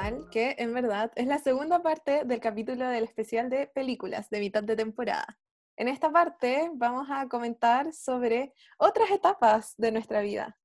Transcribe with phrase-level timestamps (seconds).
[0.00, 4.40] mal, que en verdad es la segunda parte del capítulo del especial de películas de
[4.40, 5.38] mitad de temporada.
[5.76, 10.58] En esta parte vamos a comentar sobre otras etapas de nuestra vida.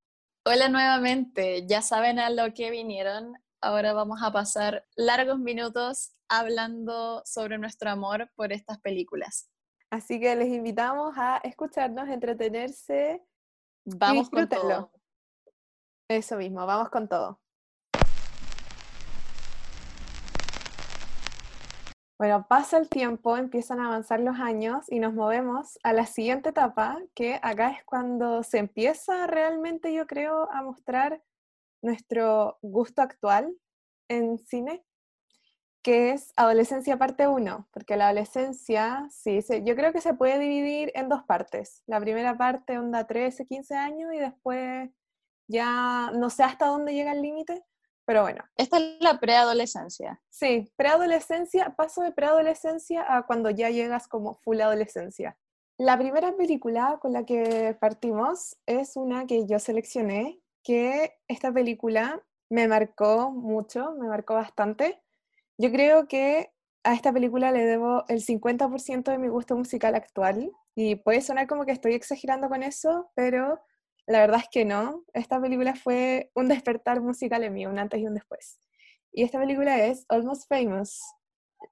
[0.45, 3.33] Hola nuevamente, ya saben a lo que vinieron.
[3.61, 9.49] Ahora vamos a pasar largos minutos hablando sobre nuestro amor por estas películas.
[9.89, 13.21] Así que les invitamos a escucharnos, entretenerse.
[13.85, 14.91] Vamos con todo.
[16.07, 17.41] Eso mismo, vamos con todo.
[22.25, 26.49] Bueno, pasa el tiempo, empiezan a avanzar los años y nos movemos a la siguiente
[26.49, 31.21] etapa, que acá es cuando se empieza realmente, yo creo, a mostrar
[31.83, 33.55] nuestro gusto actual
[34.07, 34.83] en cine,
[35.83, 40.91] que es adolescencia parte 1, porque la adolescencia, sí, yo creo que se puede dividir
[40.95, 41.83] en dos partes.
[41.85, 44.89] La primera parte, onda 13, 15 años, y después
[45.47, 47.63] ya no sé hasta dónde llega el límite,
[48.05, 48.43] pero bueno.
[48.55, 50.21] Esta es la preadolescencia.
[50.29, 55.37] Sí, preadolescencia, paso de preadolescencia a cuando ya llegas como full adolescencia.
[55.77, 62.23] La primera película con la que partimos es una que yo seleccioné, que esta película
[62.49, 65.01] me marcó mucho, me marcó bastante.
[65.57, 66.51] Yo creo que
[66.83, 71.47] a esta película le debo el 50% de mi gusto musical actual y puede sonar
[71.47, 73.59] como que estoy exagerando con eso, pero
[74.07, 75.03] la verdad es que no.
[75.13, 78.59] Esta película fue un despertar musical en mí, un antes y un después.
[79.11, 81.01] Y esta película es Almost Famous.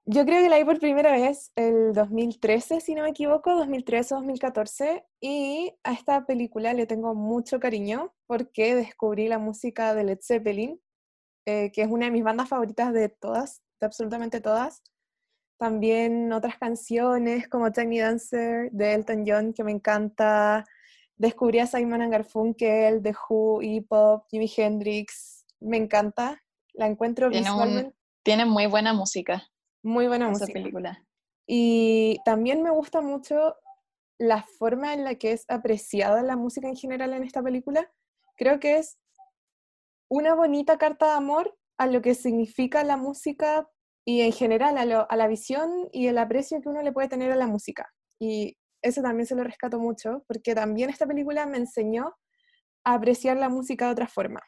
[0.06, 4.14] Yo creo que la vi por primera vez el 2013, si no me equivoco, 2013
[4.14, 5.04] o 2014.
[5.20, 10.80] Y a esta película le tengo mucho cariño porque descubrí la música de Led Zeppelin,
[11.46, 14.82] eh, que es una de mis bandas favoritas de todas, de absolutamente todas.
[15.58, 20.64] También otras canciones como Tiny Dancer de Elton John, que me encanta
[21.16, 26.42] descubrí a Simon Garfunkel, The Who, Hip Hop, Jimi Hendrix, me encanta,
[26.72, 27.96] la encuentro tiene visualmente.
[28.22, 29.44] tiene muy buena música.
[29.82, 30.52] Muy buena música.
[30.52, 31.04] película.
[31.46, 33.54] Y también me gusta mucho
[34.18, 37.90] la forma en la que es apreciada la música en general en esta película.
[38.36, 38.98] Creo que es
[40.08, 43.68] una bonita carta de amor a lo que significa la música
[44.06, 47.32] y en general a, a la visión y el aprecio que uno le puede tener
[47.32, 47.92] a la música.
[48.18, 52.14] Y eso también se lo rescato mucho, porque también esta película me enseñó
[52.84, 54.40] a apreciar la música de otra forma.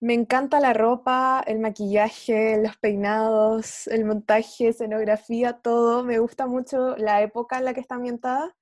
[0.00, 6.04] Me encanta la ropa, el maquillaje, los peinados, el montaje, escenografía, todo.
[6.04, 8.54] Me gusta mucho la época en la que está ambientada.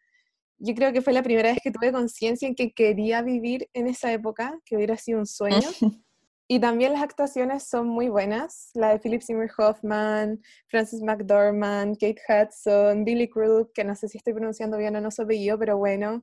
[0.58, 3.88] Yo creo que fue la primera vez que tuve conciencia en que quería vivir en
[3.88, 5.68] esa época, que hubiera sido un sueño.
[6.48, 8.70] Y también las actuaciones son muy buenas.
[8.74, 14.18] La de Philip Seymour Hoffman, Francis McDormand, Kate Hudson, Billy Crudup, que no sé si
[14.18, 16.22] estoy pronunciando bien o no su apellido, pero bueno.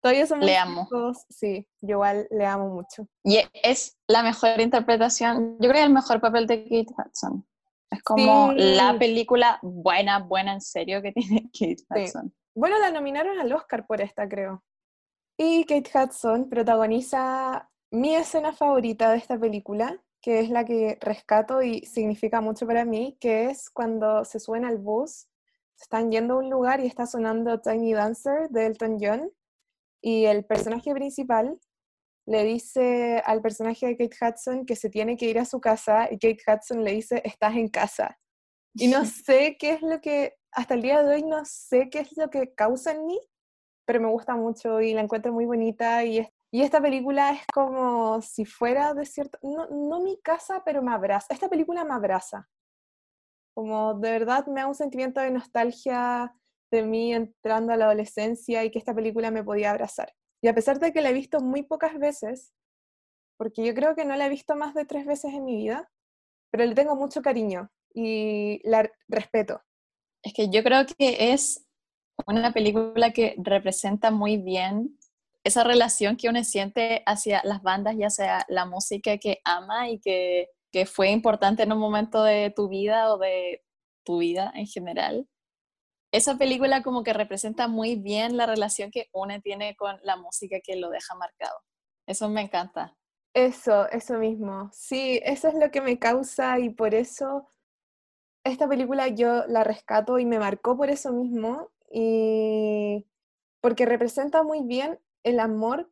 [0.00, 0.88] Todavía son Le amo.
[1.28, 3.08] Sí, yo igual le amo mucho.
[3.24, 7.44] Y es la mejor interpretación, yo creo que el mejor papel de Kate Hudson.
[7.90, 12.32] Es como la película buena, buena en serio que tiene Kate Hudson.
[12.54, 14.62] Bueno, la nominaron al Oscar por esta, creo.
[15.38, 21.62] Y Kate Hudson protagoniza mi escena favorita de esta película, que es la que rescato
[21.62, 25.28] y significa mucho para mí, que es cuando se suben al bus,
[25.80, 29.30] están yendo a un lugar y está sonando Tiny Dancer de Elton John,
[30.00, 31.58] y el personaje principal
[32.26, 36.08] le dice al personaje de Kate Hudson que se tiene que ir a su casa
[36.10, 38.18] y Kate Hudson le dice, estás en casa.
[38.74, 42.00] Y no sé qué es lo que, hasta el día de hoy no sé qué
[42.00, 43.20] es lo que causa en mí,
[43.84, 47.42] pero me gusta mucho y la encuentro muy bonita y es y esta película es
[47.52, 51.34] como si fuera de cierto, no, no mi casa, pero me abraza.
[51.34, 52.48] Esta película me abraza.
[53.54, 56.34] Como de verdad me da un sentimiento de nostalgia
[56.70, 60.12] de mí entrando a la adolescencia y que esta película me podía abrazar.
[60.42, 62.52] Y a pesar de que la he visto muy pocas veces,
[63.36, 65.90] porque yo creo que no la he visto más de tres veces en mi vida,
[66.50, 69.62] pero le tengo mucho cariño y la respeto.
[70.22, 71.66] Es que yo creo que es
[72.26, 74.95] una película que representa muy bien
[75.46, 80.00] esa relación que uno siente hacia las bandas, ya sea la música que ama y
[80.00, 83.62] que, que fue importante en un momento de tu vida o de
[84.04, 85.28] tu vida en general.
[86.12, 90.58] Esa película como que representa muy bien la relación que uno tiene con la música
[90.64, 91.56] que lo deja marcado.
[92.08, 92.96] Eso me encanta.
[93.32, 94.68] Eso, eso mismo.
[94.72, 97.46] Sí, eso es lo que me causa y por eso
[98.42, 103.06] esta película yo la rescato y me marcó por eso mismo y
[103.60, 105.90] porque representa muy bien el amor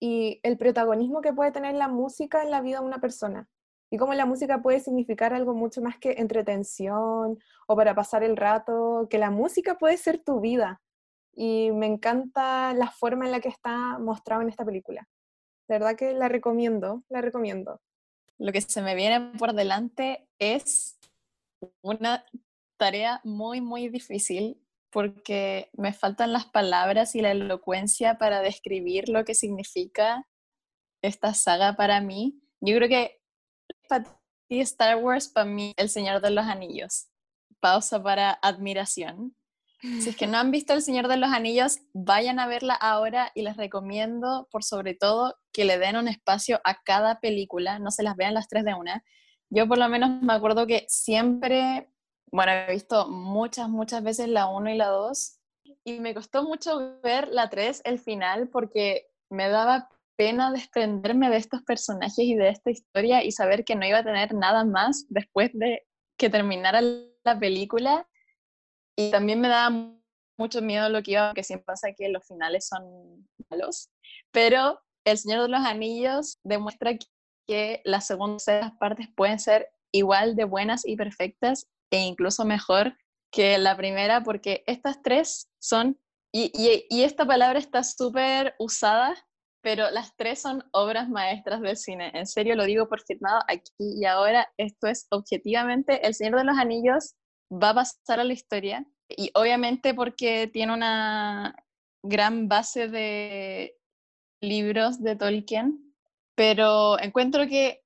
[0.00, 3.48] y el protagonismo que puede tener la música en la vida de una persona.
[3.90, 8.36] Y cómo la música puede significar algo mucho más que entretención o para pasar el
[8.36, 10.80] rato, que la música puede ser tu vida.
[11.34, 15.08] Y me encanta la forma en la que está mostrado en esta película.
[15.68, 17.80] De verdad que la recomiendo, la recomiendo.
[18.38, 20.98] Lo que se me viene por delante es
[21.82, 22.24] una
[22.76, 29.24] tarea muy, muy difícil porque me faltan las palabras y la elocuencia para describir lo
[29.24, 30.26] que significa
[31.02, 32.40] esta saga para mí.
[32.60, 33.20] Yo creo que
[33.88, 34.04] para
[34.48, 37.08] ti Star Wars, para mí El Señor de los Anillos.
[37.60, 39.36] Pausa para admiración.
[39.80, 43.32] Si es que no han visto El Señor de los Anillos, vayan a verla ahora
[43.34, 47.90] y les recomiendo, por sobre todo, que le den un espacio a cada película, no
[47.90, 49.04] se las vean las tres de una.
[49.48, 51.90] Yo por lo menos me acuerdo que siempre,
[52.32, 55.40] bueno, he visto muchas, muchas veces la 1 y la 2
[55.84, 61.38] y me costó mucho ver la 3, el final, porque me daba pena desprenderme de
[61.38, 65.06] estos personajes y de esta historia y saber que no iba a tener nada más
[65.08, 65.86] después de
[66.18, 68.06] que terminara la película.
[68.96, 69.94] Y también me daba
[70.38, 73.90] mucho miedo lo que iba, que siempre pasa que los finales son malos.
[74.30, 76.92] Pero El Señor de los Anillos demuestra
[77.46, 82.96] que las segundas partes pueden ser igual de buenas y perfectas e incluso mejor
[83.32, 85.98] que la primera, porque estas tres son,
[86.32, 86.52] y,
[86.88, 89.16] y, esta palabra está súper usada
[89.62, 92.10] pero las tres son obras maestras del cine.
[92.14, 94.48] En serio lo digo por firmado aquí y ahora.
[94.56, 97.14] Esto es objetivamente El Señor de los Anillos
[97.52, 101.54] va a pasar a la historia y obviamente porque tiene una
[102.02, 103.76] gran base de
[104.40, 105.94] libros de Tolkien,
[106.34, 107.82] pero encuentro que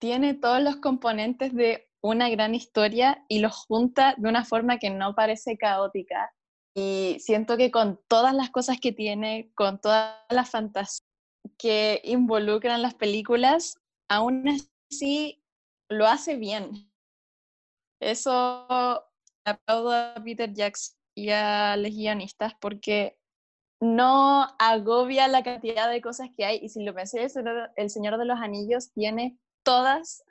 [0.00, 4.90] tiene todos los componentes de una gran historia y los junta de una forma que
[4.90, 6.32] no parece caótica.
[6.74, 11.04] Y siento que con todas las cosas que tiene, con toda la fantasía
[11.58, 14.48] que involucran las películas, aún
[14.90, 15.42] así
[15.88, 16.90] lo hace bien.
[18.00, 18.66] Eso
[19.44, 23.18] aplaudo a Peter Jackson y a los guionistas porque
[23.80, 26.60] no agobia la cantidad de cosas que hay.
[26.62, 27.26] Y si lo pensé,
[27.76, 30.24] El Señor de los Anillos tiene todas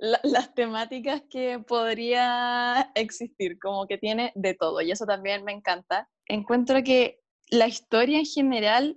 [0.22, 4.80] las temáticas que podría existir, como que tiene de todo.
[4.80, 6.08] Y eso también me encanta.
[6.26, 7.20] Encuentro que
[7.50, 8.96] la historia en general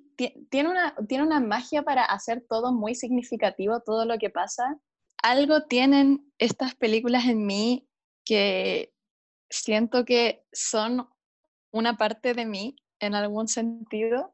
[0.50, 4.80] tiene una, tiene una magia para hacer todo muy significativo, todo lo que pasa.
[5.22, 7.88] Algo tienen estas películas en mí
[8.26, 8.94] que
[9.50, 11.10] siento que son
[11.72, 14.34] una parte de mí en algún sentido.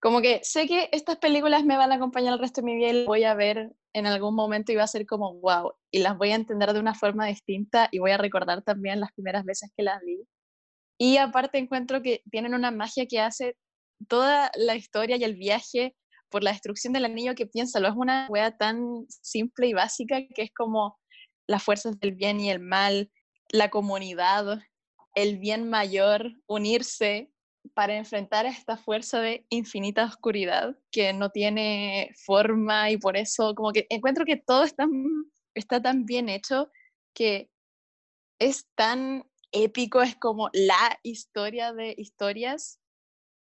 [0.00, 2.88] Como que sé que estas películas me van a acompañar el resto de mi vida
[2.90, 6.30] y voy a ver en algún momento va a ser como wow, y las voy
[6.30, 9.82] a entender de una forma distinta y voy a recordar también las primeras veces que
[9.82, 10.20] las vi.
[10.98, 13.56] Y aparte encuentro que tienen una magia que hace
[14.08, 15.96] toda la historia y el viaje
[16.28, 20.42] por la destrucción del anillo que piénsalo, es una wea tan simple y básica que
[20.42, 20.98] es como
[21.46, 23.10] las fuerzas del bien y el mal,
[23.50, 24.60] la comunidad,
[25.14, 27.30] el bien mayor, unirse
[27.74, 33.54] para enfrentar a esta fuerza de infinita oscuridad que no tiene forma y por eso
[33.54, 34.86] como que encuentro que todo está,
[35.54, 36.70] está tan bien hecho
[37.14, 37.50] que
[38.38, 42.78] es tan épico, es como la historia de historias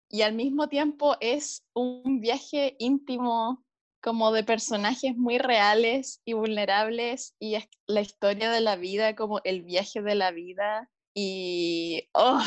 [0.09, 3.63] y al mismo tiempo es un viaje íntimo
[4.01, 9.39] como de personajes muy reales y vulnerables y es la historia de la vida como
[9.43, 12.43] el viaje de la vida y oh,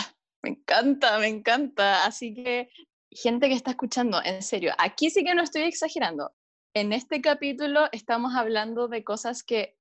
[0.47, 2.05] me encanta, me encanta.
[2.05, 2.71] Así que
[3.11, 6.33] gente que está escuchando, en serio, aquí sí que no estoy exagerando.
[6.75, 9.77] En este capítulo estamos hablando de cosas que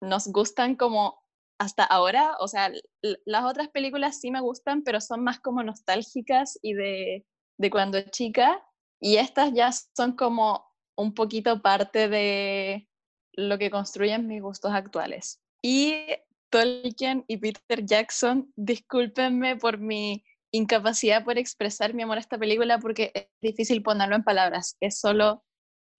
[0.00, 1.22] nos gustan como
[1.58, 2.72] hasta ahora, o sea,
[3.02, 7.26] las otras películas sí me gustan, pero son más como nostálgicas y de,
[7.58, 8.64] de cuando chica,
[8.98, 10.64] y estas ya son como
[10.96, 12.88] un poquito parte de
[13.34, 15.42] lo que construyen mis gustos actuales.
[15.62, 16.06] Y
[16.50, 22.78] Tolkien y Peter Jackson, discúlpenme por mi incapacidad por expresar mi amor a esta película
[22.78, 25.44] porque es difícil ponerlo en palabras, es solo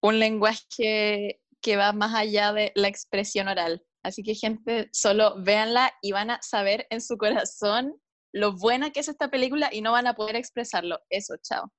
[0.02, 3.84] un lenguaje que va más allá de la expresión oral.
[4.02, 8.00] Así que gente, solo véanla y van a saber en su corazón
[8.32, 11.00] lo buena que es esta película y no van a poder expresarlo.
[11.10, 11.70] Eso, chao.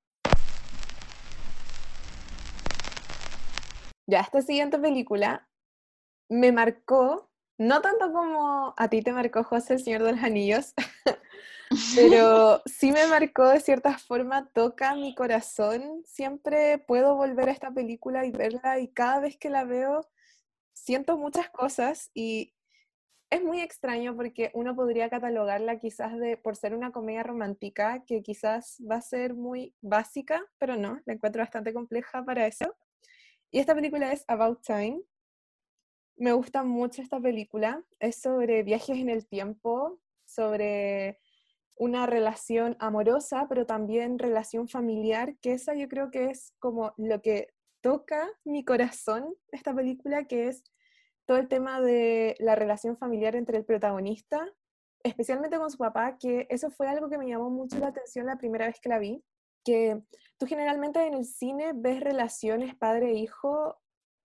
[4.06, 5.48] Ya, esta siguiente película
[6.28, 7.31] me marcó,
[7.62, 10.74] no tanto como a ti te marcó José, el Señor de los Anillos,
[11.94, 16.02] pero sí me marcó de cierta forma, toca mi corazón.
[16.04, 20.08] Siempre puedo volver a esta película y verla y cada vez que la veo
[20.72, 22.52] siento muchas cosas y
[23.30, 28.22] es muy extraño porque uno podría catalogarla quizás de, por ser una comedia romántica que
[28.22, 32.74] quizás va a ser muy básica, pero no, la encuentro bastante compleja para eso.
[33.50, 35.00] Y esta película es About Time.
[36.16, 37.82] Me gusta mucho esta película.
[37.98, 41.18] Es sobre viajes en el tiempo, sobre
[41.76, 47.20] una relación amorosa, pero también relación familiar, que esa yo creo que es como lo
[47.22, 47.48] que
[47.80, 50.62] toca mi corazón esta película, que es
[51.26, 54.48] todo el tema de la relación familiar entre el protagonista,
[55.02, 58.38] especialmente con su papá, que eso fue algo que me llamó mucho la atención la
[58.38, 59.24] primera vez que la vi,
[59.64, 60.00] que
[60.38, 63.81] tú generalmente en el cine ves relaciones padre-hijo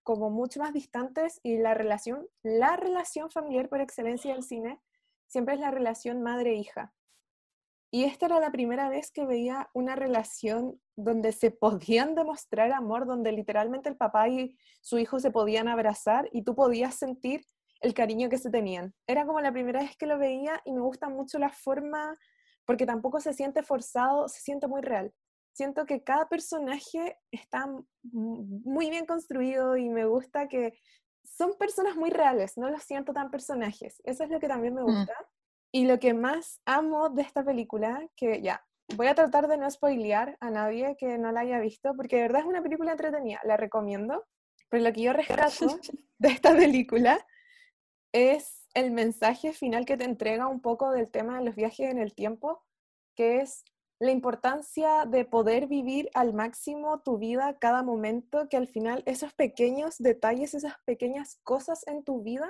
[0.08, 4.80] como mucho más distantes y la relación, la relación familiar por excelencia del cine
[5.28, 6.94] siempre es la relación madre-hija.
[7.92, 11.52] Y esta era la primera vez que veía una relación donde se
[11.92, 16.56] podían demostrar amor, donde literalmente el papá y su hijo se podían abrazar y tú
[16.56, 17.46] podías sentir
[17.82, 18.96] el cariño que se tenían.
[19.08, 22.18] Era como la primera vez que lo veía y me gusta mucho la forma,
[22.64, 25.14] porque tampoco se siente forzado, se siente muy real.
[25.58, 27.68] Siento que cada personaje está
[28.04, 30.80] muy bien construido y me gusta que
[31.24, 34.00] son personas muy reales, no los siento tan personajes.
[34.04, 34.86] Eso es lo que también me mm.
[34.86, 35.16] gusta.
[35.72, 38.64] Y lo que más amo de esta película, que ya,
[38.96, 42.22] voy a tratar de no spoilear a nadie que no la haya visto, porque de
[42.22, 44.28] verdad es una película entretenida, la recomiendo.
[44.70, 45.66] Pero lo que yo rescato
[46.20, 47.26] de esta película
[48.12, 51.98] es el mensaje final que te entrega un poco del tema de los viajes en
[51.98, 52.64] el tiempo,
[53.16, 53.64] que es
[54.00, 59.34] la importancia de poder vivir al máximo tu vida cada momento, que al final esos
[59.34, 62.48] pequeños detalles, esas pequeñas cosas en tu vida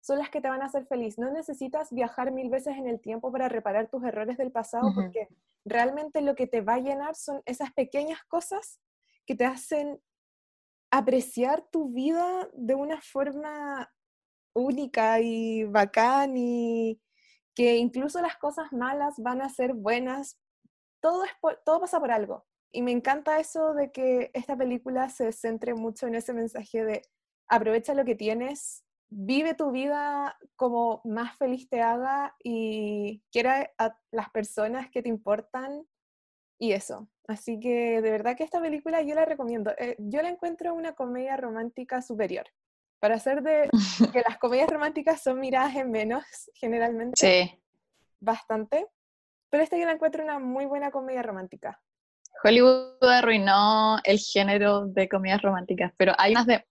[0.00, 1.18] son las que te van a hacer feliz.
[1.18, 5.28] No necesitas viajar mil veces en el tiempo para reparar tus errores del pasado, porque
[5.64, 8.80] realmente lo que te va a llenar son esas pequeñas cosas
[9.26, 10.00] que te hacen
[10.90, 13.88] apreciar tu vida de una forma
[14.54, 17.00] única y bacán y
[17.54, 20.38] que incluso las cosas malas van a ser buenas.
[21.00, 21.32] Todo, es
[21.64, 22.46] todo pasa por algo.
[22.72, 27.02] Y me encanta eso de que esta película se centre mucho en ese mensaje de
[27.48, 33.98] aprovecha lo que tienes, vive tu vida como más feliz te haga y quiera a
[34.12, 35.84] las personas que te importan
[36.58, 37.08] y eso.
[37.26, 39.72] Así que de verdad que esta película yo la recomiendo.
[39.78, 42.46] Eh, yo la encuentro una comedia romántica superior.
[43.00, 43.68] Para hacer de
[44.12, 47.16] que las comedias románticas son miradas en menos, generalmente.
[47.16, 47.62] Sí.
[48.20, 48.86] Bastante.
[49.50, 51.80] Pero esta yo la encuentro una muy buena comedia romántica.
[52.42, 56.64] Hollywood arruinó el género de comedias románticas, pero hay unas de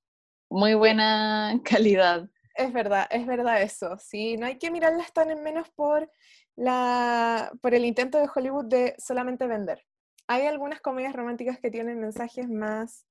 [0.50, 2.30] muy buena calidad.
[2.56, 3.98] Es verdad, es verdad eso.
[4.00, 6.12] Sí, no hay que mirarlas tan en menos por,
[6.56, 9.86] la, por el intento de Hollywood de solamente vender.
[10.28, 13.06] Hay algunas comedias románticas que tienen mensajes más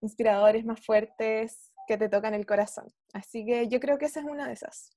[0.00, 2.86] inspiradores, más fuertes, que te tocan el corazón.
[3.12, 4.90] Así que yo creo que esa es una de esas.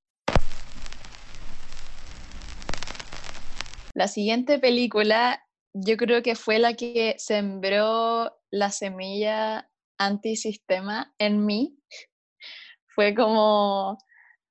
[3.95, 5.41] La siguiente película
[5.73, 11.79] yo creo que fue la que sembró la semilla antisistema en mí.
[12.93, 13.97] Fue como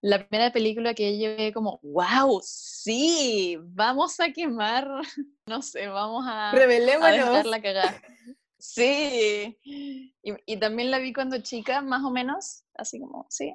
[0.01, 4.89] la primera película que vi como, wow, sí, vamos a quemar,
[5.47, 8.03] no sé, vamos a, a la cagada.
[8.67, 13.55] Sí, y, también la vi cuando chica, más o menos, así como, sí.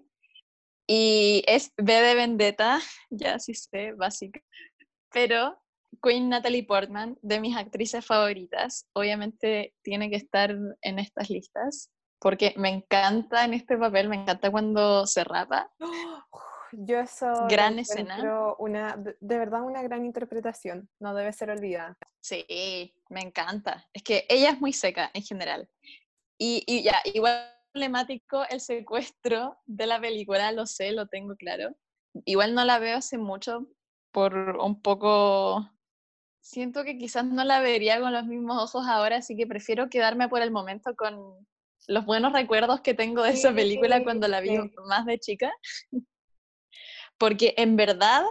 [0.86, 2.80] Y es B de Vendetta,
[3.10, 4.40] ya sí sé, básica.
[5.12, 5.60] Pero
[6.02, 12.54] Queen Natalie Portman, de mis actrices favoritas, obviamente tiene que estar en estas listas, porque
[12.58, 15.72] me encanta en este papel, me encanta cuando se rapa.
[16.72, 18.56] Yo eso gran escena.
[18.60, 21.98] Una, de verdad una gran interpretación, no debe ser olvidada.
[22.22, 22.46] Sí,
[23.10, 23.88] me encanta.
[23.92, 25.68] Es que ella es muy seca en general.
[26.38, 31.76] Y, y ya, igual problemático el secuestro de la película, lo sé, lo tengo claro.
[32.26, 33.68] Igual no la veo hace mucho
[34.12, 35.70] por un poco
[36.50, 40.28] siento que quizás no la vería con los mismos ojos ahora, así que prefiero quedarme
[40.30, 41.48] por el momento con
[41.88, 45.54] los buenos recuerdos que tengo de esa película cuando la vi más de chica.
[47.20, 48.24] Porque en verdad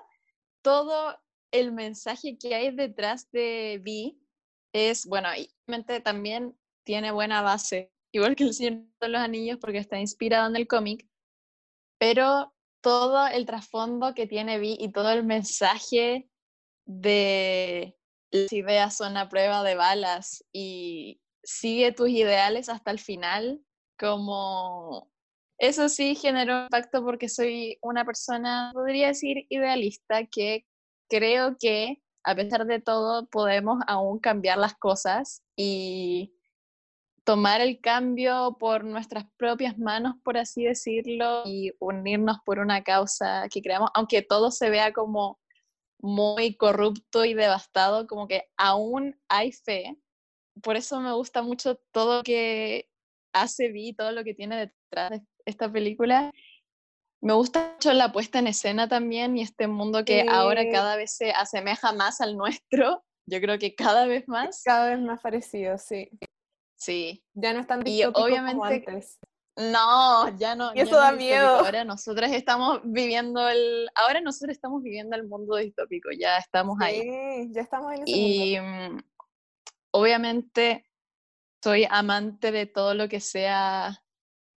[0.62, 1.16] todo
[1.52, 4.20] el mensaje que hay detrás de Vi
[4.72, 9.58] es, bueno, y obviamente también tiene buena base, igual que El Señor de los Anillos
[9.60, 11.06] porque está inspirado en el cómic,
[11.98, 16.28] pero todo el trasfondo que tiene Vi y todo el mensaje
[16.84, 17.97] de
[18.30, 23.60] las ideas son a prueba de balas y sigue tus ideales hasta el final,
[23.98, 25.10] como
[25.58, 30.66] eso sí generó impacto porque soy una persona, podría decir, idealista, que
[31.08, 36.34] creo que a pesar de todo podemos aún cambiar las cosas y
[37.24, 43.48] tomar el cambio por nuestras propias manos, por así decirlo, y unirnos por una causa
[43.50, 45.38] que creamos, aunque todo se vea como
[46.00, 49.96] muy corrupto y devastado, como que aún hay fe.
[50.62, 52.88] Por eso me gusta mucho todo lo que
[53.32, 56.32] hace Vi, todo lo que tiene detrás de esta película.
[57.20, 61.16] Me gusta mucho la puesta en escena también y este mundo que ahora cada vez
[61.16, 63.04] se asemeja más al nuestro.
[63.26, 64.62] Yo creo que cada vez más.
[64.64, 66.08] Cada vez más parecido, sí.
[66.76, 67.24] Sí.
[67.34, 69.18] Ya no están Y obviamente antes.
[69.58, 70.72] No, ya no.
[70.72, 71.58] Y eso da miedo.
[71.58, 77.00] Ahora nosotros estamos viviendo el, ahora nosotros estamos viviendo el mundo distópico, ya estamos ahí.
[77.00, 79.02] Sí, ya estamos en ese y mm,
[79.90, 80.86] obviamente
[81.60, 84.00] soy amante de todo lo que sea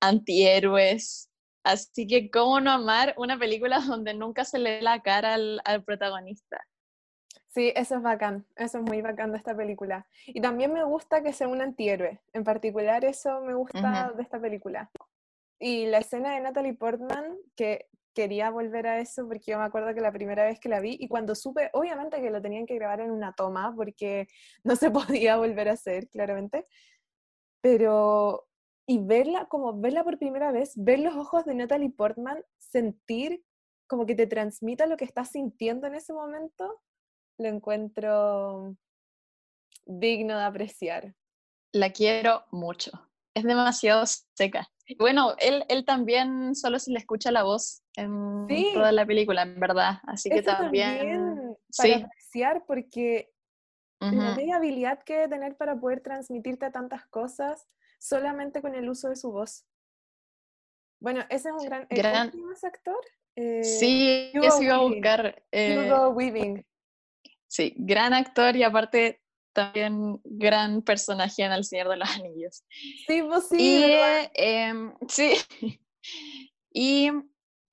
[0.01, 1.31] antihéroes,
[1.63, 5.84] así que cómo no amar una película donde nunca se le la cara al, al
[5.84, 6.63] protagonista.
[7.53, 10.08] Sí, eso es bacán, eso es muy bacán de esta película.
[10.25, 14.39] Y también me gusta que sea un antihéroe, en particular eso me gusta de esta
[14.39, 14.89] película.
[15.60, 19.93] Y la escena de Natalie Portman, que quería volver a eso porque yo me acuerdo
[19.93, 22.75] que la primera vez que la vi y cuando supe, obviamente que lo tenían que
[22.75, 24.27] grabar en una toma porque
[24.63, 24.89] no se
[25.20, 26.65] podía volver a hacer, claramente,
[27.60, 28.48] pero
[28.88, 33.43] y verla, como verla por primera vez, ver los ojos de Natalie Portman, sentir
[33.88, 36.81] como que te transmita lo que estás sintiendo en ese momento,
[37.41, 38.75] lo encuentro
[39.86, 41.15] digno de apreciar.
[41.74, 42.91] La quiero mucho.
[43.33, 44.69] Es demasiado seca.
[45.00, 49.60] Bueno, él, él también solo se le escucha la voz en toda la película, en
[49.60, 50.00] verdad.
[50.03, 53.31] Así que también, para apreciar porque
[54.00, 57.67] la habilidad que debe tener para poder transmitirte tantas cosas
[58.00, 59.65] solamente con el uso de su voz.
[61.00, 62.31] Bueno, ese es un gran, gran...
[62.63, 63.00] actor?
[63.36, 65.43] Eh, sí, eso iba a buscar.
[65.51, 66.65] Eh, Weaving.
[67.51, 69.22] Sí, gran actor y aparte
[69.53, 72.63] también gran personaje en El Señor de los Anillos.
[73.05, 73.58] Sí, pues sí.
[73.60, 73.93] Y,
[74.36, 75.34] em, sí.
[76.74, 77.12] y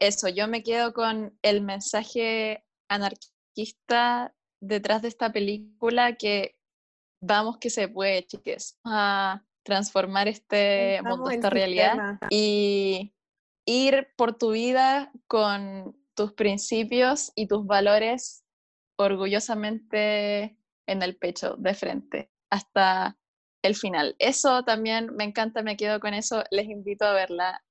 [0.00, 6.58] eso, yo me quedo con el mensaje anarquista detrás de esta película que
[7.22, 13.14] vamos que se puede, chiques, a transformar este mundo, esta realidad y
[13.64, 18.42] ir por tu vida con tus principios y tus valores
[18.98, 23.16] orgullosamente en el pecho, de frente, hasta
[23.62, 24.16] el final.
[24.18, 27.64] Eso también me encanta, me quedo con eso, les invito a verla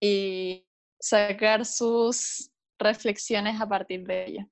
[0.00, 0.66] y
[1.00, 4.48] sacar sus reflexiones a partir de ella.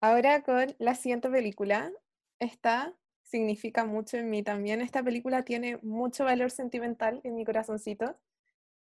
[0.00, 1.92] Ahora con la siguiente película,
[2.40, 4.80] esta significa mucho en mí también.
[4.80, 8.16] Esta película tiene mucho valor sentimental en mi corazoncito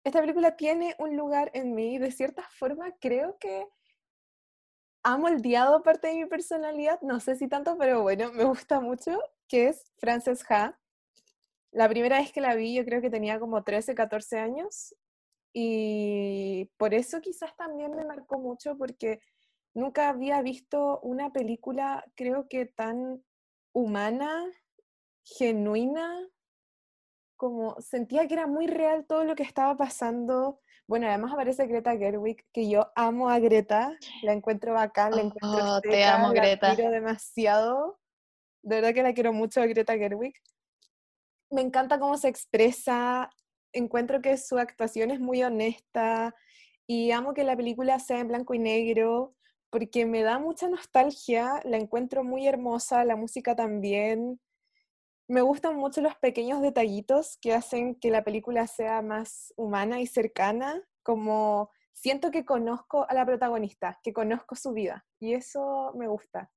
[0.04, 3.66] esta película tiene un lugar en mí, de cierta forma creo que
[5.04, 9.20] ha moldeado parte de mi personalidad, no sé si tanto, pero bueno, me gusta mucho,
[9.48, 10.80] que es Frances Ha.
[11.72, 14.96] La primera vez que la vi yo creo que tenía como 13, 14 años
[15.54, 19.20] y por eso quizás también me marcó mucho porque
[19.74, 23.24] nunca había visto una película creo que tan
[23.72, 24.46] humana,
[25.24, 26.28] genuina,
[27.44, 30.62] como sentía que era muy real todo lo que estaba pasando.
[30.88, 35.76] Bueno, además aparece Greta Gerwig, que yo amo a Greta, la encuentro bacán, la encuentro
[35.76, 36.74] oh, te amo Greta.
[36.74, 38.00] quiero demasiado.
[38.62, 40.36] De verdad que la quiero mucho a Greta Gerwig.
[41.52, 43.30] Me encanta cómo se expresa,
[43.74, 46.34] encuentro que su actuación es muy honesta
[46.88, 49.36] y amo que la película sea en blanco y negro
[49.70, 54.40] porque me da mucha nostalgia, la encuentro muy hermosa, la música también
[55.28, 60.08] me gustan mucho los pequeños detallitos que hacen que la película sea más humana y
[60.08, 66.08] cercana, como siento que conozco a la protagonista, que conozco su vida, y eso me
[66.08, 66.52] gusta.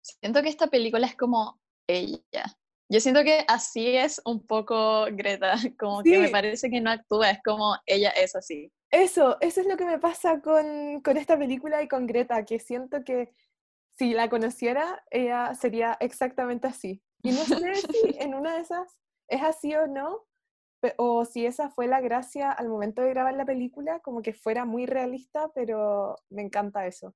[0.00, 2.44] Siento que esta película es como ella.
[2.88, 7.30] Yo siento que así es un poco Greta, como que me parece que no actúa,
[7.30, 8.72] es como ella es así.
[8.90, 12.58] Eso, eso es lo que me pasa con, con esta película y con Greta, que
[12.58, 13.32] siento que
[13.96, 17.02] si la conociera, ella sería exactamente así.
[17.22, 20.24] Y no sé si en una de esas es así o no,
[20.96, 24.64] o si esa fue la gracia al momento de grabar la película, como que fuera
[24.64, 27.14] muy realista, pero me encanta eso.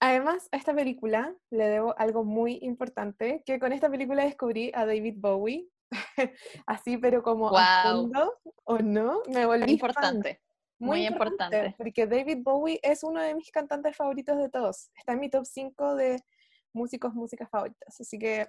[0.00, 4.86] Además, a esta película le debo algo muy importante, que con esta película descubrí a
[4.86, 5.68] David Bowie,
[6.66, 10.40] así pero como a fondo, o no, me volví importante.
[10.78, 14.90] Muy, importante, importante, Porque David Bowie es uno de mis cantantes favoritos de todos.
[14.96, 16.24] Está en mi top 5 de
[16.72, 18.00] músicos, músicas favoritas.
[18.00, 18.46] Así que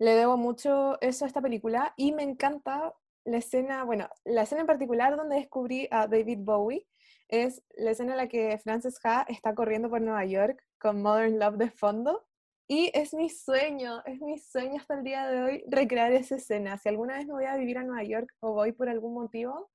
[0.00, 4.62] le debo mucho eso a esta película y me encanta la escena, bueno, la escena
[4.62, 6.88] en particular donde descubrí a David Bowie
[7.28, 11.38] es la escena en la que Frances Ha está corriendo por Nueva York con Modern
[11.38, 12.26] Love de fondo.
[12.66, 16.78] Y es mi sueño, es mi sueño hasta el día de hoy recrear esa escena.
[16.78, 19.70] Si alguna vez me voy a vivir a Nueva York o voy por algún motivo,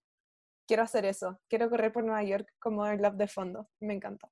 [0.68, 1.40] quiero hacer eso.
[1.48, 3.70] Quiero correr por Nueva York con Modern Love de fondo.
[3.80, 4.32] Me encanta.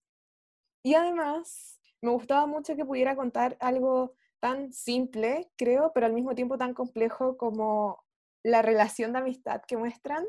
[0.81, 6.35] Y además, me gustaba mucho que pudiera contar algo tan simple, creo, pero al mismo
[6.35, 8.03] tiempo tan complejo como
[8.43, 10.25] la relación de amistad que muestran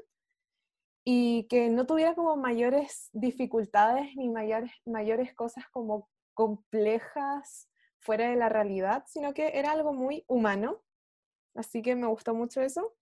[1.05, 8.37] y que no tuviera como mayores dificultades ni mayores, mayores cosas como complejas fuera de
[8.37, 10.81] la realidad, sino que era algo muy humano.
[11.57, 12.94] Así que me gustó mucho eso.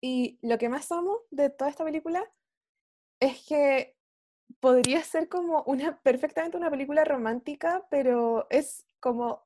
[0.00, 2.28] Y lo que más amo de toda esta película
[3.20, 3.96] es que
[4.58, 9.45] podría ser como una perfectamente una película romántica, pero es como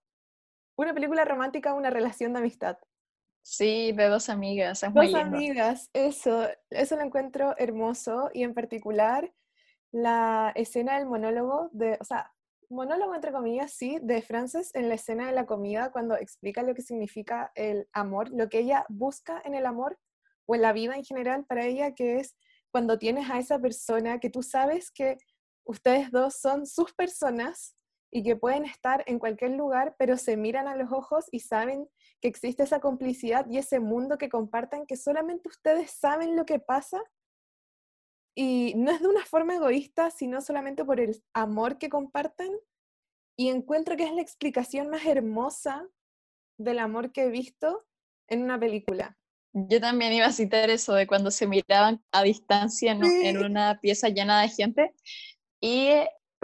[0.80, 2.78] una película romántica, una relación de amistad.
[3.42, 9.32] Sí, de dos amigas, es dos amigas, eso, eso lo encuentro hermoso y en particular
[9.92, 12.32] la escena del monólogo de, o sea,
[12.68, 16.74] monólogo entre comillas, sí, de Frances en la escena de la comida cuando explica lo
[16.74, 19.98] que significa el amor, lo que ella busca en el amor
[20.46, 22.36] o en la vida en general para ella, que es
[22.70, 25.16] cuando tienes a esa persona que tú sabes que
[25.64, 27.74] ustedes dos son sus personas
[28.10, 31.88] y que pueden estar en cualquier lugar, pero se miran a los ojos y saben
[32.20, 36.58] que existe esa complicidad y ese mundo que comparten, que solamente ustedes saben lo que
[36.58, 37.00] pasa.
[38.34, 42.52] Y no es de una forma egoísta, sino solamente por el amor que comparten.
[43.36, 45.88] Y encuentro que es la explicación más hermosa
[46.58, 47.86] del amor que he visto
[48.28, 49.16] en una película.
[49.52, 54.08] Yo también iba a citar eso de cuando se miraban a distancia en, una pieza
[54.08, 54.94] llena de gente.
[55.60, 55.90] Y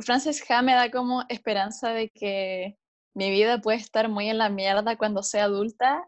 [0.04, 2.76] Frances Ha me da como esperanza de que
[3.14, 6.06] mi vida puede estar muy en la mierda cuando sea adulta,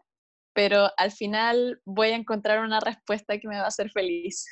[0.53, 4.45] pero al final voy a encontrar una respuesta que me va a hacer feliz.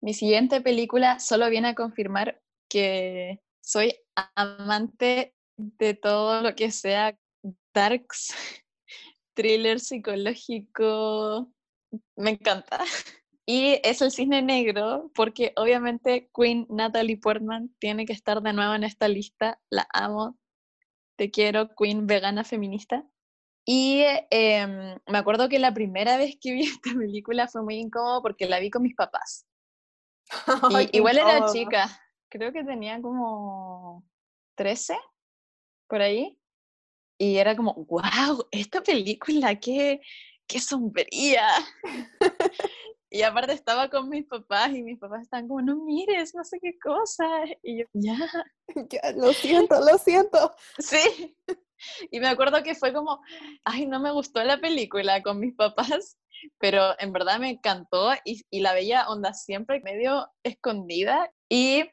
[0.00, 3.94] Mi siguiente película solo viene a confirmar que soy
[4.34, 7.18] amante de todo lo que sea
[7.74, 8.34] darks,
[9.34, 11.52] thriller psicológico,
[12.16, 12.78] me encanta.
[13.52, 18.74] Y es el cisne negro, porque obviamente Queen Natalie Portman tiene que estar de nuevo
[18.74, 19.60] en esta lista.
[19.70, 20.38] La amo.
[21.18, 23.04] Te quiero, Queen vegana feminista.
[23.64, 28.22] Y em, me acuerdo que la primera vez que vi esta película fue muy incómodo
[28.22, 29.48] porque la vi con mis papás.
[30.92, 31.88] igual era chica,
[32.28, 34.08] creo que tenía como
[34.54, 34.96] 13,
[35.88, 36.38] por ahí.
[37.18, 40.00] Y era como, wow, esta película, qué,
[40.46, 41.48] qué sombría.
[43.10, 46.60] Y aparte estaba con mis papás y mis papás estaban como, no mires, no sé
[46.62, 47.26] qué cosa.
[47.62, 48.16] Y yo, ya.
[48.88, 50.54] ya lo siento, lo siento.
[50.78, 51.36] Sí.
[52.10, 53.20] Y me acuerdo que fue como,
[53.64, 56.18] ay, no me gustó la película con mis papás,
[56.58, 61.32] pero en verdad me encantó y, y la veía onda siempre medio escondida.
[61.48, 61.84] Y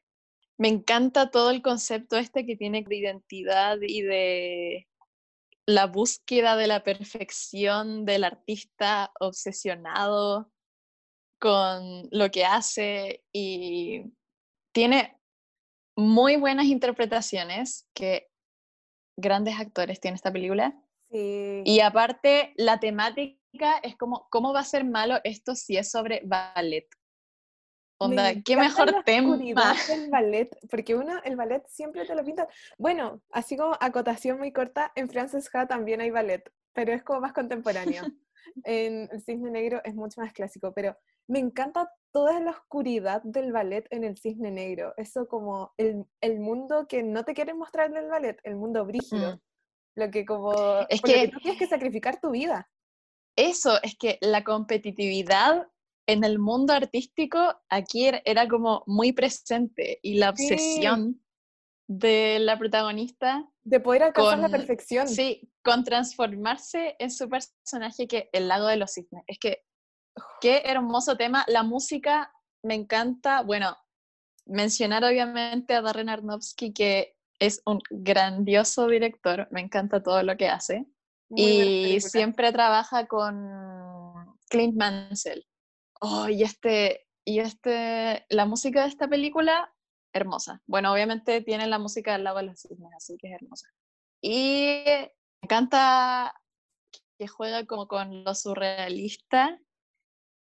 [0.60, 4.88] me encanta todo el concepto este que tiene de identidad y de
[5.66, 10.52] la búsqueda de la perfección del artista obsesionado
[11.40, 14.14] con lo que hace y
[14.74, 15.20] tiene
[15.96, 18.30] muy buenas interpretaciones que
[19.18, 20.80] grandes actores tiene esta película.
[21.10, 26.22] Y aparte, la temática es como, ¿cómo va a ser malo esto si es sobre
[26.26, 26.88] ballet?
[28.00, 29.40] Onda, qué mejor tema.
[29.90, 32.48] El ballet, porque uno, el ballet siempre te lo pinta.
[32.78, 37.22] Bueno, así como acotación muy corta, en Frances Ha también hay ballet, pero es como
[37.22, 38.04] más contemporáneo.
[38.64, 40.96] en El Cisne Negro es mucho más clásico, pero
[41.28, 44.94] me encanta toda la oscuridad del ballet en el cisne negro.
[44.98, 48.86] Eso como el, el mundo que no te quieren mostrar en el ballet, el mundo
[48.86, 49.36] brígido.
[49.36, 49.40] Mm.
[49.98, 50.54] Lo que como...
[50.90, 52.70] Es que, tú tienes que sacrificar tu vida.
[53.36, 55.68] Eso, es que la competitividad
[56.08, 61.22] en el mundo artístico aquí era como muy presente y la obsesión
[61.88, 65.08] de la protagonista de poder alcanzar la perfección.
[65.08, 69.24] Sí, con transformarse en su personaje que el lago de los cisnes.
[69.28, 69.68] Es que
[70.42, 71.46] Qué hermoso tema.
[71.48, 72.32] La música
[72.64, 73.42] me encanta.
[73.42, 73.76] Bueno,
[74.46, 79.48] mencionar obviamente a Darren Aronofsky, que es un grandioso director.
[79.52, 80.86] Me encanta todo lo que hace.
[81.30, 85.46] y siempre trabaja con Clint Mansell.
[86.00, 89.74] Oh, y este, y este, la música de esta película,
[90.14, 90.62] hermosa.
[90.66, 93.68] Bueno, obviamente tiene la música del lago de los cisnes, así que es hermosa.
[94.22, 95.12] Y me
[95.44, 96.34] encanta
[97.18, 99.60] que juega como con lo surrealista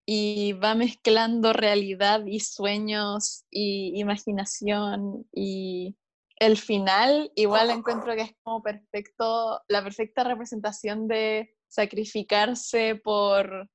[0.05, 5.97] y va mezclando realidad y sueños y imaginación y
[6.37, 13.69] el final igual encuentro que es como perfecto, la perfecta representación de sacrificarse por,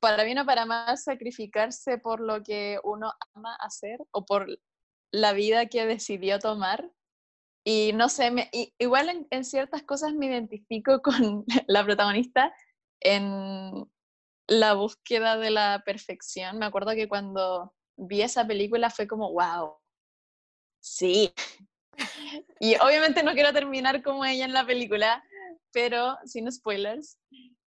[0.00, 4.48] para bien o para mal, sacrificarse por lo que uno ama hacer o por
[5.14, 6.90] la vida que decidió tomar.
[7.64, 12.54] Y no sé, me, igual en, ciertas cosas me identifico con la protagonista
[13.00, 13.86] en,
[14.46, 16.58] la búsqueda de la perfección.
[16.58, 19.76] Me acuerdo que cuando vi esa película fue como, wow,
[20.80, 21.32] sí.
[22.60, 25.24] y obviamente no quiero terminar como ella en la película,
[25.72, 27.18] pero sin spoilers.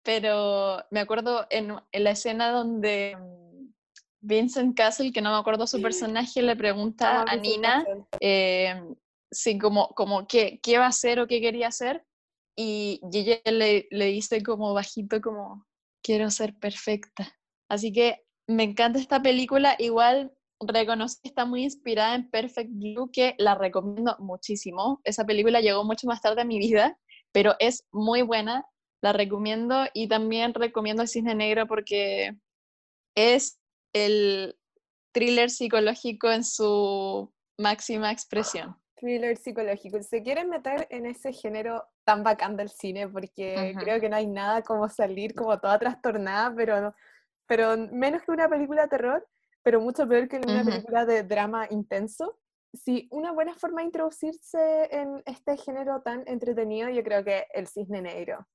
[0.03, 3.17] Pero me acuerdo en, la escena donde
[4.25, 7.85] Vincent Castle, que no me acuerdo su personaje, le pregunta a Nina
[8.19, 8.81] eh,
[9.31, 12.03] si como, como qué, qué va a hacer o qué quería hacer.
[12.57, 15.65] Y, ella le, le dice como bajito, como,
[16.01, 17.35] quiero ser perfecta.
[17.69, 19.75] Así que me encanta esta película.
[19.79, 25.01] Igual reconoce que está muy inspirada en Perfect Blue, que la recomiendo muchísimo.
[25.03, 26.97] Esa película llegó mucho más tarde a mi vida,
[27.31, 28.65] pero es muy buena.
[29.01, 32.38] La recomiendo y también recomiendo El Cisne Negro porque
[33.15, 33.59] es
[33.95, 34.58] el
[35.13, 38.75] thriller psicológico en su máxima expresión.
[38.95, 40.03] Thriller psicológico.
[40.03, 44.27] Se quieren meter en ese género tan bacán del cine porque creo que no hay
[44.27, 46.93] nada como salir como toda trastornada, pero,
[47.47, 49.25] pero menos que una película de terror,
[49.63, 52.38] pero mucho peor que una película de drama intenso.
[52.73, 57.67] Sí, una buena forma de introducirse en este género tan entretenido, yo creo que el
[57.67, 58.45] cisne negro.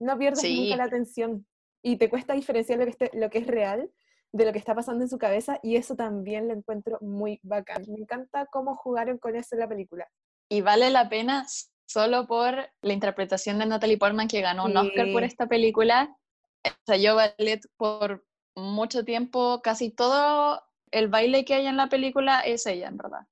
[0.00, 1.46] No pierdes nunca la atención
[1.82, 3.90] y te cuesta diferenciar lo que, este, lo que es real
[4.32, 7.84] de lo que está pasando en su cabeza y eso también lo encuentro muy bacán.
[7.88, 10.08] Me encanta cómo jugaron con eso en la película.
[10.48, 11.46] Y vale la pena
[11.86, 16.16] solo por la interpretación de Natalie Portman que ganó un Oscar por esta película.
[16.64, 21.88] O sea, yo ballet por mucho tiempo, casi todo el baile que hay en la
[21.88, 23.26] película es ella, en verdad.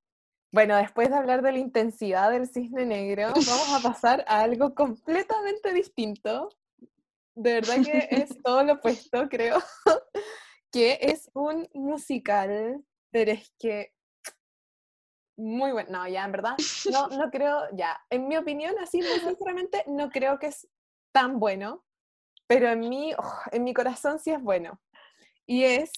[0.52, 4.74] Bueno, después de hablar de la intensidad del cisne negro, vamos a pasar a algo
[4.74, 6.50] completamente distinto.
[7.34, 9.58] De verdad que es todo lo opuesto, creo.
[10.74, 13.94] que es un musical, pero es que
[15.36, 15.88] muy bueno.
[15.90, 16.56] No, ya, en verdad,
[16.90, 20.68] no, no creo, ya, en mi opinión, así muy sinceramente, no creo que es
[21.12, 21.84] tan bueno,
[22.48, 24.80] pero en mi, oh, en mi corazón sí es bueno.
[25.46, 25.92] Y es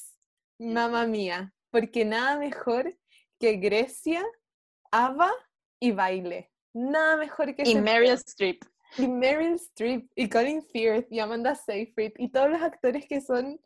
[0.59, 2.95] Mamma Mía, porque nada mejor
[3.41, 4.23] que Grecia,
[4.91, 5.33] Ava
[5.81, 6.53] y baile.
[6.75, 8.63] Nada mejor que Y Meryl Streep.
[8.99, 13.59] Y Meryl Streep, y Colin Firth, y Amanda Seyfried, y todos los actores que son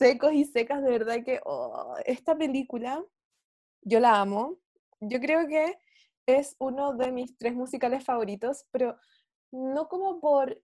[0.00, 3.04] secos y secas, de verdad que oh, esta película
[3.82, 4.56] yo la amo.
[5.00, 5.78] Yo creo que
[6.26, 8.96] es uno de mis tres musicales favoritos, pero
[9.52, 10.62] no como por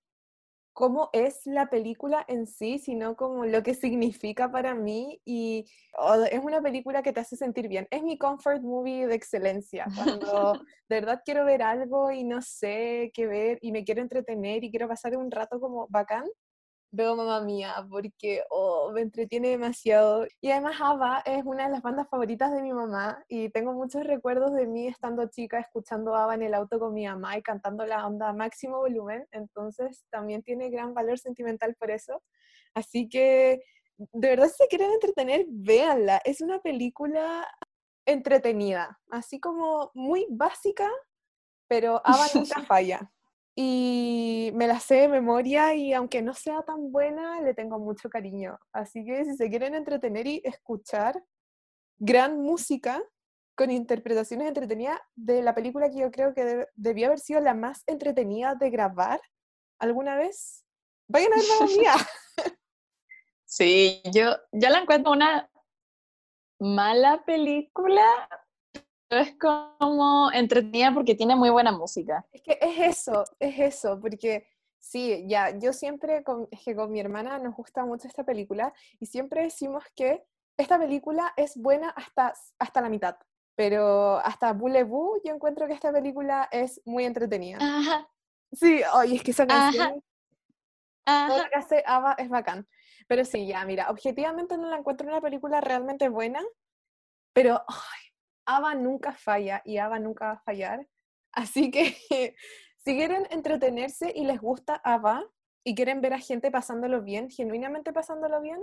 [0.72, 5.66] cómo es la película en sí, sino como lo que significa para mí y
[5.99, 7.87] oh, es una película que te hace sentir bien.
[7.90, 9.87] Es mi comfort movie de excelencia.
[9.94, 10.53] Cuando
[10.88, 14.70] de verdad quiero ver algo y no sé qué ver y me quiero entretener y
[14.70, 16.25] quiero pasar un rato como bacán,
[16.96, 20.26] veo Mamá Mía porque oh, me entretiene demasiado.
[20.40, 24.04] Y además ABBA es una de las bandas favoritas de mi mamá y tengo muchos
[24.04, 27.85] recuerdos de mí estando chica escuchando ABBA en el auto con mi mamá y cantando
[27.87, 29.26] la onda a máximo volumen.
[29.30, 32.22] Entonces también tiene gran valor sentimental por eso.
[32.74, 33.62] Así que
[33.98, 36.20] de verdad si se quieren entretener, véanla.
[36.24, 37.46] Es una película
[38.06, 40.90] entretenida, así como muy básica,
[41.68, 43.12] pero ABBA nunca falla
[43.58, 48.10] y me la sé de memoria y aunque no sea tan buena, le tengo mucho
[48.10, 48.58] cariño.
[48.70, 51.24] Así que si se quieren entretener y escuchar
[51.98, 53.02] gran música
[53.56, 57.82] con interpretaciones entretenidas de la película que yo creo que debió haber sido la más
[57.86, 59.22] entretenida de grabar
[59.78, 60.66] alguna vez,
[61.08, 61.94] vayan a ver la mía.
[63.48, 65.48] Sí, yo ya la encuentro una
[66.58, 68.04] mala película,
[69.10, 72.26] es como entretenida porque tiene muy buena música.
[72.32, 76.90] Es que es eso, es eso, porque sí, ya, yo siempre, con, es que con
[76.90, 80.24] mi hermana nos gusta mucho esta película y siempre decimos que
[80.56, 83.16] esta película es buena hasta, hasta la mitad,
[83.54, 87.58] pero hasta Boulevou yo encuentro que esta película es muy entretenida.
[87.60, 88.08] Ajá.
[88.52, 90.02] Sí, oye, es que esa canción,
[91.04, 91.48] Ajá.
[91.48, 92.66] que hace Ava es bacán.
[93.08, 96.42] Pero sí, ya, mira, objetivamente no la encuentro una película realmente buena,
[97.32, 97.62] pero
[98.46, 100.87] Ava nunca falla y Ava nunca va a fallar.
[101.32, 101.96] Así que
[102.78, 105.24] si quieren entretenerse y les gusta Ava
[105.64, 108.61] y quieren ver a gente pasándolo bien, genuinamente pasándolo bien.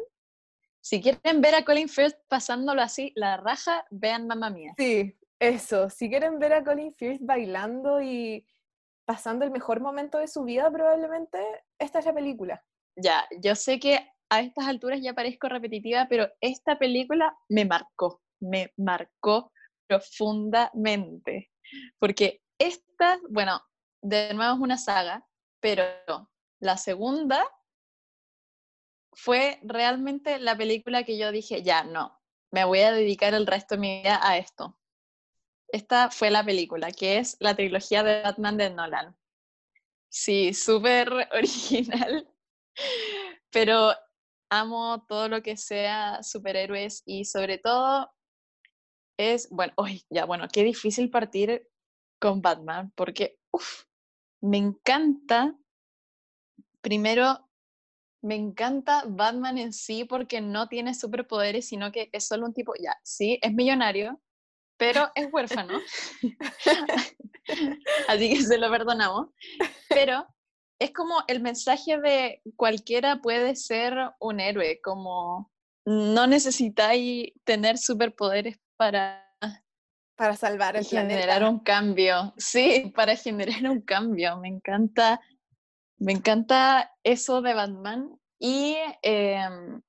[0.81, 4.73] Si quieren ver a Colin Firth pasándolo así, la raja, vean Mamma Mía.
[4.77, 5.89] Sí, eso.
[5.89, 8.45] Si quieren ver a Colin Firth bailando y
[9.05, 11.39] pasando el mejor momento de su vida, probablemente
[11.77, 12.63] esta es la película.
[12.95, 18.21] Ya, yo sé que a estas alturas ya parezco repetitiva, pero esta película me marcó,
[18.39, 19.51] me marcó
[19.87, 21.51] profundamente,
[21.99, 23.61] porque esta, bueno,
[24.01, 25.25] de nuevo es una saga,
[25.59, 27.45] pero la segunda
[29.13, 32.19] fue realmente la película que yo dije, ya, no,
[32.51, 34.77] me voy a dedicar el resto de mi vida a esto.
[35.67, 39.17] Esta fue la película, que es la trilogía de Batman de Nolan.
[40.09, 42.29] Sí, súper original,
[43.49, 43.93] pero
[44.49, 48.11] amo todo lo que sea superhéroes y sobre todo
[49.17, 51.67] es, bueno, hoy ya, bueno, qué difícil partir
[52.19, 53.37] con Batman, porque,
[54.41, 55.55] me encanta,
[56.81, 57.49] primero,
[58.21, 62.73] me encanta Batman en sí porque no tiene superpoderes, sino que es solo un tipo,
[62.81, 64.21] ya, sí, es millonario,
[64.77, 65.79] pero es huérfano.
[68.07, 69.27] Así que se lo perdonamos.
[69.89, 70.25] Pero
[70.79, 75.51] es como el mensaje de cualquiera puede ser un héroe, como
[75.85, 79.23] no necesitáis tener superpoderes para
[80.15, 82.33] para salvar el generar un cambio.
[82.37, 84.37] Sí, para generar un cambio.
[84.37, 85.19] Me encanta,
[85.97, 88.19] me encanta eso de Batman.
[88.39, 89.81] Y em,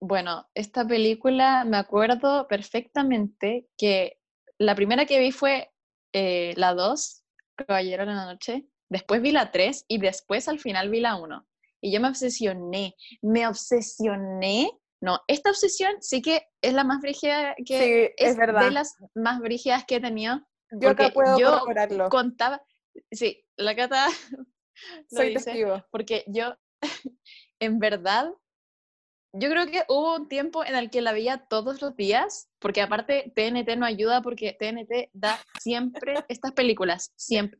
[0.00, 4.18] bueno, esta película me acuerdo perfectamente que
[4.58, 5.72] la primera que vi fue
[6.12, 7.24] eh, la 2,
[7.56, 8.66] Caballero de la Noche.
[8.90, 11.46] Después vi la 3 y después al final vi la 1.
[11.80, 14.70] Y yo me obsesioné, me obsesioné
[15.02, 19.84] no, esta obsesión sí que es la más brígida que es, de las más brígidas
[19.84, 20.40] que he tenido.
[20.70, 21.64] Yo acá puedo yo
[22.08, 22.62] contaba,
[23.10, 24.06] sí, la cata
[25.10, 25.84] Soy testigo.
[25.90, 26.54] porque yo
[27.60, 28.32] en verdad
[29.34, 32.80] yo creo que hubo un tiempo en el que la veía todos los días, porque
[32.80, 37.58] aparte TNT no ayuda porque TNT da siempre estas películas, siempre.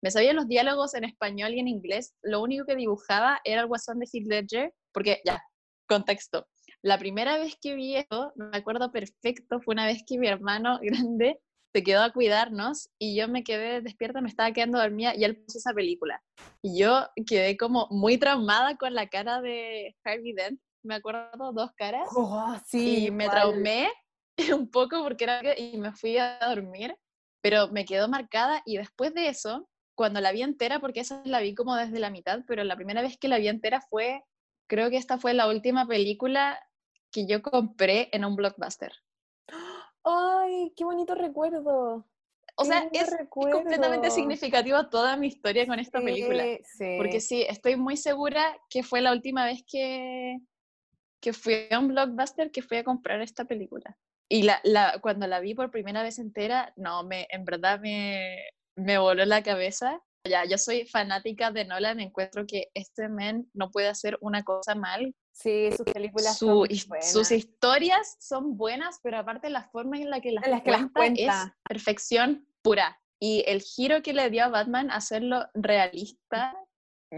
[0.00, 3.66] Me sabía los diálogos en español y en inglés, lo único que dibujaba era el
[3.66, 5.42] guasón de Heath Ledger, porque ya,
[5.88, 6.46] contexto.
[6.84, 10.78] La primera vez que vi esto, me acuerdo perfecto, fue una vez que mi hermano
[10.82, 11.40] grande
[11.74, 15.42] se quedó a cuidarnos y yo me quedé despierta, me estaba quedando dormida y él
[15.42, 16.22] puso esa película.
[16.60, 21.72] Y yo quedé como muy traumada con la cara de Harvey Dent, me acuerdo dos
[21.74, 22.06] caras.
[22.14, 23.88] Oh, sí, y me traumé
[24.54, 26.94] un poco porque era y me fui a dormir,
[27.40, 31.40] pero me quedó marcada y después de eso, cuando la vi entera, porque esa la
[31.40, 34.22] vi como desde la mitad, pero la primera vez que la vi entera fue,
[34.68, 36.60] creo que esta fue la última película
[37.14, 38.92] que yo compré en un blockbuster.
[40.02, 42.04] ¡Ay, qué bonito recuerdo!
[42.56, 46.44] O sea, es, completamente significativa toda mi historia con esta película.
[46.98, 50.38] Porque sí, estoy muy segura que fue la última vez que,
[51.20, 53.96] que fui a un blockbuster que fui a comprar esta película.
[54.28, 58.38] Y la, la, cuando la vi por primera vez entera, no, me, en verdad me,
[58.76, 60.00] me voló la cabeza.
[60.28, 64.74] Ya, yo soy fanática de Nolan, encuentro que este men no puede hacer una cosa
[64.74, 65.14] mal.
[65.34, 67.12] Sí, sus películas son buenas.
[67.12, 70.44] Sus historias son buenas, pero aparte la forma en la que las,
[70.92, 71.12] cuenta,
[71.44, 73.00] es perfección pura.
[73.20, 76.54] Y el giro que le dio a Batman, hacerlo realista,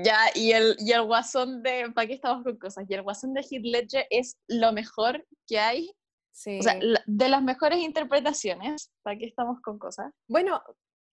[0.02, 2.84] ya, y el, y el guasón de, ¿para qué estamos con cosas?
[2.88, 5.90] Y el guasón de Heath Ledger es lo mejor que hay.
[6.32, 6.58] Sí.
[6.58, 10.12] O sea, de las mejores interpretaciones, ¿para qué estamos con cosas?
[10.28, 10.62] Bueno,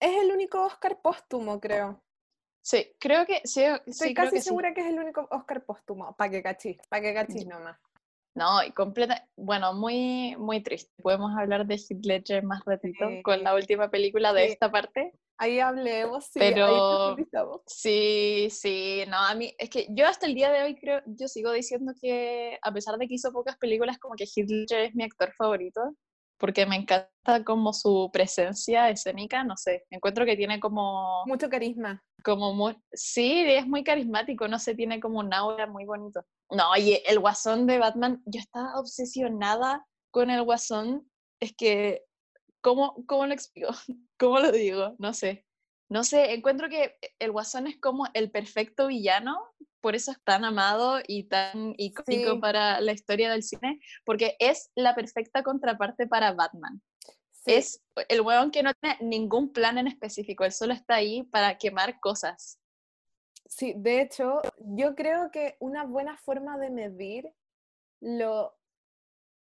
[0.02, 2.03] es el único Oscar póstumo, creo.
[2.64, 3.62] Sí, creo que sí.
[3.86, 6.16] Estoy casi segura que es el único Oscar póstumo.
[6.16, 7.78] Para que cachis, para que cachis nomás.
[8.36, 10.92] No, y completa, bueno, muy, muy triste.
[11.04, 15.14] Podemos hablar de Heath Ledger más ratito con la última película de esta parte.
[15.38, 16.40] Ahí hablemos, sí.
[16.40, 17.16] Pero
[17.68, 21.28] sí, sí, no, a mí es que yo hasta el día de hoy creo, yo
[21.28, 24.96] sigo diciendo que a pesar de que hizo pocas películas, como que Heath Ledger es
[24.96, 25.96] mi actor favorito
[26.44, 31.24] porque me encanta como su presencia escénica, no sé, encuentro que tiene como...
[31.26, 32.04] Mucho carisma.
[32.22, 36.26] Como muy, sí, es muy carismático, no sé, tiene como un aura muy bonito.
[36.50, 41.10] No, oye, el guasón de Batman, yo estaba obsesionada con el guasón,
[41.42, 42.04] es que,
[42.60, 43.70] ¿cómo, cómo lo explico?
[44.20, 44.98] ¿Cómo lo digo?
[45.00, 45.46] No sé.
[45.90, 49.40] No sé, encuentro que el guasón es como el perfecto villano
[49.84, 54.72] por eso es tan amado y tan icónico para la historia del cine, porque es
[54.76, 56.82] la perfecta contraparte para Batman.
[57.46, 61.58] Es el huevón que no tiene ningún plan en específico, él solo está ahí para
[61.58, 62.62] quemar cosas.
[63.46, 67.34] Sí, de hecho, yo creo que una buena forma de medir
[68.00, 68.58] lo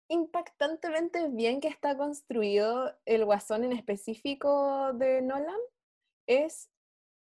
[0.10, 5.60] impactantemente bien que está construido el guasón en específico de Nolan
[6.28, 6.70] es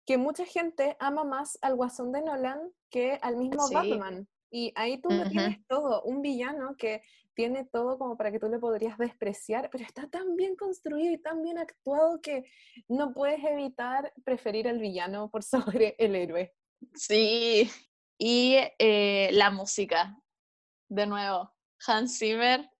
[0.07, 4.29] que mucha gente ama más al Guasón de Nolan que al mismo Batman.
[4.51, 7.03] Y ahí tú lo tienes todo, un villano que
[7.35, 11.18] tiene todo como para que tú le podrías despreciar, pero está tan bien construido y
[11.18, 12.45] tan bien actuado que
[12.89, 16.55] no puedes evitar preferir al villano por sobre el héroe.
[16.95, 17.70] Sí,
[18.16, 20.16] y eh, la música,
[20.89, 21.53] de nuevo,
[21.87, 22.70] Hans Zimmer.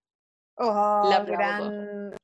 [0.55, 2.15] Oh, gran,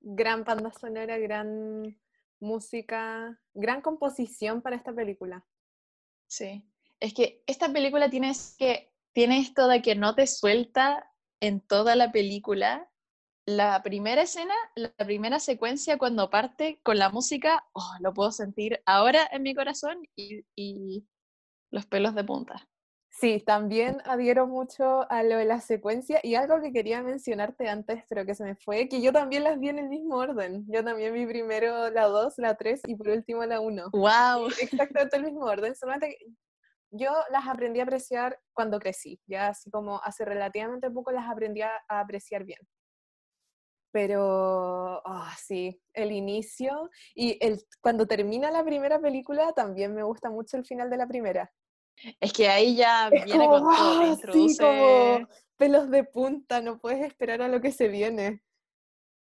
[0.00, 1.96] gran banda sonora, gran
[2.40, 5.46] música, gran composición para esta película.
[6.28, 6.64] Sí,
[7.00, 11.10] es que esta película tiene, que, tiene esto de que no te suelta
[11.40, 12.90] en toda la película.
[13.46, 18.82] La primera escena, la primera secuencia cuando parte con la música, oh, lo puedo sentir
[18.84, 21.06] ahora en mi corazón y, y
[21.70, 22.68] los pelos de punta.
[23.20, 28.04] Sí, también adhiero mucho a lo de la secuencia y algo que quería mencionarte antes,
[28.08, 30.64] pero que se me fue, que yo también las vi en el mismo orden.
[30.68, 33.90] Yo también vi primero la 2, la 3 y por último la 1.
[33.92, 34.48] ¡Wow!
[34.62, 36.16] Exactamente el mismo orden, solamente
[36.92, 41.62] yo las aprendí a apreciar cuando crecí, ya así como hace relativamente poco las aprendí
[41.62, 42.60] a apreciar bien.
[43.92, 50.30] Pero, ah, sí, el inicio y el, cuando termina la primera película también me gusta
[50.30, 51.50] mucho el final de la primera.
[52.20, 53.70] Es que ahí ya viene con todo,
[54.00, 54.06] ¡ah!
[54.12, 54.54] introduce...
[54.54, 58.42] Sí, como pelos de punta, no puedes esperar a lo que se viene.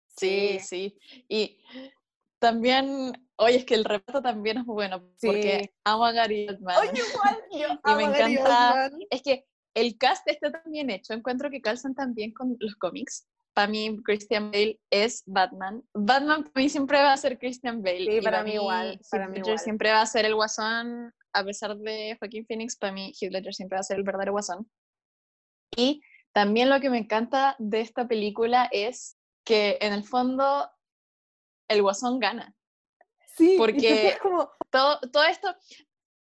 [0.07, 0.97] Sí, sí.
[1.28, 1.59] Y
[2.39, 5.70] también, oye, es que el reparto también es muy bueno, porque Sí.
[5.86, 6.78] amo a Gary Oldman.
[6.80, 8.99] Oye, igual, yo y amo me a Gary encanta, Oldman.
[9.09, 12.76] es que el cast está tan bien hecho, encuentro que calzan tan bien con los
[12.76, 13.28] cómics.
[13.60, 15.84] Para mí, Christian Bale es Batman.
[15.93, 18.05] Batman para mí siempre va a ser Christian Bale.
[18.05, 19.60] Sí, y para mí igual, Heath para mí Ledger igual.
[19.60, 23.53] siempre va a ser el guasón, a pesar de Joaquín Phoenix, para mí Heath Ledger
[23.53, 24.72] siempre va a ser el verdadero guasón.
[25.76, 26.01] Y
[26.32, 30.72] también lo que me encanta de esta película es que en el fondo
[31.68, 32.55] el guasón gana.
[33.36, 33.78] Sí, porque-
[34.16, 35.53] quedas como, Todo, todo esto,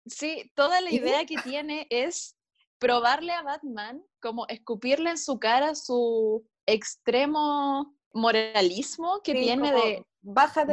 [0.07, 2.37] sí, toda la idea que tiene es
[2.81, 9.81] probarle a Batman, como escupirle en su cara su extremo moralismo que sí, tiene de
[9.83, 10.05] del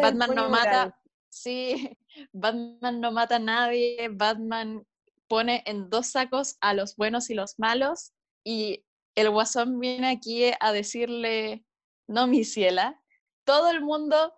[0.01, 0.51] Batman no moral".
[0.51, 1.97] mata, sí,
[2.33, 4.85] Batman no mata a nadie, Batman
[5.27, 8.11] pone en dos sacos a los buenos y los malos
[8.43, 8.85] y
[9.15, 11.65] el guasón viene aquí a decirle,
[12.07, 13.01] no, mi ciela,
[13.45, 14.33] todo el mundo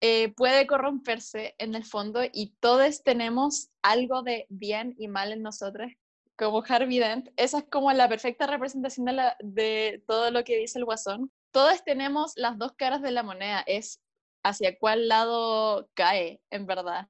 [0.00, 5.42] eh, puede corromperse en el fondo y todos tenemos algo de bien y mal en
[5.42, 5.90] nosotros.
[6.36, 7.00] Como Harvey
[7.36, 9.06] esa es como la perfecta representación
[9.40, 11.32] de, todo lo que dice el guasón.
[11.50, 14.02] Todos tenemos las dos caras de la moneda, es
[14.44, 17.08] hacia cuál lado cae, en verdad,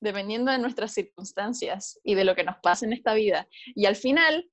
[0.00, 3.48] dependiendo de nuestras circunstancias y de lo que nos pasa en esta vida.
[3.74, 4.50] Y al final,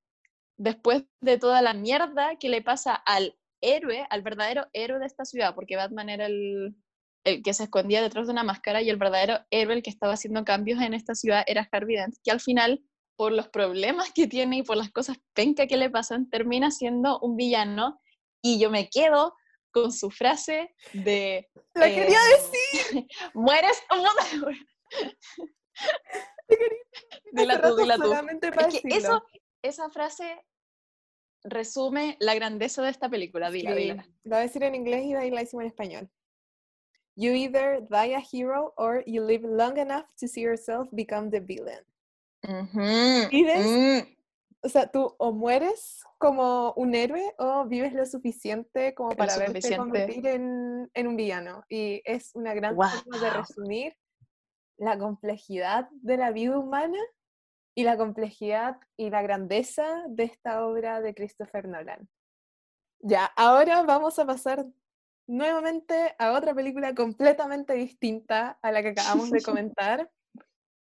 [0.57, 5.25] después de toda la mierda que le pasa al héroe, al verdadero héroe de esta
[5.25, 6.75] ciudad, porque Batman era el,
[7.23, 10.43] que se escondía detrás de una máscara y el verdadero héroe, el que estaba haciendo
[10.43, 12.83] cambios en esta ciudad, era Harvey Dent, que al final,
[13.15, 17.19] por los problemas que tiene y por las cosas penca que le pasan, termina siendo
[17.19, 17.99] un villano
[18.41, 19.35] y yo me quedo
[19.71, 21.49] con su frase de...
[21.73, 23.81] La eh, quería decir, Mueres...
[23.89, 24.57] la quería
[27.31, 28.97] Dila hace tú, Es que decirlo.
[28.97, 29.23] eso,
[29.61, 30.45] esa frase
[31.43, 33.49] resume la grandeza de esta película.
[33.49, 34.07] Dila, Sí, dila.
[34.23, 36.11] Lo voy a decir en inglés y de la decimos en español.
[37.15, 41.39] You either die a hero or you live long enough to see yourself become the
[41.39, 41.83] villain.
[42.43, 43.65] Ujú, ¿Vives?
[43.67, 44.15] mm,
[44.63, 49.77] O sea, tú o mueres como un héroe o vives lo suficiente como para verte
[49.77, 51.63] convertir en, en un villano.
[51.69, 53.97] Y es una gran forma de resumir
[54.77, 56.97] la complejidad de la vida humana
[57.75, 62.07] y la complejidad y la grandeza de esta obra de Christopher Nolan.
[62.99, 64.65] Ya, ahora vamos a pasar
[65.27, 70.09] nuevamente a otra película completamente distinta a la que acabamos de comentar.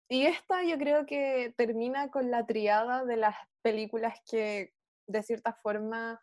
[0.09, 4.73] Y esta yo creo que termina con la triada de las películas que
[5.07, 6.21] de cierta forma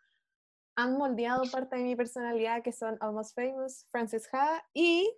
[0.75, 5.13] han moldeado parte de mi personalidad, que son Almost Famous, Frances Ha y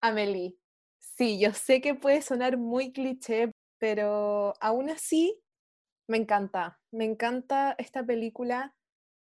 [0.00, 0.56] Amelie.
[0.98, 5.40] Sí, yo sé que puede sonar muy cliché, pero aún así
[6.08, 6.80] me encanta.
[6.92, 8.74] Me encanta esta película.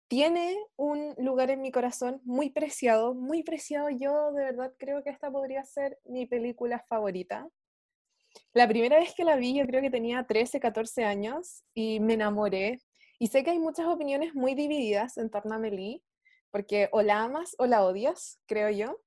[0.09, 3.91] Tiene un lugar en mi corazón muy preciado, muy preciado.
[3.91, 7.49] Yo de verdad creo que esta podría ser mi película favorita.
[8.53, 12.15] La primera vez que la vi, yo creo que tenía 13, 14 años y me
[12.15, 12.81] enamoré.
[13.19, 16.03] Y sé que hay muchas opiniones muy divididas en torno a Amelie,
[16.51, 19.01] porque o la amas o la odias, creo yo.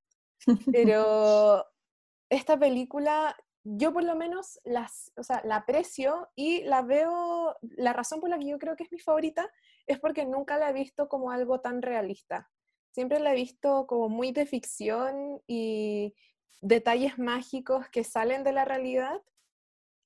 [0.72, 1.66] Pero
[2.30, 7.94] esta película, yo por lo menos las, o sea, la aprecio y la veo, la
[7.94, 9.50] razón por la que yo creo que es mi favorita
[9.86, 12.50] es porque nunca la he visto como algo tan realista.
[12.92, 16.16] Siempre la he visto como muy de ficción y
[16.62, 19.22] detalles mágicos que salen de la realidad,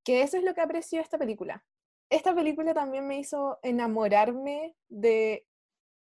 [0.04, 1.66] que eso es lo que aprecio de esta película.
[2.10, 5.48] Esta película también me hizo enamorarme de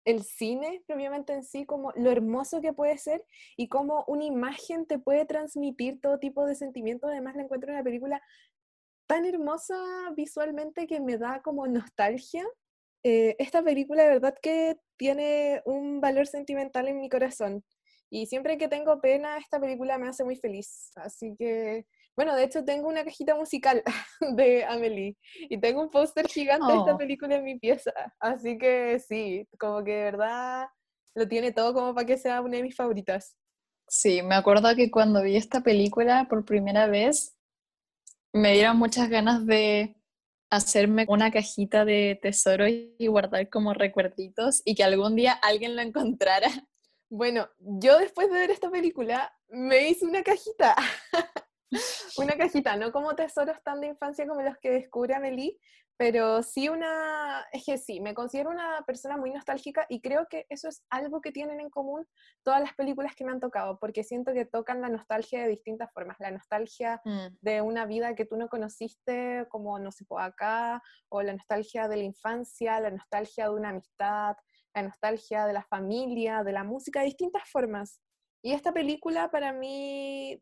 [0.06, 3.26] el cine propiamente en sí, como lo hermoso que puede ser
[3.56, 7.10] y cómo una imagen te puede transmitir todo tipo de sentimientos.
[7.10, 8.22] Además, la encuentro una película
[9.08, 9.76] tan hermosa
[10.16, 12.46] visualmente que me da como nostalgia.
[13.04, 17.64] Eh, esta película de verdad que tiene un valor sentimental en mi corazón.
[18.16, 20.92] Y siempre que tengo pena, esta película me hace muy feliz.
[20.96, 23.82] Así que, bueno, de hecho tengo una cajita musical
[24.38, 25.18] de Amelie
[25.50, 26.98] y tengo un póster gigante de esta Oh.
[26.98, 27.92] película en mi pieza.
[28.20, 30.68] Así que sí, como que de verdad
[31.16, 33.36] lo tiene todo como para que sea una de mis favoritas.
[33.88, 37.36] Sí, me acuerdo que cuando vi esta película por primera vez,
[38.32, 39.96] me dieron muchas ganas de
[40.52, 45.82] hacerme una cajita de tesoros y guardar como recuerditos y que algún día alguien lo
[45.82, 46.48] encontrara.
[47.16, 50.76] Bueno, yo después de ver esta película me hice una cajita.
[52.18, 55.58] Una cajita, no como tesoros tan de infancia como los que descubre Amelie,
[55.98, 60.46] pero sí una, es que sí, me considero una persona muy nostálgica y creo que
[60.50, 62.08] eso es algo que tienen en común
[62.44, 65.92] todas las películas que me han tocado, porque siento que tocan la nostalgia de distintas
[65.94, 70.26] formas, la nostalgia Mm, de una vida que tú no conociste, como no sé, pues
[70.26, 74.36] acá, o la nostalgia de la infancia, la nostalgia de una amistad,
[74.74, 78.02] la nostalgia de la familia, de la música, de distintas formas.
[78.42, 80.42] Y esta película para mí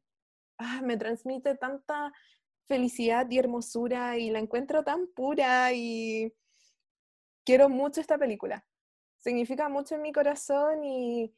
[0.58, 2.12] ah, me transmite tanta
[2.68, 6.34] felicidad y hermosura y la encuentro tan pura y
[7.46, 8.66] quiero mucho esta película.
[9.20, 11.36] Significa mucho en mi corazón y,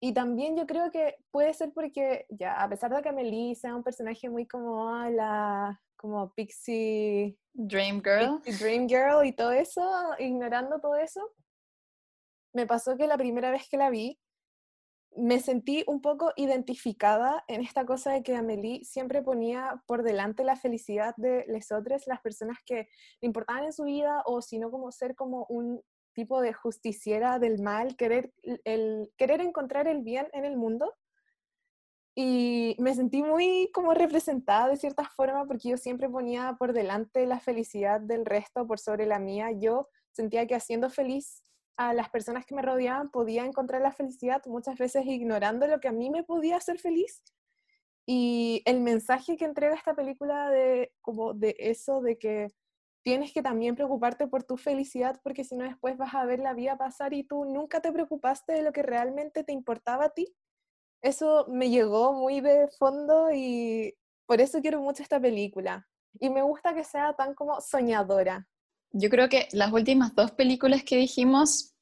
[0.00, 3.76] y también yo creo que puede ser porque, ya, a pesar de que Amelie sea
[3.76, 8.40] un personaje muy como ah, la como Pixie, Dream Girl.
[8.42, 9.82] Pixie Dream Girl y todo eso,
[10.18, 11.32] ignorando todo eso,
[12.54, 14.18] me pasó que la primera vez que la vi,
[15.16, 20.42] me sentí un poco identificada en esta cosa de que Amélie siempre ponía por delante
[20.42, 22.88] la felicidad de las otras, las personas que
[23.20, 25.80] le importaban en su vida, o sino como ser como un
[26.14, 28.32] tipo de justiciera del mal, querer,
[28.64, 30.92] el, querer encontrar el bien en el mundo.
[32.16, 37.26] Y me sentí muy como representada de cierta forma porque yo siempre ponía por delante
[37.26, 39.50] la felicidad del resto por sobre la mía.
[39.50, 41.44] Yo sentía que haciendo feliz
[41.76, 45.88] a las personas que me rodeaban podía encontrar la felicidad, muchas veces ignorando lo que
[45.88, 47.22] a mí me podía hacer feliz.
[48.06, 52.48] Y el mensaje que entrega esta película de como de eso, de que
[53.02, 56.54] tienes que también preocuparte por tu felicidad, porque si no después vas a ver la
[56.54, 60.34] vida pasar y tú nunca te preocupaste de lo que realmente te importaba a ti.
[61.02, 63.94] Eso me llegó muy de fondo y
[64.26, 65.86] por eso quiero mucho esta película.
[66.18, 68.48] Y me gusta que sea tan como soñadora.
[68.96, 71.74] Yo creo que las últimas dos películas que dijimos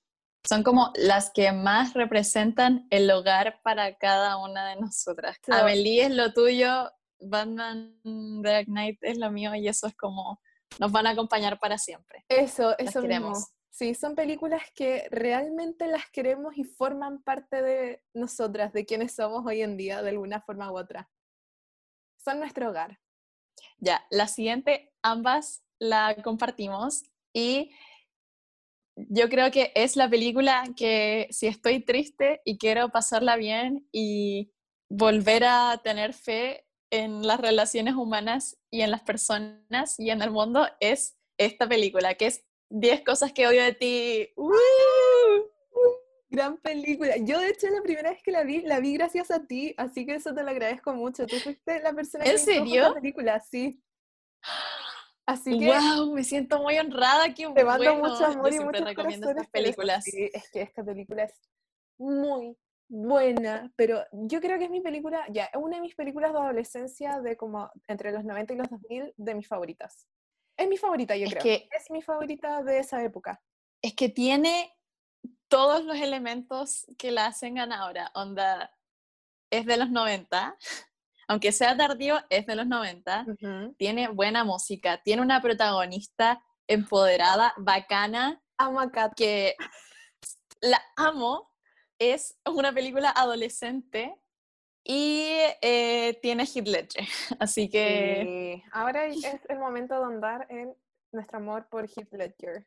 [0.49, 5.37] son como las que más representan el hogar para cada una de nosotras.
[5.45, 6.91] So- Amelie es lo tuyo,
[7.21, 8.01] Batman
[8.43, 10.41] Dark Knight es lo mío y eso es como
[10.81, 12.25] nos van a acompañar para siempre.
[12.29, 13.03] Eso, eso mismo.
[13.03, 13.47] queremos.
[13.69, 19.45] Sí, son películas que realmente las queremos y forman parte de nosotras, de quienes somos
[19.47, 21.11] hoy en día, de alguna forma u otra.
[22.17, 23.01] Son nuestro hogar.
[23.79, 27.03] Ya, la siguiente ambas la compartimos
[27.35, 27.73] y
[28.97, 34.53] yo creo que es la película que si estoy triste y quiero pasarla bien y
[34.89, 40.31] volver a tener fe en las relaciones humanas y en las personas y en el
[40.31, 44.29] mundo, es esta película, que es 10 cosas que odio de ti.
[44.37, 44.53] ¡Uh!
[46.29, 47.17] Gran película.
[47.17, 50.07] Yo, de hecho, la primera vez que la vi, la vi gracias a ti, así
[50.07, 51.27] que eso te lo agradezco mucho.
[51.27, 52.83] Tú fuiste la persona ¿En que a serio?
[52.83, 53.83] esta película, sí.
[55.27, 56.13] Así que ¡Wow!
[56.15, 57.33] Me siento muy honrada.
[57.35, 58.09] ¡Qué te mando bueno!
[58.09, 60.05] mucho amor Yo y muchos recomiendo estas películas.
[60.05, 61.33] Sí, es que esta película es
[61.99, 62.57] muy
[62.89, 66.39] buena, pero yo creo que es mi película, ya, es una de mis películas de
[66.41, 70.07] adolescencia de como entre los 90 y los 2000 de mis favoritas.
[70.59, 71.43] Es mi favorita, yo Es creo.
[71.43, 73.41] que Es mi favorita de esa época.
[73.81, 74.77] es que tiene
[75.49, 78.11] todos los elementos que la hacen ganadora.
[78.15, 78.77] Onda,
[79.51, 80.57] es de los 90,
[81.33, 83.25] aunque sea tardío, es de los 90.
[83.79, 89.15] Tiene buena música, tiene una protagonista empoderada, bacana, Amo a Kat.
[89.17, 89.57] que
[90.61, 91.51] la amo.
[91.99, 94.15] Es una película adolescente
[94.85, 95.25] y
[95.63, 97.05] eh, tiene Heath Ledger.
[97.39, 98.61] Así que...
[98.61, 98.71] Sí.
[98.73, 100.75] Ahora es el momento de andar en
[101.13, 102.67] nuestro amor por Heath Ledger.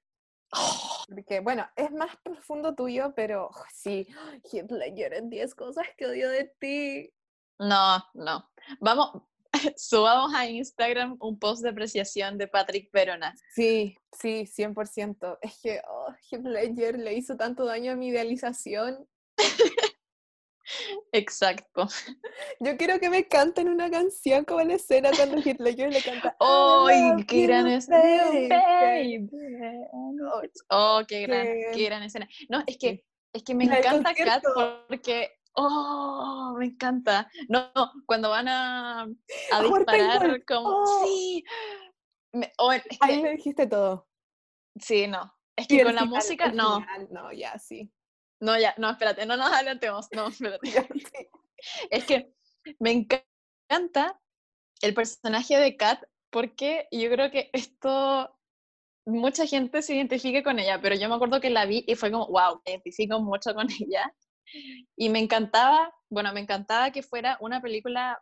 [0.54, 1.04] ¡oh!
[1.08, 4.08] Porque, bueno, es más profundo tuyo, pero oh, sí,
[4.52, 7.14] Heath Ledger en 10 cosas que odio de ti.
[7.60, 8.50] No, no.
[8.80, 9.24] Vamos,
[9.78, 13.34] subamos a Instagram un post de apreciación de Patrick Verona.
[13.54, 15.38] Sí, sí, 100%.
[15.42, 19.08] Es que oh, Heath Ledger le hizo tanto daño a mi idealización.
[21.12, 21.88] Exacto.
[22.60, 26.36] Yo quiero que me canten una canción como la escena cuando Heath Ledger le canta
[26.40, 28.02] ¡Ay, love qué gran escena!
[30.70, 32.28] Oh, qué gran, qué gran escena.
[32.50, 34.44] No, es que, es que me encanta Kat
[34.88, 37.30] porque, oh, me encanta.
[37.50, 39.08] No, no, cuando van a,
[39.62, 41.06] disparar como, Oh.
[41.06, 41.44] sí.
[42.34, 44.08] Me- oh, es que- Ahí me dijiste todo.
[44.80, 45.32] sí, no.
[45.58, 47.90] Es que con la música, no, final, No, ya, sí.
[48.42, 50.28] no, ya, no, espérate, no nos adelantemos, no,
[50.60, 50.70] espérate.
[50.70, 51.30] ya, sí.
[51.90, 52.34] Es que
[52.80, 54.20] me encanta
[54.82, 58.38] el personaje de Kat porque yo creo que esto
[59.08, 62.12] mucha gente se identifica con ella, pero yo me acuerdo que la vi y fue
[62.12, 64.14] como, wow, me identifico mucho con ella.
[64.96, 68.22] Y me encantaba, bueno, me encantaba que fuera una película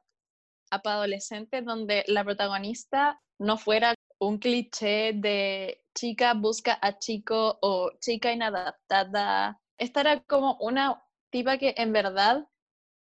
[0.70, 7.92] para adolescentes donde la protagonista no fuera un cliché de chica busca a chico o
[8.00, 9.60] chica inadaptada.
[9.78, 12.48] Esta era como una tipa que en verdad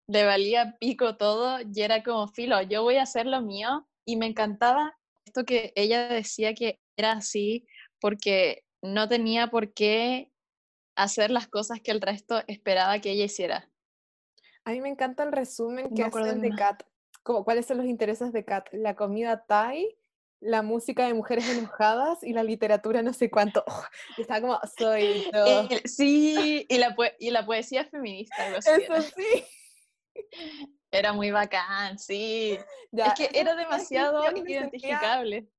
[0.07, 4.17] le valía pico todo y era como filo, yo voy a hacer lo mío y
[4.17, 7.65] me encantaba esto que ella decía que era así
[7.99, 10.32] porque no tenía por qué
[10.95, 13.69] hacer las cosas que el resto esperaba que ella hiciera.
[14.65, 16.83] A mí me encanta el resumen que hacen de Kat,
[17.21, 19.97] como cuáles son los intereses de Kat, la comida Thai,
[20.39, 23.63] la música de mujeres enojadas y la literatura no sé cuánto.
[24.17, 25.67] está como, soy yo.
[25.85, 28.35] sí, y la, y la poesía feminista.
[28.57, 29.45] Así Eso sí.
[30.91, 32.59] Era muy bacán, sí.
[32.91, 35.49] es que era demasiado identificable.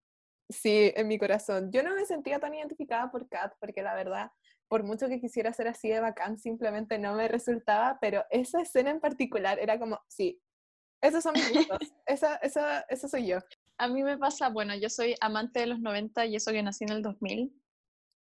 [0.49, 1.73] Sí, en mi corazón.
[1.73, 4.31] Yo no me sentía tan identificada por Kat, porque la verdad,
[4.69, 8.91] por mucho que quisiera ser así de bacán, simplemente no me resultaba, pero esa escena
[8.91, 10.41] en particular era como, sí,
[11.03, 13.39] esos son mis gustos, esa, esa, esa soy yo.
[13.79, 16.85] A mí me pasa, bueno, yo soy amante de los 90 y eso que nací
[16.85, 17.53] en el 2000,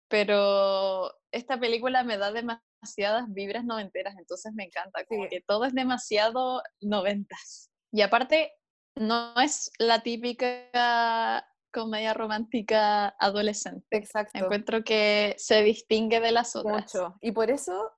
[0.09, 5.73] pero esta película me da demasiadas vibras noventeras, entonces me encanta, como que todo es
[5.73, 7.69] demasiado noventas.
[7.91, 8.51] Y aparte,
[8.95, 13.85] no es la típica comedia romántica adolescente.
[13.91, 14.37] Exacto.
[14.37, 16.93] Encuentro que se distingue de las otras.
[16.93, 17.15] Mucho.
[17.21, 17.91] Y por eso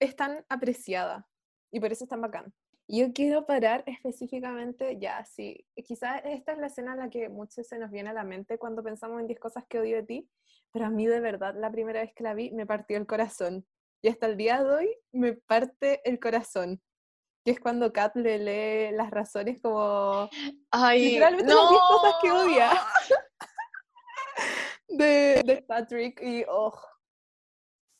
[0.00, 1.26] es tan apreciada.
[1.70, 2.52] Y por eso es tan bacán.
[2.88, 7.62] Yo quiero parar específicamente, ya, sí, quizás esta es la escena en la que mucho
[7.62, 10.30] se nos viene a la mente cuando pensamos en 10 cosas que odio de ti,
[10.72, 13.64] pero a mí de verdad, la primera vez que la vi, me partió el corazón.
[14.02, 16.82] Y hasta el día de hoy me parte el corazón
[17.44, 20.28] que es cuando Kat le lee las razones como
[20.70, 21.72] Ay, literalmente no.
[21.72, 22.70] las cosas que odia
[24.88, 26.78] de, de, Patrick y oh,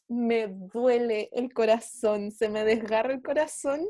[0.08, 3.88] me duele el corazón, se me desgarra el corazón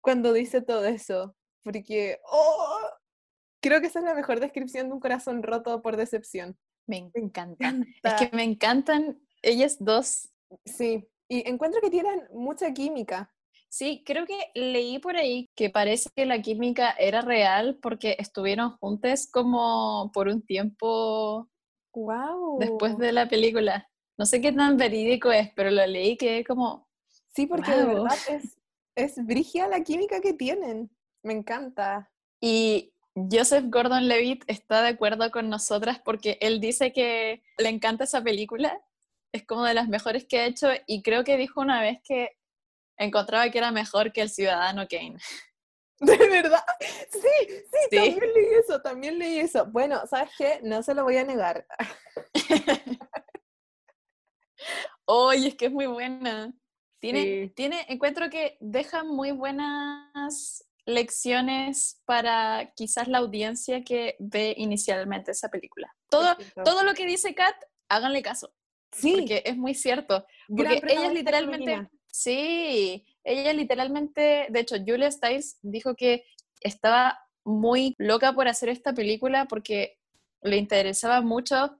[0.00, 2.80] cuando dice todo eso, porque oh,
[3.60, 6.56] creo que esa es la mejor descripción de un corazón roto por decepción.
[6.86, 7.74] Me encanta.
[8.02, 10.30] Es que me encantan ellas dos.
[10.64, 13.34] Sí, y encuentro que tienen mucha química.
[13.70, 18.76] Sí, creo que leí por ahí que parece que la química era real porque estuvieron
[18.78, 21.48] juntas como por un tiempo
[21.94, 22.58] wow.
[22.58, 23.88] después de la película.
[24.16, 26.88] No sé qué tan verídico es, pero lo leí que como...
[27.34, 28.58] Sí, porque de verdad es,
[28.96, 30.90] es brigia la química que tienen.
[31.22, 32.10] Me encanta.
[32.40, 38.22] Y Joseph Gordon-Levitt está de acuerdo con nosotras porque él dice que le encanta esa
[38.22, 38.80] película.
[39.32, 42.37] Es como de las mejores que ha hecho y creo que dijo una vez que
[42.98, 45.16] encontraba que era mejor que el Ciudadano Kane.
[46.00, 46.62] ¿De verdad?
[47.10, 49.66] Sí, sí, también leí eso, también leí eso.
[49.66, 50.60] Bueno, ¿sabes qué?
[50.62, 51.66] No se lo voy a negar.
[55.06, 56.52] Oye, es que es muy buena.
[57.00, 65.32] Tiene, tiene, encuentro que deja muy buenas lecciones para quizás la audiencia que ve inicialmente
[65.32, 65.94] esa película.
[66.08, 67.54] Todo, todo lo que dice Kat,
[67.88, 68.52] háganle caso.
[68.92, 69.16] Sí.
[69.18, 70.26] Porque es muy cierto.
[70.48, 76.24] Porque ella es literalmente Sí, ella literalmente, de hecho, Julia Stiles dijo que
[76.60, 79.98] estaba muy loca por hacer esta película porque
[80.42, 81.78] le interesaba mucho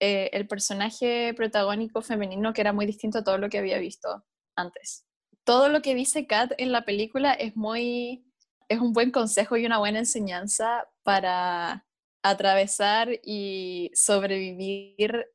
[0.00, 4.24] eh, el personaje protagónico femenino que era muy distinto a todo lo que había visto
[4.54, 5.06] antes.
[5.44, 8.26] Todo lo que dice Kat en la película es muy,
[8.68, 11.86] es un buen consejo y una buena enseñanza para
[12.22, 15.26] atravesar y sobrevivir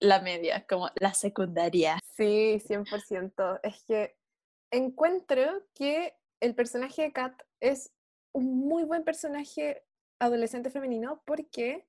[0.00, 1.98] la media, como la secundaria.
[2.16, 3.60] Sí, 100%.
[3.62, 4.16] Es que
[4.70, 7.92] encuentro que el personaje de Kat es
[8.32, 9.82] un muy buen personaje
[10.18, 11.86] adolescente femenino porque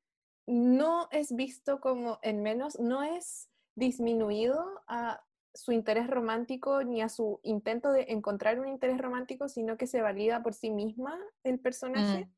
[0.48, 7.10] no es visto como en menos, no es disminuido a su interés romántico ni a
[7.10, 11.60] su intento de encontrar un interés romántico, sino que se valida por sí misma el
[11.60, 12.26] personaje.
[12.26, 12.30] Mm.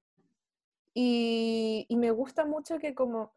[0.94, 3.34] Y, y, me gusta mucho que como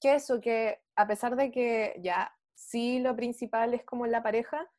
[0.00, 4.70] que eso, que a pesar de que ya sí lo principal es como la pareja,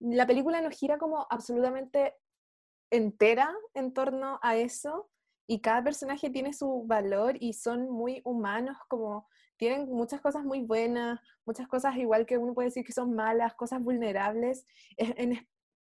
[0.00, 2.14] la película nos gira como absolutamente
[2.90, 5.10] entera en torno a eso
[5.46, 10.60] y cada personaje tiene su valor y son muy humanos, como tienen muchas cosas muy
[10.60, 14.66] buenas, muchas cosas igual que uno puede decir que son malas, cosas vulnerables.
[14.96, 15.46] En,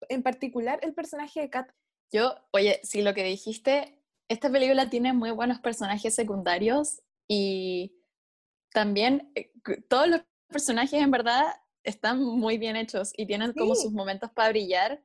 [0.08, 1.70] en particular el personaje de Kat.
[2.12, 7.96] Yo, oye, si lo que dijiste, esta película tiene muy buenos personajes secundarios y
[8.74, 9.52] también eh,
[9.88, 11.44] todos los personajes en verdad
[11.84, 15.00] están muy bien hechos y tienen como sus momentos para brillar.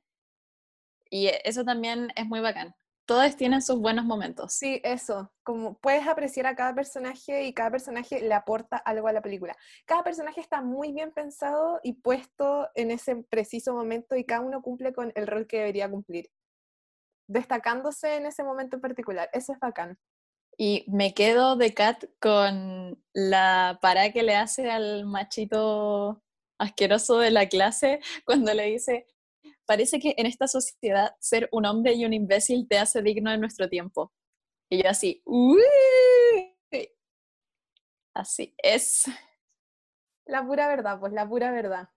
[1.09, 2.75] Y e, eso también es muy bacán.
[3.05, 4.53] Todos tienen sus buenos momentos.
[4.53, 5.31] Sí, eso.
[5.43, 9.55] Como puedes apreciar a cada personaje y cada personaje le aporta algo a la película.
[9.85, 14.63] Cada personaje está muy bien pensado y puesto en ese preciso momento y cada uno
[14.63, 16.31] cumple con el rol que debería cumplir.
[17.27, 19.29] Destacándose en ese momento en particular.
[19.31, 19.99] Eso es bacán.
[20.61, 26.21] Y me quedo de Kat con la parada que le hace al machito
[26.59, 29.07] asqueroso de la clase cuando le dice,
[29.65, 33.37] parece que en esta sociedad ser un hombre y un imbécil te hace digno de
[33.37, 34.11] nuestro tiempo.
[34.69, 35.63] Y yo así, Uy.
[38.13, 39.05] así es.
[40.25, 41.87] La pura verdad, pues la pura verdad.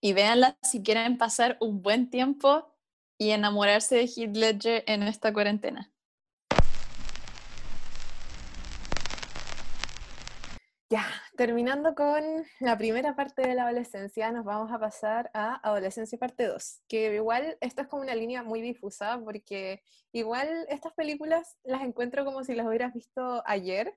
[0.00, 2.74] Y véanla si quieren pasar un buen tiempo
[3.18, 5.93] y enamorarse de Heath Ledger en esta cuarentena.
[10.94, 12.22] Ya, terminando con
[12.60, 17.12] la primera parte de la adolescencia, nos vamos a pasar a adolescencia parte 2, que
[17.12, 19.82] igual esto es como una línea muy difusa, porque
[20.12, 23.92] igual estas películas las encuentro como si las hubieras visto ayer,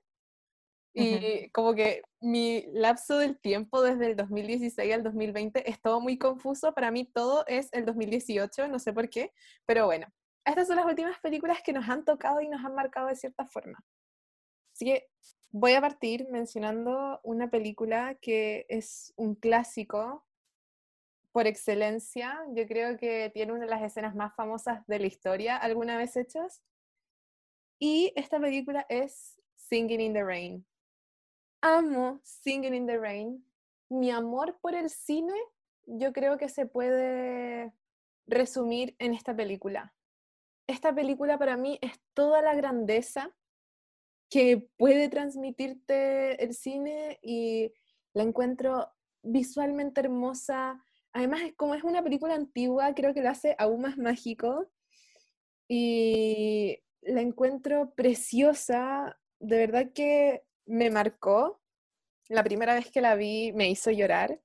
[0.92, 6.18] y como que mi lapso del tiempo desde el 2016 al 2020 es todo muy
[6.18, 6.74] confuso.
[6.74, 9.32] Para mí todo es el 2018, no sé por qué,
[9.66, 10.08] pero bueno,
[10.44, 13.46] estas son las últimas películas que nos han tocado y nos han marcado de cierta
[13.46, 13.78] forma.
[14.74, 15.06] Así que
[15.50, 20.24] voy a partir mencionando una película que es un clásico
[21.32, 22.40] por excelencia.
[22.54, 26.16] Yo creo que tiene una de las escenas más famosas de la historia alguna vez
[26.16, 26.62] hechas.
[27.78, 30.66] Y esta película es Singing in the Rain
[31.60, 33.44] amo Singing in the Rain.
[33.88, 35.34] Mi amor por el cine,
[35.86, 37.72] yo creo que se puede
[38.26, 39.94] resumir en esta película.
[40.66, 43.34] Esta película para mí es toda la grandeza
[44.30, 47.72] que puede transmitirte el cine y
[48.12, 48.90] la encuentro
[49.22, 50.82] visualmente hermosa.
[51.12, 54.70] Además, como es una película antigua, creo que lo hace aún más mágico.
[55.68, 59.18] Y la encuentro preciosa.
[59.40, 61.60] De verdad que me marcó.
[62.28, 64.40] La primera vez que la vi me hizo llorar.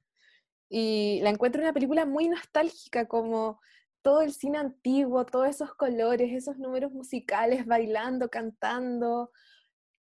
[0.69, 3.59] Y la encuentro una película muy nostálgica, como
[4.01, 9.31] todo el cine antiguo, todos esos colores, esos números musicales, bailando, cantando,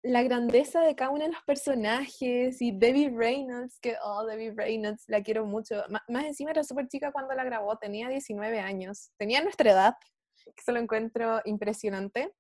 [0.06, 5.04] la grandeza de cada uno de los personajes y Debbie Reynolds, que, oh, Debbie Reynolds,
[5.08, 5.84] la quiero mucho.
[6.08, 9.96] más encima era súper chica cuando la grabó, tenía 19 años, tenía nuestra edad,
[10.46, 12.32] que se lo encuentro impresionante.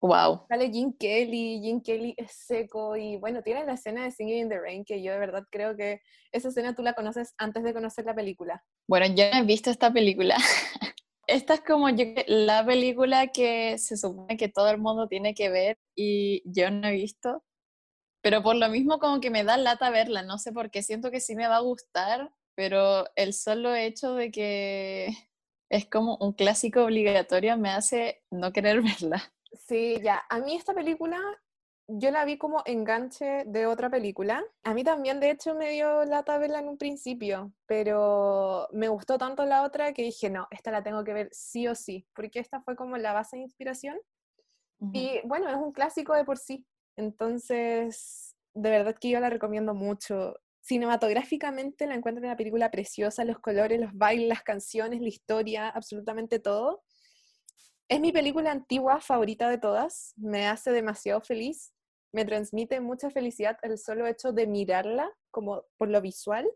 [0.00, 0.46] Wow.
[0.48, 4.48] Sale Jim Kelly, Jim Kelly es seco y bueno, tiene la escena de Singing in
[4.48, 6.00] the Rain que yo de verdad creo que
[6.32, 8.62] esa escena tú la conoces antes de conocer la película.
[8.88, 10.36] Bueno, yo no he visto esta película.
[11.26, 11.88] esta es como
[12.26, 16.88] la película que se supone que todo el mundo tiene que ver y yo no
[16.88, 17.42] he visto.
[18.22, 21.10] Pero por lo mismo como que me da lata verla, no sé por qué, siento
[21.10, 25.08] que sí me va a gustar, pero el solo hecho de que
[25.70, 29.32] es como un clásico obligatorio me hace no querer verla.
[29.52, 30.22] Sí, ya.
[30.28, 31.18] A mí esta película,
[31.88, 34.44] yo la vi como enganche de otra película.
[34.64, 39.18] A mí también, de hecho, me dio lata verla en un principio, pero me gustó
[39.18, 42.40] tanto la otra que dije, no, esta la tengo que ver sí o sí, porque
[42.40, 43.96] esta fue como la base de inspiración.
[44.92, 46.66] Y bueno, es un clásico de por sí.
[46.96, 50.34] Entonces, de verdad que yo la recomiendo mucho.
[50.60, 56.40] Cinematográficamente la encuentro una película preciosa, los colores, los bailes, las canciones, la historia, absolutamente
[56.40, 56.82] todo.
[57.88, 61.72] Es mi película antigua favorita de todas, me hace demasiado feliz,
[62.12, 66.48] me transmite mucha felicidad el solo hecho de mirarla como por lo visual.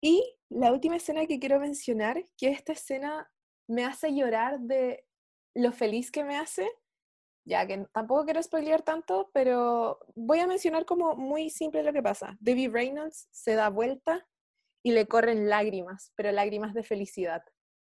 [0.00, 3.30] Y la última escena que quiero mencionar, que esta escena
[3.68, 5.06] me hace llorar de
[5.54, 6.68] lo feliz que me hace,
[7.44, 12.02] ya que tampoco quiero spoilear tanto, pero voy a mencionar como muy simple lo que
[12.02, 12.36] pasa.
[12.40, 14.26] Debbie Reynolds se da vuelta
[14.84, 17.42] y le corren lágrimas, pero lágrimas de felicidad.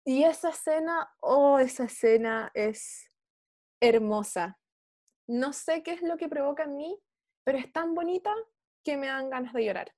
[0.04, 3.08] Y esa escena, oh, esa escena es
[3.80, 4.58] hermosa.
[5.26, 6.98] No sé qué es lo que provoca en mí,
[7.44, 8.34] pero es tan bonita
[8.84, 9.94] que me dan ganas de llorar.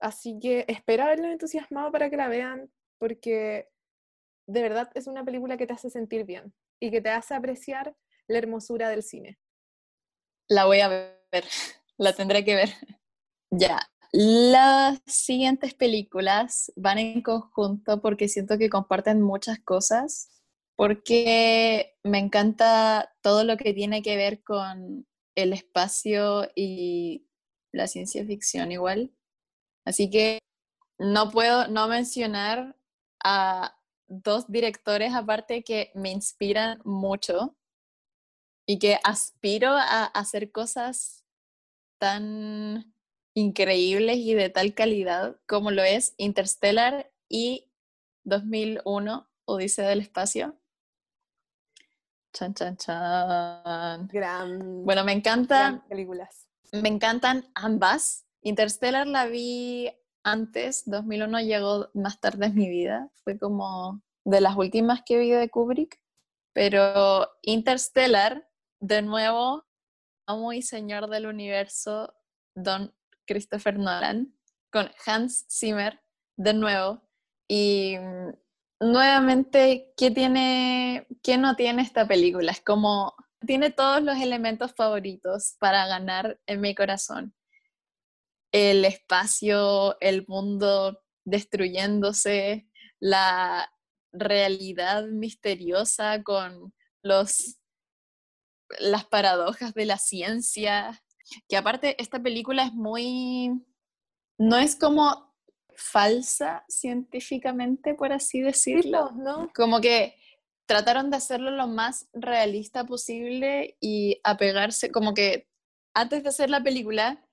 [0.00, 3.68] Así que espero haberlo entusiasmado para que la vean, porque
[4.46, 7.96] de verdad es una película que te hace sentir bien y que te hace apreciar
[8.26, 9.38] la hermosura del cine.
[10.48, 11.14] La voy a ver,
[11.96, 12.70] la tendré que ver.
[13.56, 13.78] Ya,
[14.10, 20.28] las siguientes películas van en conjunto porque siento que comparten muchas cosas,
[20.76, 25.06] porque me encanta todo lo que tiene que ver con
[25.36, 27.26] el espacio y
[27.72, 29.12] la ciencia ficción igual.
[29.84, 30.38] Así que
[30.98, 32.76] no puedo no mencionar
[33.22, 37.56] a dos directores aparte que me inspiran mucho
[38.66, 41.24] y que aspiro a hacer cosas
[41.98, 42.94] tan
[43.34, 47.70] increíbles y de tal calidad como lo es Interstellar y
[48.24, 50.58] 2001, Odisea del Espacio.
[52.34, 54.08] Chan, chan, chan.
[54.08, 56.48] Gran, bueno, me encantan películas.
[56.72, 58.26] Me encantan ambas.
[58.42, 59.88] Interstellar la vi
[60.24, 63.08] antes, 2001 llegó más tarde en mi vida.
[63.22, 66.00] Fue como de las últimas que vi de Kubrick.
[66.52, 69.64] Pero Interstellar, de nuevo,
[70.26, 72.14] amo y señor del universo,
[72.56, 72.92] Don
[73.26, 74.34] Christopher Nolan
[74.72, 76.00] con Hans Zimmer
[76.36, 77.00] de nuevo.
[77.46, 78.30] Y mm,
[78.84, 82.52] nuevamente, ¿qué tiene, qué no tiene esta película?
[82.52, 83.14] Es como,
[83.46, 87.34] tiene todos los elementos favoritos para ganar en mi corazón.
[88.52, 92.68] El espacio, el mundo destruyéndose,
[93.00, 93.70] la
[94.12, 96.72] realidad misteriosa con
[97.02, 97.58] los
[98.78, 101.02] las paradojas de la ciencia,
[101.48, 103.50] que aparte esta película es muy,
[104.38, 105.33] no es como
[105.76, 109.50] falsa científicamente, por así decirlo, ¿no?
[109.54, 110.16] Como que
[110.66, 115.48] trataron de hacerlo lo más realista posible y apegarse, como que
[115.94, 117.24] antes de hacer la película,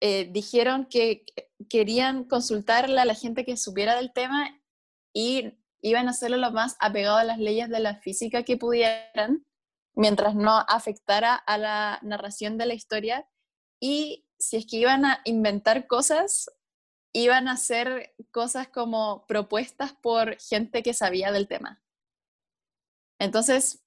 [0.00, 1.24] eh, dijeron que
[1.68, 4.60] querían consultarle a la gente que supiera del tema
[5.14, 9.44] y iban a hacerlo lo más apegado a las leyes de la física que pudieran
[9.94, 13.28] mientras no afectara a la narración de la historia.
[13.80, 16.50] Y si es que iban a inventar cosas,
[17.14, 21.80] iban a hacer cosas como propuestas por gente que sabía del tema.
[23.20, 23.84] Entonces,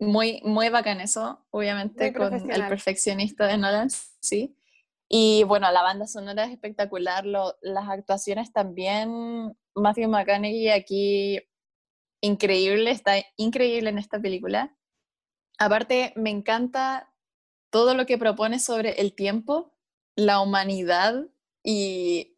[0.00, 3.88] muy, muy bacán eso, obviamente, con el perfeccionista de Nolan,
[4.20, 4.56] sí.
[5.08, 9.56] Y bueno, la banda sonora es espectacular, las actuaciones también.
[9.74, 11.40] Matthew McConaughey aquí,
[12.20, 14.76] increíble, está increíble en esta película.
[15.56, 17.14] Aparte, me encanta
[17.70, 19.72] todo lo que propone sobre el tiempo,
[20.16, 21.28] la humanidad
[21.70, 22.34] y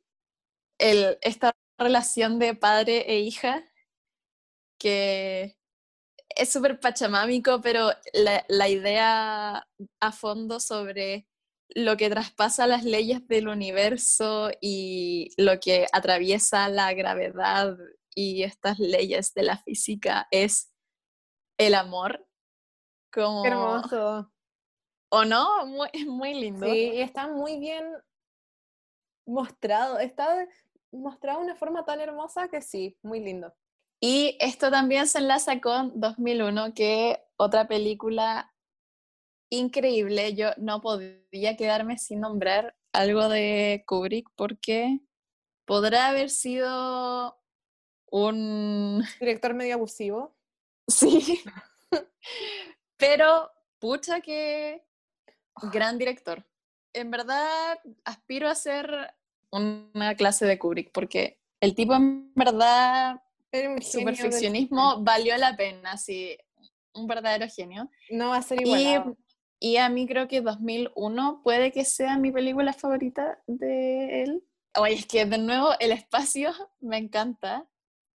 [0.77, 3.63] esta relación de padre e hija
[4.77, 5.57] que
[6.31, 9.69] es súper pachamámico, pero la, la, idea
[10.01, 11.29] a fondo sobre
[11.69, 17.77] lo que traspasa las leyes del universo y lo que atraviesa la gravedad
[18.13, 20.73] y estas leyes de la física es
[21.57, 22.27] el amor
[23.13, 23.47] como...
[23.47, 24.33] hermoso.
[25.13, 25.67] ¿O no?
[25.67, 26.67] Muy, muy lindo.
[26.67, 27.85] Sí, está muy bien
[29.31, 29.99] mostrado.
[29.99, 30.47] Está
[30.93, 33.53] mostrado de una forma tan hermosa que sí, muy lindo.
[34.01, 38.53] Y esto también se enlaza con 2001, que otra película
[39.51, 40.35] increíble.
[40.35, 45.01] Yo no podía quedarme sin nombrar algo de Kubrick porque
[45.67, 47.39] podrá haber sido
[48.11, 49.03] un...
[49.21, 50.37] Director medio abusivo.
[50.89, 51.43] Sí,
[52.97, 54.85] Pero, pucha que
[55.73, 56.45] gran director.
[56.93, 59.15] En verdad, aspiro a ser
[59.51, 63.23] una clase de Kubrick, porque el tipo en verdad,
[63.81, 66.37] su perfeccionismo valió la pena, sí,
[66.95, 67.91] un verdadero genio.
[68.11, 69.17] No va a ser igual.
[69.61, 74.45] Y, y, a mí creo que 2001 puede que sea mi película favorita de él.
[74.77, 77.67] Oye, es que de nuevo el espacio me encanta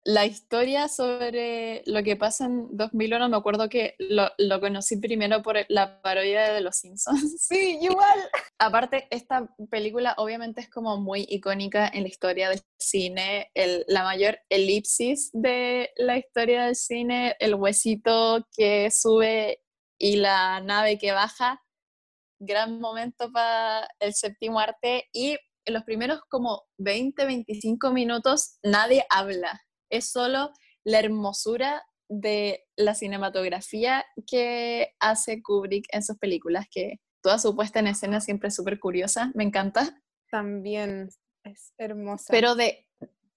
[0.06, 5.41] la historia sobre lo que pasa en 2001, me acuerdo que lo, lo, conocí primero
[5.41, 7.43] por la parodia de Los Simpsons.
[7.43, 8.20] Sí, igual.
[8.60, 14.03] Aparte, esta película obviamente es como muy icónica en la historia del cine, el, la
[14.03, 19.60] mayor elipsis de la historia del cine, el huesito que sube
[19.99, 21.64] y la nave que baja,
[22.39, 25.36] gran momento para el séptimo arte y
[25.66, 29.64] en los primeros como 20, 25 minutos nadie habla
[29.98, 30.52] es solo
[30.84, 37.80] la hermosura de la cinematografía que hace Kubrick en sus películas, que toda su puesta
[37.80, 40.02] en escena siempre es súper curiosa, me encanta.
[40.30, 41.10] También
[41.43, 42.28] es hermosa.
[42.30, 42.88] Pero de,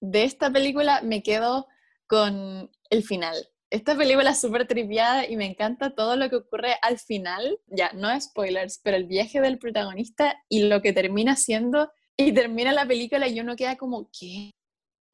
[0.01, 1.67] de esta película me quedo
[2.07, 3.37] con el final.
[3.71, 7.61] Esta película es súper triviada y me encanta todo lo que ocurre al final.
[7.67, 11.91] Ya, no spoilers, pero el viaje del protagonista y lo que termina siendo.
[12.17, 14.53] Y termina la película y uno queda como, ¿qué?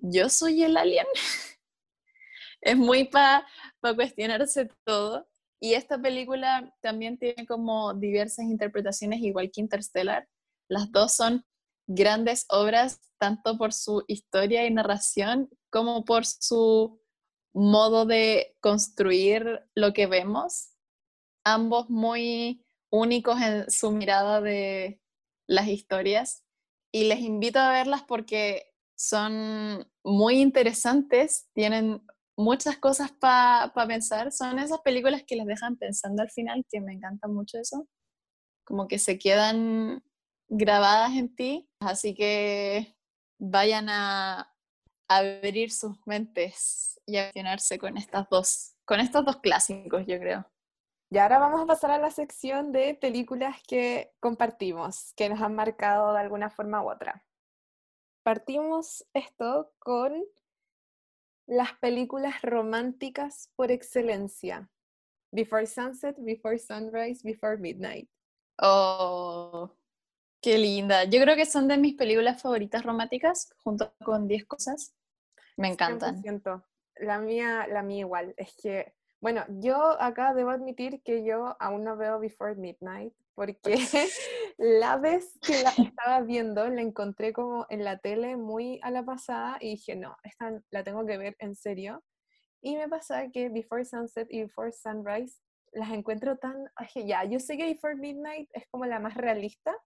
[0.05, 1.07] Yo soy el alien.
[2.61, 3.47] es muy para
[3.81, 5.27] cuestionarse todo.
[5.61, 10.29] Y esta película también tiene como diversas interpretaciones, igual que Interstellar.
[10.69, 11.45] Las dos son
[11.87, 17.01] grandes obras, tanto por su historia y narración, como por su
[17.55, 20.71] modo de construir lo que vemos.
[21.45, 25.01] Ambos muy únicos en su mirada de
[25.47, 26.45] las historias.
[26.93, 28.74] Y les invito a verlas porque
[29.09, 32.03] son muy interesantes, tienen
[32.37, 34.33] muchas cosas para pensar.
[34.33, 37.87] Son esas películas que les dejan pensando al final, que me encanta mucho eso.
[38.65, 40.03] Como que se quedan
[40.49, 41.69] grabadas en ti.
[41.81, 42.97] Así que
[43.39, 44.51] vayan a
[45.09, 50.47] abrir sus mentes y a accionarse con estas dos, con estos dos clásicos, yo creo.
[51.11, 55.55] Y ahora vamos a pasar a la sección de películas que compartimos, que nos han
[55.55, 57.23] marcado de alguna forma u otra
[58.25, 60.25] partimos esto con
[61.47, 64.69] las películas románticas por excelencia.
[65.31, 68.09] Before Sunset, Before Sunrise, Before Midnight.
[68.59, 69.71] Oh,
[70.41, 71.05] qué linda.
[71.05, 74.95] Yo creo que son de mis películas favoritas románticas, junto con 10 cosas.
[75.57, 76.23] Me encantan.
[76.97, 78.35] la mía, la mía igual.
[78.37, 83.75] Es que, bueno, yo acá debo admitir que yo aún no veo Before Midnight porque
[84.59, 89.05] la vez que la estaba viendo la encontré como en la tele muy a la
[89.05, 92.03] pasada y dije, no, esta la tengo que ver en serio.
[92.63, 95.41] Y me pasa que Before Sunset y Before Sunrise
[95.73, 99.77] las encuentro tan, ya, yo sé que Before Midnight es como la más realista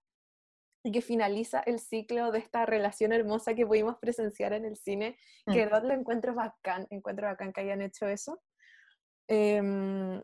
[0.83, 5.17] y que finaliza el ciclo de esta relación hermosa que pudimos presenciar en el cine,
[5.45, 5.69] que de mm.
[5.69, 8.41] verdad lo encuentro bacán, encuentro bacán que hayan hecho eso.
[9.27, 10.21] Em,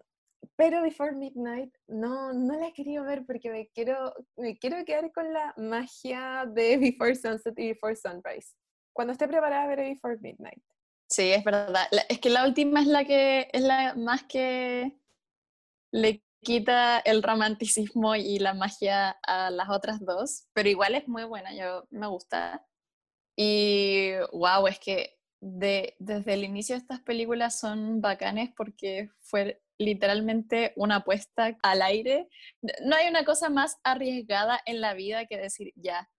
[0.56, 5.12] pero Before Midnight no, no la he querido ver porque me quiero, me quiero quedar
[5.12, 8.56] con la magia de Before Sunset y Before Sunrise.
[8.94, 10.64] Cuando esté preparada veré Before Midnight.
[11.10, 11.88] Sí, es verdad.
[12.10, 15.00] es que la última es la que es la más que
[15.92, 21.24] le quita el romanticismo y la magia a las otras dos, pero igual es muy
[21.24, 22.66] buena, yo me gusta.
[23.38, 30.74] Y wow, es que de, desde el inicio estas películas son bacanes porque fue literalmente
[30.76, 32.28] una apuesta al aire.
[32.84, 36.10] No hay una cosa más arriesgada en la vida que decir, ya,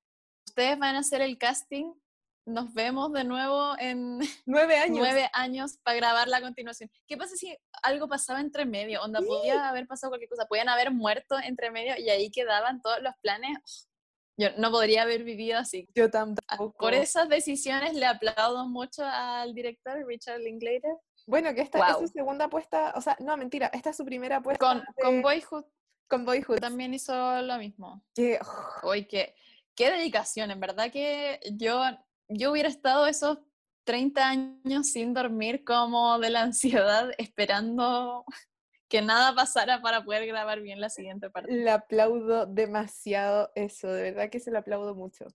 [0.46, 1.92] ustedes van a hacer el casting,
[2.46, 6.90] nos vemos de nuevo en nueve años, nueve años para grabar la continuación.
[7.06, 9.02] ¿Qué pasa si algo pasaba entre medio?
[9.02, 13.02] Onda, podía haber pasado cualquier cosa, podían haber muerto entre medio y ahí quedaban todos
[13.02, 13.88] los planes.
[14.38, 15.88] Yo no podría haber vivido así.
[15.94, 16.76] Yo tampoco.
[16.78, 20.94] Por esas decisiones le aplaudo mucho al director Richard Linklater.
[21.26, 24.36] Bueno, que esta es su segunda apuesta, o sea, no, mentira, esta es su primera
[24.36, 24.64] apuesta.
[24.64, 25.64] Con, con Boyhood.
[26.08, 26.60] Con Boyhood.
[26.60, 28.04] También hizo lo mismo.
[28.14, 28.38] Que,
[28.84, 29.34] Uy, qué,
[29.74, 31.82] qué dedicación, en verdad que yo,
[32.28, 33.38] yo hubiera estado esos
[33.84, 38.24] 30 años sin dormir como de la ansiedad, esperando
[38.88, 41.52] que nada pasara para poder grabar bien la siguiente parte.
[41.52, 45.26] Le aplaudo demasiado eso, de verdad que se lo aplaudo mucho.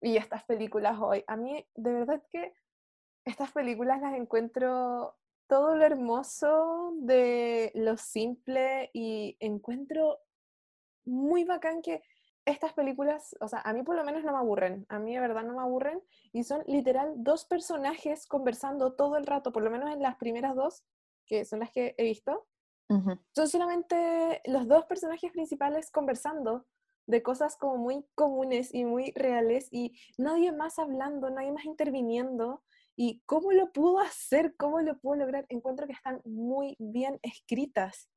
[0.00, 2.52] Y estas películas hoy, a mí de verdad que
[3.24, 5.16] estas películas las encuentro
[5.46, 10.18] todo lo hermoso de lo simple y encuentro
[11.04, 12.02] muy bacán que
[12.46, 15.20] estas películas, o sea, a mí por lo menos no me aburren, a mí de
[15.20, 16.02] verdad no me aburren
[16.32, 20.54] y son literal dos personajes conversando todo el rato, por lo menos en las primeras
[20.54, 20.84] dos,
[21.26, 22.46] que son las que he visto,
[23.34, 26.66] son solamente los dos personajes principales conversando
[27.06, 32.62] de cosas como muy comunes y muy reales y nadie más hablando, nadie más interviniendo
[32.96, 34.54] ¿Y cómo lo pudo hacer?
[34.56, 35.46] ¿Cómo lo pudo lograr?
[35.48, 38.08] Encuentro que están muy bien escritas.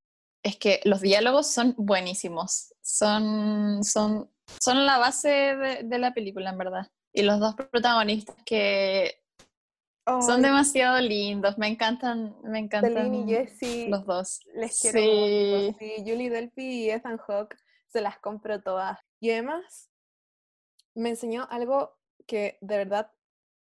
[0.43, 5.29] Es que los diálogos son buenísimos, son, son, son la base
[5.83, 6.87] de, la película, en verdad.
[7.11, 9.23] Y los dos protagonistas que
[10.05, 14.39] son demasiado lindos, me encantan, me encantan y Jessie, los dos.
[14.53, 15.75] Les quiero sí.
[15.79, 16.03] sí.
[16.05, 17.57] Julie Delpy y Ethan Hawke
[17.87, 18.99] se las compro todas.
[19.19, 19.89] Y además
[20.93, 23.11] me enseñó algo que de verdad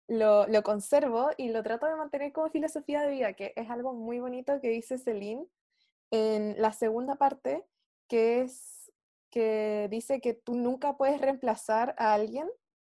[0.08, 4.20] lo, conservo y lo trato de mantener como filosofía de vida, que es algo muy
[4.20, 5.46] bonito que dice Celine
[6.10, 7.66] en la segunda parte,
[8.08, 8.92] que es
[9.30, 12.48] que dice que tú nunca puedes reemplazar a alguien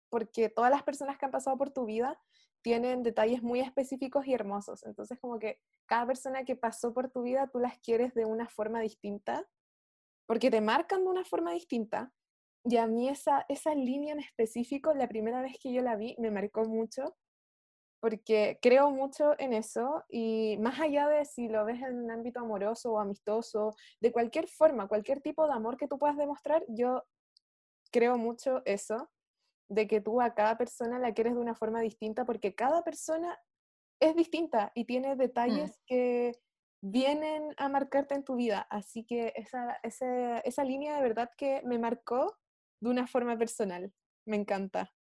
[0.09, 2.19] porque todas las personas que han pasado por tu vida
[2.61, 4.83] tienen detalles muy específicos y hermosos.
[4.85, 8.47] Entonces, como que cada persona que pasó por tu vida, tú las quieres de una
[8.47, 9.47] forma distinta,
[10.25, 12.11] porque te marcan de una forma distinta,
[12.65, 16.15] y a mí esa, esa línea en específico, la primera vez que yo la vi,
[16.17, 17.15] me marcó mucho,
[17.99, 22.39] porque creo mucho en eso y más allá de si lo ves en un ámbito
[22.39, 27.03] amoroso o amistoso, de cualquier forma, cualquier tipo de amor que tú puedas demostrar, yo
[27.91, 29.09] creo mucho eso,
[29.69, 33.39] de que tú a cada persona la quieres de una forma distinta, porque cada persona
[33.99, 35.17] es distinta y tiene mm.
[35.17, 36.33] detalles que
[36.81, 38.67] vienen a marcarte en tu vida.
[38.69, 42.37] Así que esa, esa, esa línea de verdad que me marcó
[42.79, 43.91] de una forma personal.
[44.25, 44.93] Me encanta.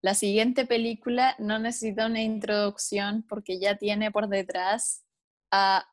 [0.00, 5.04] La siguiente película no necesita una introducción porque ya tiene por detrás
[5.50, 5.88] a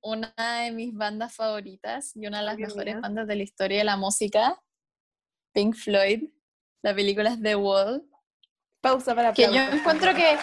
[0.00, 3.84] una de mis bandas favoritas y una de las mejores bandas de la historia de
[3.84, 4.60] la música,
[5.52, 6.30] Pink Floyd.
[6.82, 8.08] La película es The Wall.
[8.80, 10.36] Pausa para que yo encuentro que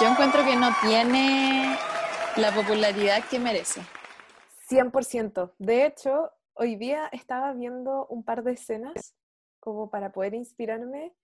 [0.00, 1.76] yo encuentro que no tiene
[2.36, 3.82] la popularidad que merece.
[4.68, 5.52] 100%.
[5.58, 9.14] De hecho, hoy día estaba viendo un par de escenas
[9.60, 11.14] como para poder inspirarme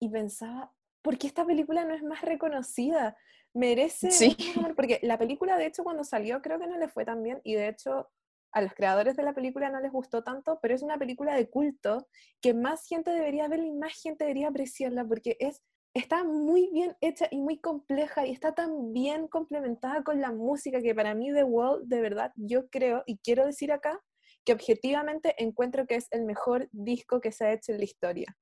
[0.00, 0.72] y pensaba,
[1.02, 3.16] ¿por qué esta película no es más reconocida?
[3.54, 4.36] Merece, sí.
[4.76, 7.54] porque la película de hecho cuando salió creo que no le fue tan bien y
[7.54, 8.08] de hecho
[8.52, 11.50] a los creadores de la película no les gustó tanto, pero es una película de
[11.50, 12.08] culto
[12.40, 15.62] que más gente debería verla y más gente debería apreciarla porque es
[15.94, 20.80] está muy bien hecha y muy compleja y está tan bien complementada con la música
[20.80, 24.00] que para mí The Wall, de verdad, yo creo y quiero decir acá
[24.48, 28.34] que objetivamente encuentro que es el mejor disco que se ha hecho en la historia.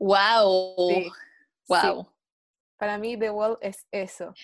[0.00, 0.74] ¡Wow!
[1.68, 2.08] ¡Wow!
[2.76, 4.34] Para mí The Wall es eso.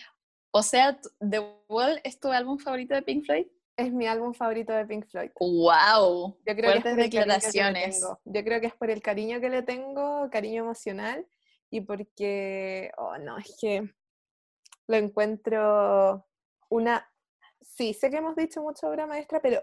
[0.52, 3.48] O sea, The Wall es tu álbum favorito de Pink Floyd?
[3.76, 5.30] Es mi álbum favorito de Pink Floyd.
[5.40, 6.38] ¡Wow!
[6.46, 8.00] Yo creo Fuertes que es que declaraciones.
[8.00, 8.20] tengo.
[8.24, 11.26] Yo creo que es por el cariño que le tengo, cariño emocional,
[11.70, 13.82] y porque, oh no, es que
[14.86, 16.24] lo encuentro
[16.68, 17.04] una...
[17.60, 19.60] Sí, sé que hemos dicho mucho obra maestra, pero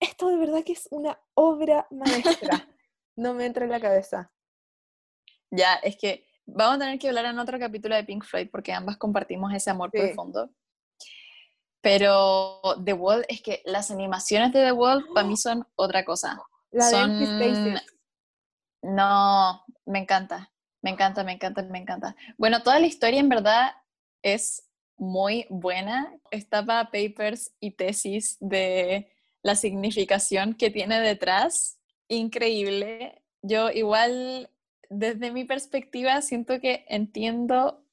[0.00, 2.68] esto de verdad que es una obra maestra.
[3.16, 4.32] No me entra en la cabeza.
[5.52, 8.72] Ya, es que vamos a tener que hablar en otro capítulo de Pink Floyd porque
[8.72, 10.00] ambas compartimos ese amor Sí.
[10.00, 10.50] profundo.
[11.80, 16.40] Pero The Wall, es que las animaciones de The Wall para mí son otra cosa.
[16.70, 17.82] La de Son- Empty Spaces.
[18.82, 20.50] No, me encanta,
[20.82, 22.16] me encanta, me encanta, me encanta.
[22.36, 23.72] Bueno, toda la historia en verdad
[24.22, 26.12] es muy buena.
[26.30, 29.10] Está para papers y tesis de
[29.44, 31.78] la significación que tiene detrás.
[32.08, 33.22] Increíble.
[33.42, 34.50] Yo igual,
[34.88, 37.84] desde mi perspectiva, siento que entiendo,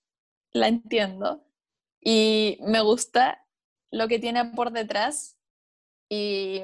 [0.54, 1.46] la entiendo
[2.00, 3.46] y me gusta
[3.92, 5.38] lo que tiene por detrás
[6.10, 6.62] y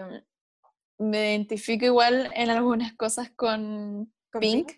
[0.98, 4.72] me identifico igual en algunas cosas con ¿Con Pink,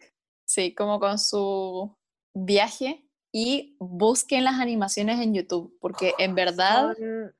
[0.45, 1.95] sí, como con su
[2.33, 7.35] viaje y busquen las animaciones en YouTube, porque en verdad, Son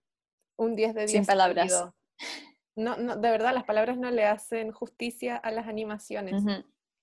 [0.57, 1.11] un 10 de 10.
[1.11, 1.71] Sin palabras.
[1.71, 1.95] seguido.
[2.79, 6.43] No, no, de verdad, las palabras no le hacen justicia a las animaciones.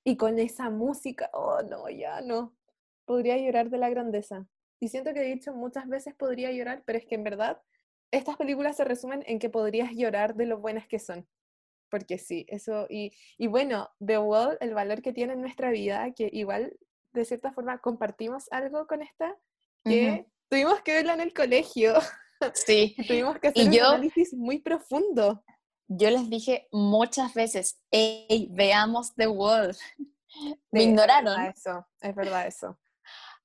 [0.04, 2.54] Y con esa música, oh no, ya no.
[3.04, 4.46] Podría llorar de la grandeza.
[4.80, 7.60] Y siento que he dicho muchas veces podría llorar, pero es que en verdad
[8.12, 11.26] estas películas se resumen en que podrías llorar de lo buenas que son.
[11.90, 12.86] Porque sí, eso.
[12.88, 16.76] Y, y bueno, The Wall, el valor que tiene en nuestra vida, que igual
[17.12, 19.36] de cierta forma compartimos algo con esta,
[19.84, 21.94] que tuvimos que verla en el colegio.
[22.54, 25.42] sí, tuvimos que Y hacer un yo- análisis muy profundo.
[25.88, 29.76] Yo les dije muchas veces, hey, veamos The Wall.
[30.70, 32.78] Me ignoraron Es eso, es verdad eso.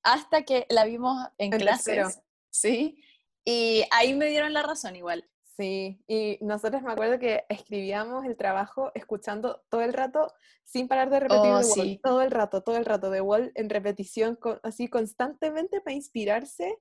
[0.03, 2.03] hasta que la vimos en, En tercero.
[2.03, 2.97] clases, ¿sí?
[3.45, 5.27] Y ahí me dieron la razón igual.
[5.55, 10.33] Sí, y nosotros me acuerdo que escribíamos el trabajo escuchando todo el rato
[10.63, 11.99] sin parar de repetir Oh, The Wall, sí.
[12.01, 16.77] todo el rato, todo el rato, The Wall en repetición, co- así constantemente para inspirarse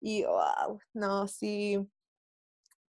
[0.00, 1.78] y wow, no, sí,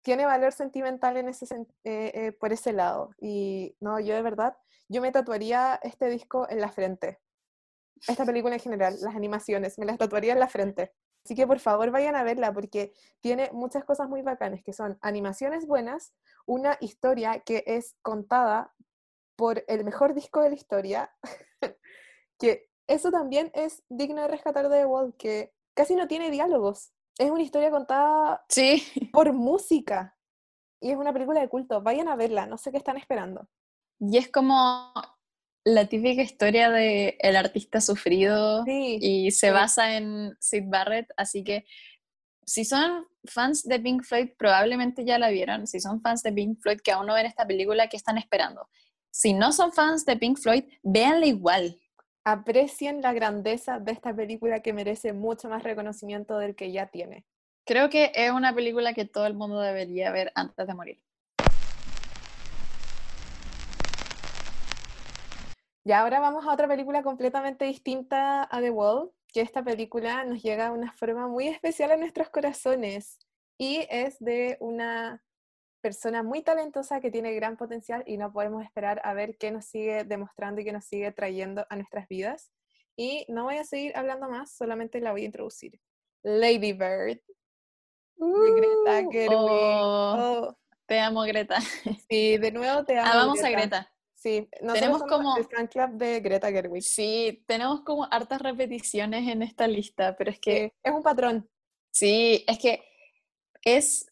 [0.06, 1.52] tiene valor sentimental en ese,
[1.82, 4.56] eh, eh, por ese lado y no, yo de verdad,
[4.88, 7.18] yo me tatuaría este disco en la frente,
[8.06, 10.92] esta película en general, las animaciones, me las tatuaría en la frente.
[11.24, 14.96] Así que por favor vayan a verla porque tiene muchas cosas muy bacanas, que son
[15.00, 16.14] animaciones buenas,
[16.46, 18.72] una historia que es contada
[19.34, 21.10] por el mejor disco de la historia,
[22.38, 26.92] que eso también es digno de rescatar de The Wall, que casi no tiene diálogos.
[27.18, 30.16] Es una historia contada Sí, por música.
[30.80, 31.80] Y es una película de culto.
[31.82, 33.48] Vayan a verla, no sé qué están esperando.
[33.98, 34.92] y es como
[35.64, 39.52] la típica historia de el artista sufrido Sí, y se sí.
[39.52, 41.64] basa en Sid Barrett, así que
[42.44, 45.66] si son fans de Pink Floyd, probablemente ya la vieron.
[45.66, 48.68] Si son fans de Pink Floyd que aún no ven esta película, ¿qué están esperando?
[49.10, 51.80] Si no son fans de Pink Floyd, véanla igual.
[52.26, 57.24] Aprecien la grandeza de esta película que merece mucho más reconocimiento del que ya tiene.
[57.64, 61.00] Creo que es una película que todo el mundo debería ver antes de morir.
[65.84, 70.42] Y ahora vamos a otra película completamente distinta a The Wall, que esta película nos
[70.42, 73.20] llega de una forma muy especial a nuestros corazones
[73.56, 75.22] y es de una
[75.86, 79.66] persona muy talentosa que tiene gran potencial y no podemos esperar a ver qué nos
[79.66, 82.50] sigue demostrando y qué nos sigue trayendo a nuestras vidas.
[82.96, 85.80] Y no voy a seguir hablando más, solamente la voy a introducir.
[86.24, 87.20] Lady Bird.
[88.16, 89.38] de Greta Gerwig.
[89.38, 90.16] Oh,
[90.48, 90.56] Oh,
[90.86, 91.58] te amo, Greta.
[92.10, 93.12] sí, de nuevo te amo.
[93.12, 93.92] Amamos a Greta.
[94.16, 96.82] Sí, Tenemos como- el fan club de Greta Gerwig.
[96.82, 101.48] Sí, tenemos como hartas repeticiones en esta lista, pero es que Sí, es un patrón.
[101.92, 102.82] sí, es que
[103.62, 104.10] es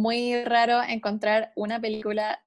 [0.00, 2.42] muy raro encontrar una película,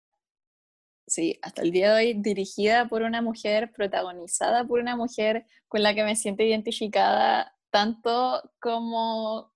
[1.07, 5.84] sí, hasta el día de hoy, dirigida por una mujer, protagonizada por una mujer con
[5.84, 9.51] la que me siento identificada tanto como,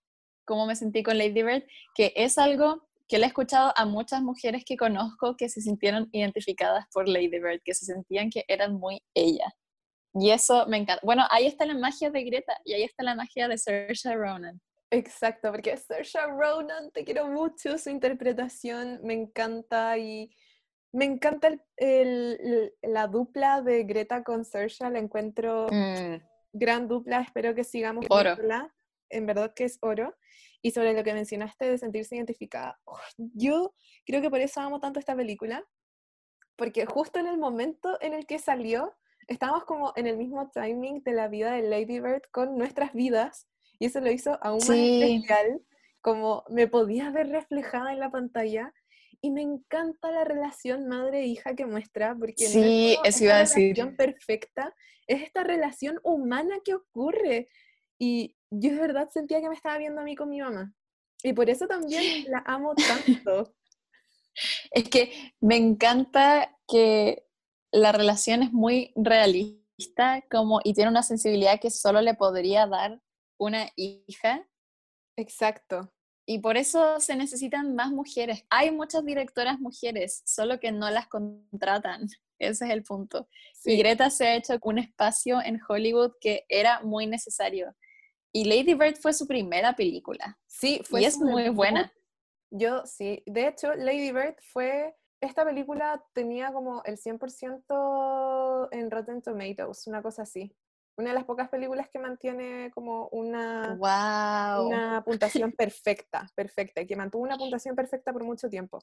[0.46, 1.64] como me sentí con Lady Bird,
[1.96, 6.10] que es algo que le he escuchado a muchas mujeres que conozco que se sintieron
[6.12, 9.54] identificadas por Lady Bird, que se sentían que eran muy ella.
[10.14, 11.02] Y eso me encanta.
[11.06, 14.60] Bueno, ahí está la magia de Greta y ahí está la magia de Saoirse Ronan.
[14.90, 20.32] Exacto, porque Saoirse Ronan, te quiero mucho, su interpretación me encanta y
[20.94, 26.16] me encanta el- el- la dupla de Greta con Saoirse, la encuentro Mm,
[26.54, 28.36] gran dupla, espero que sigamos Oro.
[29.10, 30.16] en verdad que es oro.
[30.62, 33.74] Y sobre lo que mencionaste de sentirse identificada, oh, yo
[34.06, 35.64] creo que por eso amo tanto esta película,
[36.56, 38.98] porque justo en el momento en el que salió,
[39.28, 43.48] estábamos como en el mismo timing de la vida de Lady Bird con nuestras vidas,
[43.80, 45.62] y eso lo hizo aún más especial,
[46.02, 48.74] como me podía ver reflejada en la pantalla.
[49.20, 54.76] Y me encanta la relación madre-hija que muestra, porque sí, no es una relación perfecta,
[55.08, 57.50] es esta relación humana que ocurre.
[57.98, 60.72] Y yo de verdad sentía que me estaba viendo a mí con mi mamá.
[61.24, 63.56] Y por eso también la amo tanto.
[64.72, 67.26] es que me encanta que
[67.72, 73.02] la relación es muy realista como, y tiene una sensibilidad que solo le podría dar
[73.38, 74.48] una hija.
[75.16, 75.92] Exacto.
[76.30, 78.44] Y por eso se necesitan más mujeres.
[78.50, 82.08] Hay muchas directoras mujeres, solo que no las contratan.
[82.40, 83.28] Ese es el punto.
[83.64, 87.74] Y Greta se ha hecho un espacio en Hollywood que era muy necesario.
[88.32, 90.38] Y Lady Bird fue su primera película.
[90.46, 91.02] Sí, fue.
[91.02, 91.92] Y es muy buena.
[92.52, 93.24] Yo sí.
[93.26, 94.96] De hecho, Lady Bird fue.
[95.20, 100.56] Esta película tenía como el 100% en Rotten Tomatoes, una cosa así.
[100.98, 104.68] Una de las pocas películas que mantiene como una, wow.
[104.68, 108.80] una puntuación perfecta, perfecta, y que mantuvo una puntuación perfecta por mucho tiempo.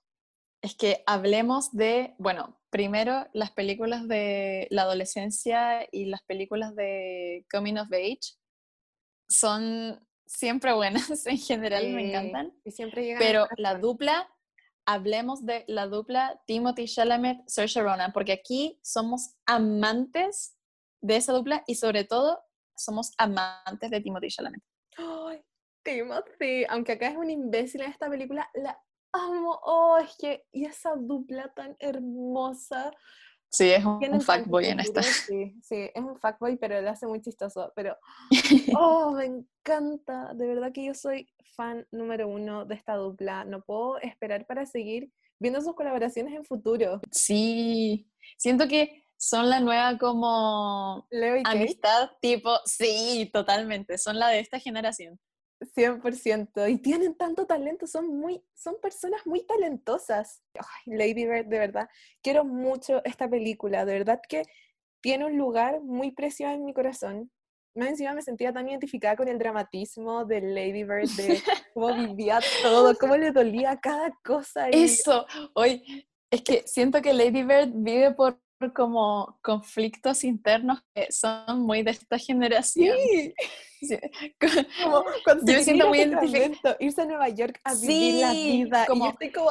[0.63, 7.45] Es que hablemos de, bueno, primero las películas de la adolescencia y las películas de
[7.51, 8.39] Coming of Age
[9.29, 12.53] son siempre buenas, en general me encantan.
[12.65, 14.29] Y siempre Pero la dupla,
[14.87, 20.57] hablemos de la dupla Timothy Chalamet, Saoirse Ronan, porque aquí somos amantes
[21.05, 22.41] de esa dupla y sobre todo
[22.75, 24.63] somos amantes de Timothy Chalamet.
[24.97, 25.43] Ay,
[25.83, 28.81] Timothy, aunque acá es un imbécil en esta película, la
[29.13, 29.61] amo.
[29.65, 32.91] Oh, es que y esa dupla tan hermosa.
[33.51, 35.03] Sí, es un, un fuckboy en esta.
[35.03, 37.71] Sí, sí, es un fuckboy, pero lo hace muy chistoso.
[37.77, 37.97] Pero,
[38.77, 40.33] oh, me encanta.
[40.35, 43.45] De verdad que yo soy fan número uno de esta dupla.
[43.45, 47.01] No puedo esperar para seguir viendo sus colaboraciones en futuro.
[47.13, 51.09] Sí, siento que son la nueva como
[51.45, 55.19] amistad tipo, sí, totalmente, son la de esta generación.
[55.61, 56.71] 100%.
[56.71, 60.43] Y tienen tanto talento, son muy, son personas muy talentosas.
[60.85, 61.89] Lady Bird, de verdad,
[62.23, 64.43] quiero mucho esta película, de verdad que
[65.01, 67.31] tiene un lugar muy precioso en mi corazón.
[67.75, 71.41] Más encima me sentía tan identificada con el dramatismo de Lady Bird, de
[71.73, 74.69] cómo vivía todo, cómo le dolía cada cosa.
[74.69, 75.25] Eso,
[75.55, 78.44] hoy, es que siento que Lady Bird vive por
[78.75, 82.97] como conflictos internos que son muy de esta generación.
[83.07, 83.35] Sí.
[84.83, 86.77] Como cuando yo siento muy identificado.
[86.81, 88.87] Irse a Nueva York a vivir la vida.
[88.87, 89.51] Como, y estoy como,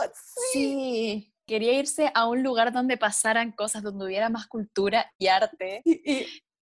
[0.51, 1.31] sí.
[1.45, 5.81] Quería irse a un lugar donde pasaran cosas, donde hubiera más cultura y arte.
[5.85, 5.91] Y,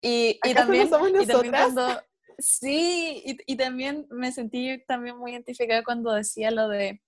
[0.02, 2.02] y, y, también, y también cuando...
[2.40, 7.00] Sí, y, y también me sentí también muy identificada cuando decía lo de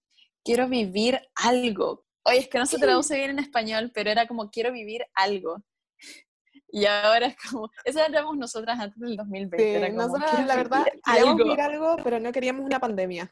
[0.44, 4.50] quiero vivir algo, Oye, es que no se traduce bien en español, pero era como
[4.50, 5.64] quiero vivir algo.
[6.76, 9.58] Y ahora es como, eso éramos nosotras antes del 2020.
[9.58, 13.32] Sí, era como, nosotras la verdad queríamos vivir algo, pero no queríamos una pandemia.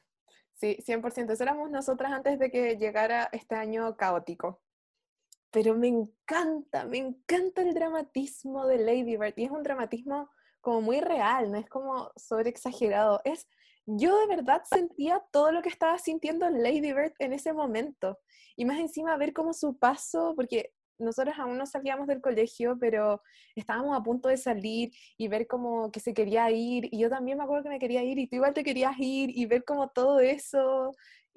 [0.53, 1.31] Sí, 100%.
[1.31, 4.61] Eso éramos nosotras antes de que llegara este año caótico.
[5.49, 9.33] Pero me encanta, me encanta el dramatismo de Lady Bird.
[9.37, 10.29] Y es un dramatismo
[10.61, 13.21] como muy real, no es como sobre exagerado.
[13.23, 13.47] Es,
[13.85, 18.19] yo de verdad sentía todo lo que estaba sintiendo Lady Bird en ese momento.
[18.55, 23.21] Y más encima ver cómo su paso, porque nosotros aún no salíamos del colegio, pero
[23.55, 27.37] estábamos a punto de salir y ver como que se quería ir, y yo también
[27.37, 29.89] me acuerdo que me quería ir, y tú igual te querías ir, y ver como
[29.89, 30.91] todo eso.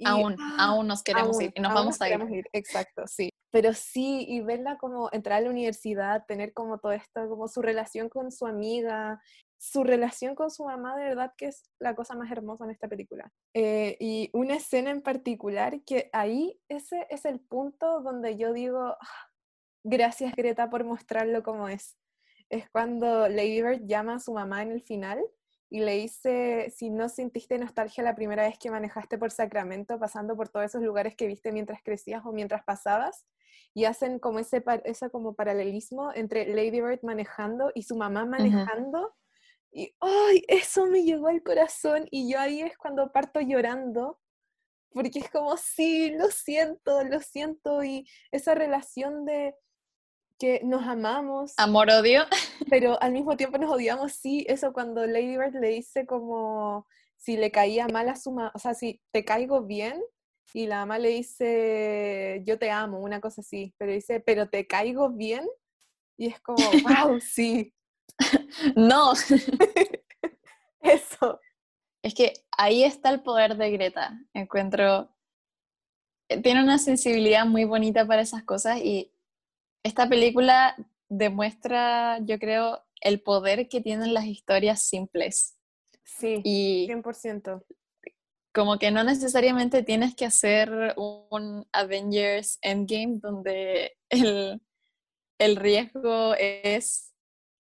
[0.04, 0.56] aún, ¡ah!
[0.58, 2.20] aún nos queremos ir, y nos vamos a ir.
[2.30, 2.44] ir.
[2.52, 3.30] Exacto, sí.
[3.50, 7.62] Pero sí, y verla como entrar a la universidad, tener como todo esto, como su
[7.62, 9.20] relación con su amiga,
[9.64, 12.86] su relación con su mamá de verdad que es la cosa más hermosa en esta
[12.86, 13.32] película.
[13.54, 18.78] Eh, y una escena en particular que ahí ese es el punto donde yo digo,
[18.78, 19.30] ah,
[19.82, 21.96] gracias Greta por mostrarlo como es.
[22.50, 25.24] Es cuando Lady Bird llama a su mamá en el final
[25.70, 30.36] y le dice, si no sintiste nostalgia la primera vez que manejaste por Sacramento, pasando
[30.36, 33.24] por todos esos lugares que viste mientras crecías o mientras pasabas,
[33.72, 39.14] y hacen como ese, ese como paralelismo entre Lady Bird manejando y su mamá manejando.
[39.74, 40.44] Y ¡ay!
[40.46, 44.20] Eso me llegó al corazón y yo ahí es cuando parto llorando,
[44.90, 49.56] porque es como, sí, lo siento, lo siento, y esa relación de
[50.38, 51.54] que nos amamos.
[51.56, 52.24] Amor-odio.
[52.70, 56.86] Pero al mismo tiempo nos odiamos, sí, eso cuando Lady Bird le dice como
[57.16, 60.00] si le caía mal a su mamá, o sea, si te caigo bien,
[60.52, 64.68] y la mamá le dice, yo te amo, una cosa así, pero dice, pero te
[64.68, 65.44] caigo bien,
[66.16, 66.58] y es como,
[67.10, 67.74] wow, sí,
[68.76, 69.12] no.
[70.80, 71.40] Eso.
[72.02, 74.18] Es que ahí está el poder de Greta.
[74.34, 75.10] Encuentro.
[76.28, 79.12] Eh, tiene una sensibilidad muy bonita para esas cosas y
[79.82, 80.76] esta película
[81.08, 85.56] demuestra, yo creo, el poder que tienen las historias simples.
[86.04, 87.64] Sí, Y 100%.
[88.52, 94.62] como que no necesariamente tienes que hacer un Avengers Endgame donde el,
[95.38, 97.13] el riesgo es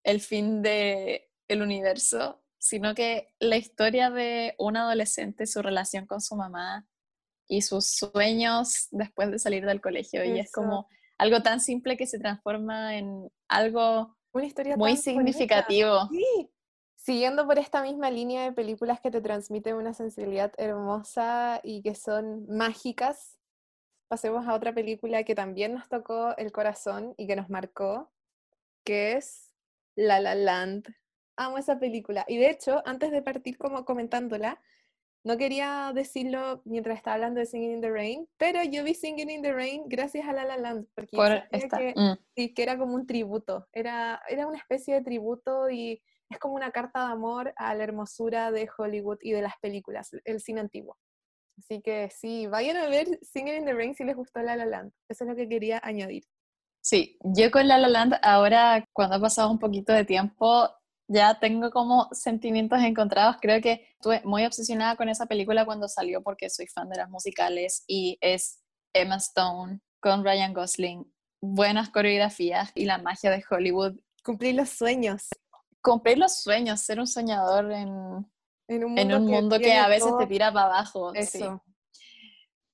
[0.03, 6.21] el fin del el universo, sino que la historia de un adolescente, su relación con
[6.21, 6.87] su mamá
[7.47, 10.23] y sus sueños después de salir del colegio.
[10.23, 16.07] Y es como algo tan simple que se transforma en algo Una historia muy significativo.
[16.09, 16.49] Sí.
[16.95, 21.95] Siguiendo por esta misma línea de películas que te transmiten una sensibilidad hermosa y que
[21.95, 23.37] son mágicas,
[24.07, 28.09] pasemos a otra película que también nos tocó el corazón y que nos marcó,
[28.85, 29.52] que es
[29.95, 30.93] La La Land.
[31.35, 32.25] Amo esa película.
[32.27, 34.61] Y de hecho, antes de partir como comentándola,
[35.23, 39.29] no quería decirlo mientras estaba hablando de Singing in the Rain, pero yo vi Singing
[39.29, 41.77] in the Rain gracias a La La Land, porque Por esta.
[41.77, 42.17] que mm.
[42.35, 46.55] Sí, que era como un tributo, era, era una especie de tributo y es como
[46.55, 50.59] una carta de amor a la hermosura de Hollywood y de las películas, el cine
[50.59, 50.97] antiguo.
[51.57, 54.65] Así que sí, vayan a ver Singing in the Rain si les gustó La La
[54.65, 54.91] Land.
[55.07, 56.25] Eso es lo que quería añadir.
[56.83, 60.69] Sí, yo con La La Land ahora, cuando ha pasado un poquito de tiempo,
[61.07, 63.37] ya tengo como sentimientos encontrados.
[63.41, 67.09] Creo que estuve muy obsesionada con esa película cuando salió porque soy fan de las
[67.09, 68.61] musicales y es
[68.93, 71.09] Emma Stone con Ryan Gosling,
[71.41, 73.93] buenas coreografías y la magia de Hollywood.
[74.23, 75.29] Cumplir los sueños
[75.81, 78.25] Cumplir los sueños, ser un soñador en,
[78.67, 81.13] en un mundo, en un mundo que, a veces todo te tira para abajo.
[81.21, 81.43] sí.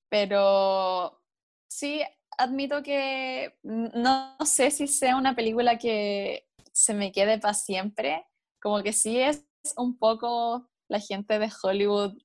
[0.08, 1.20] Pero
[1.68, 2.02] sí,
[2.40, 8.26] admito que no sé si sea una película que se me quede para siempre.
[8.62, 9.44] Como que sí es
[9.76, 12.18] un poco la gente de Hollywood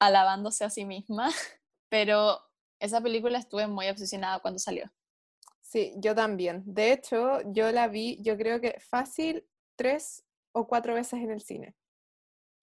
[0.00, 1.28] alabándose a sí misma,
[1.90, 2.40] pero
[2.80, 4.90] esa película estuve muy obsesionada cuando salió.
[5.62, 6.62] Sí, yo también.
[6.64, 11.40] De hecho, yo la vi, yo creo que fácil tres o cuatro veces en el
[11.40, 11.74] cine.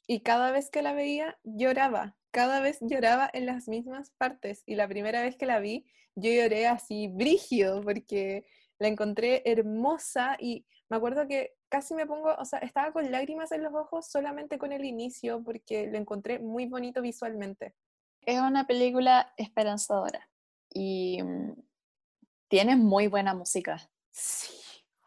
[0.07, 2.17] Y cada vez que la veía, lloraba.
[2.31, 4.63] Cada vez lloraba en las mismas partes.
[4.65, 5.85] Y la primera vez que la vi,
[6.15, 8.45] yo lloré así brígido porque
[8.80, 13.52] la encontré hermosa y me acuerdo que casi me pongo, o sea, estaba con lágrimas
[13.52, 17.73] en los ojos solamente con el inicio porque lo encontré muy bonito visualmente.
[18.22, 20.30] Es una película esperanzadora
[20.69, 21.53] y mm,
[22.48, 23.90] tiene muy buena música.
[24.11, 24.53] Sí.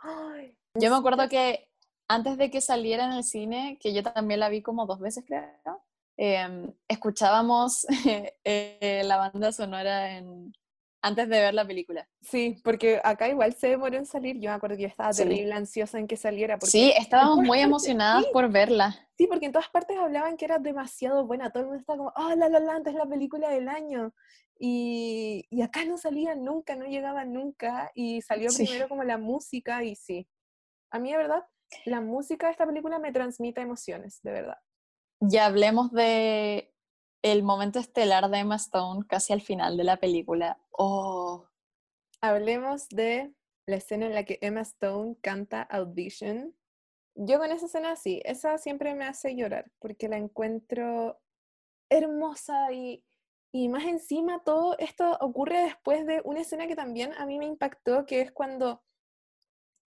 [0.01, 1.69] Ay, Yo me acuerdo que
[2.09, 5.25] antes de que saliera en el cine, que yo también la vi como dos veces,
[5.27, 5.85] creo,
[6.17, 7.87] em, escuchábamos
[8.45, 10.53] eh, la banda sonora en,
[11.03, 12.09] antes de ver la película.
[12.21, 14.37] Sí, porque acá igual se demoró en salir.
[14.41, 15.23] Yo me acuerdo que yo estaba Sí.
[15.23, 16.59] terrible ansiosa en que saliera.
[16.59, 18.31] Porque Sí, estábamos muy emocionadas sí.
[18.33, 18.97] por verla.
[19.17, 21.51] Sí, porque en todas partes hablaban que era demasiado buena.
[21.51, 24.13] Todo el mundo estaba como, ah, La La Land es la película del año.
[24.59, 27.91] Y, y acá no salía nunca, no llegaba nunca.
[27.95, 28.65] Y salió Sí.
[28.65, 30.29] primero como la música y sí.
[30.91, 31.45] A mí, de verdad,
[31.85, 34.57] la música de esta película me transmite emociones, de verdad.
[35.21, 36.73] Ya hablemos de
[37.33, 40.59] el momento estelar de Emma Stone casi al final de la película.
[40.71, 41.45] Oh,
[42.21, 43.35] Hablemos de
[43.67, 46.55] la escena en la que Emma Stone canta Audition.
[47.17, 51.19] Yo con esa escena sí, esa siempre me hace llorar porque la encuentro
[51.91, 53.05] hermosa y,
[53.53, 57.47] y más encima todo esto ocurre después de una escena que también a mí me
[57.47, 58.85] impactó, que es cuando,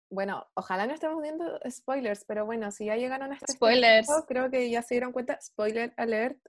[0.10, 4.08] bueno, ojalá no estemos viendo spoilers, pero bueno, si ya llegaron hasta este Spoilers.
[4.28, 6.40] creo que ya se dieron cuenta, spoiler alert,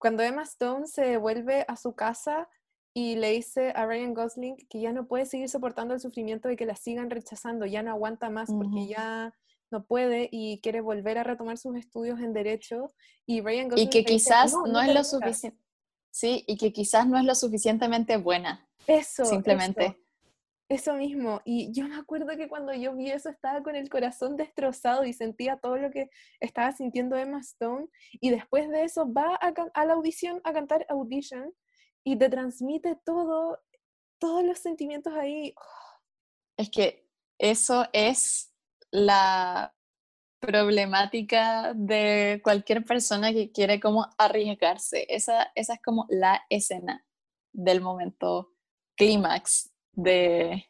[0.00, 2.48] cuando Emma Stone se devuelve a su casa
[2.92, 6.56] y le dice a Ryan Gosling que ya no puede seguir soportando el sufrimiento de
[6.56, 9.32] que la sigan rechazando, ya no aguanta más porque ya
[9.70, 12.92] no puede y quiere volver a retomar sus estudios en derecho
[13.26, 15.10] y Ryan y Gosling que le dice, quizás "No, no, no es lo rindas".
[15.10, 15.60] suficiente.
[16.10, 19.84] Sí, y que quizás no es lo suficientemente buena, Eso, simplemente.
[19.86, 19.96] eso,
[20.70, 21.42] eso mismo.
[21.44, 25.12] Y yo me acuerdo que cuando yo vi eso estaba con el corazón destrozado y
[25.12, 27.88] sentía todo lo que estaba sintiendo Emma Stone.
[28.12, 31.52] Y después de eso va a, la audición a cantar Audition
[32.04, 33.58] y te transmite todo,
[34.20, 35.54] todos los sentimientos ahí.
[36.56, 37.04] Es que
[37.36, 38.54] eso es
[38.92, 39.74] la
[40.38, 45.04] problemática de cualquier persona que quiere como arriesgarse.
[45.08, 47.04] Esa, esa es como la escena
[47.52, 48.52] del momento
[48.96, 49.69] clímax
[50.02, 50.66] de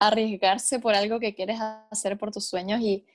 [0.00, 1.58] arriesgarse por algo que quieres
[1.90, 2.80] hacer por tus sueños.
[2.80, 3.06] Y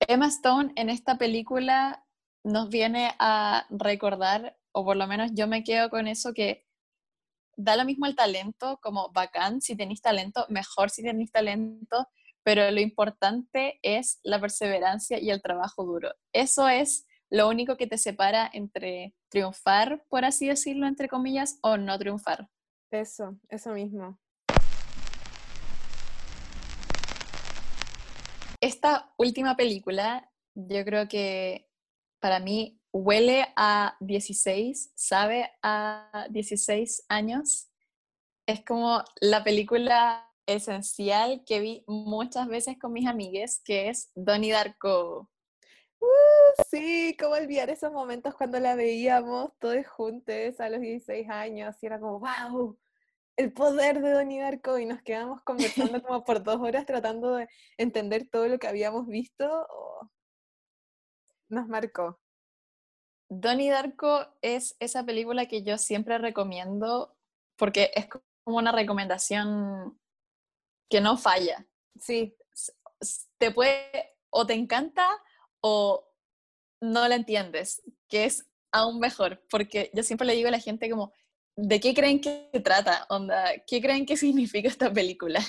[0.00, 2.04] Emma Stone en esta película
[2.44, 6.66] nos viene a recordar, o por lo menos yo me quedo con eso, que
[7.56, 12.08] da lo mismo el talento, como bacán, si tenéis talento, mejor si tenéis talento,
[12.42, 16.10] pero lo importante es la perseverancia y el trabajo duro.
[16.32, 21.76] Eso es lo único que te separa entre triunfar, por así decirlo, entre comillas, o
[21.76, 22.50] no triunfar.
[22.90, 24.18] Eso, eso mismo.
[28.64, 31.68] Esta última película, yo creo que
[32.18, 37.68] para mí huele a 16, sabe a 16 años.
[38.46, 44.52] Es como la película esencial que vi muchas veces con mis amigues, que es Donnie
[44.52, 45.30] Darko.
[46.00, 51.76] Uh, sí, cómo olvidar esos momentos cuando la veíamos todos juntos a los 16 años
[51.82, 52.78] y era como, wow,
[53.36, 57.48] el poder de Donnie Darko y nos quedamos conversando como por dos horas tratando de
[57.78, 59.66] entender todo lo que habíamos visto.
[59.70, 60.10] Oh,
[61.48, 62.20] nos marcó.
[63.28, 67.16] Donnie Darko es esa película que yo siempre recomiendo
[67.56, 69.98] porque es como una recomendación
[70.90, 71.66] que no falla.
[71.98, 72.36] Sí.
[73.38, 75.06] Te puede, o te encanta
[75.60, 76.08] o
[76.80, 80.90] no la entiendes, que es aún mejor, porque yo siempre le digo a la gente
[80.90, 81.12] como,
[81.56, 83.06] ¿de qué creen que se trata?
[83.08, 85.40] Onda, ¿qué creen que significa esta película?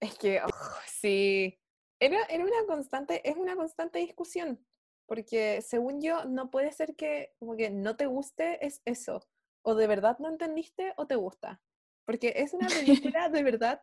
[0.00, 0.48] Es que, oh,
[0.86, 1.58] sí,
[2.00, 4.64] era, era una constante, es una constante discusión,
[5.06, 9.26] porque según yo, no puede ser que como que no te guste, es eso,
[9.62, 11.62] o de verdad no entendiste o te gusta.
[12.06, 13.82] Porque es una película de verdad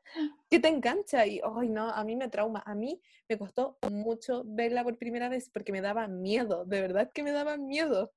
[0.49, 2.61] que te engancha y, ay no, a mí me trauma.
[2.65, 7.11] A mí me costó mucho verla por primera vez porque me daba miedo, de verdad
[7.11, 8.13] que me daba miedo.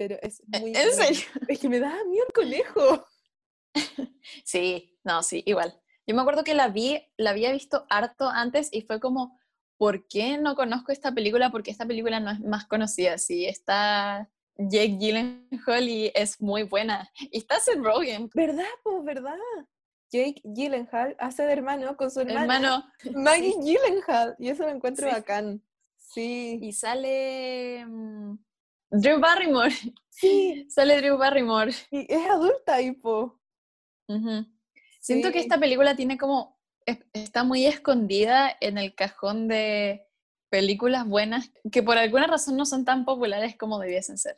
[0.00, 0.74] Pero es ¿E-, muy...
[0.74, 1.20] ¿En serio?
[1.46, 3.06] Es que me daba miedo el conejo.
[4.44, 5.78] Sí, no, sí, igual.
[6.06, 9.38] Yo me acuerdo que la vi, la había visto harto antes y fue como,
[9.76, 11.50] ¿por qué no conozco esta película?
[11.50, 13.18] Porque esta película no es más conocida.
[13.18, 17.10] Sí, está Jake Gyllenhaal y es muy buena.
[17.30, 18.30] Y está Seth Rogen.
[18.34, 19.36] ¿Verdad, pues, verdad?
[20.10, 22.20] Jake Gyllenhaal hace de hermano con su.
[22.20, 22.84] Hermano.
[23.14, 24.34] Maggie Gyllenhaal.
[24.38, 25.12] Y eso lo encuentro Sí.
[25.14, 25.62] bacán.
[25.98, 26.58] Sí.
[26.60, 28.34] Y sale mm,
[28.90, 29.74] Drew Barrymore.
[30.08, 30.66] Sí.
[30.70, 31.72] Sale Drew Barrymore.
[31.90, 33.40] Y es adulta, y po.
[34.08, 34.46] Ujú.
[35.00, 40.06] Siento que esta película tiene como, es- está muy escondida en el cajón de
[40.50, 44.36] películas buenas que por alguna razón no son tan populares como debiesen ser.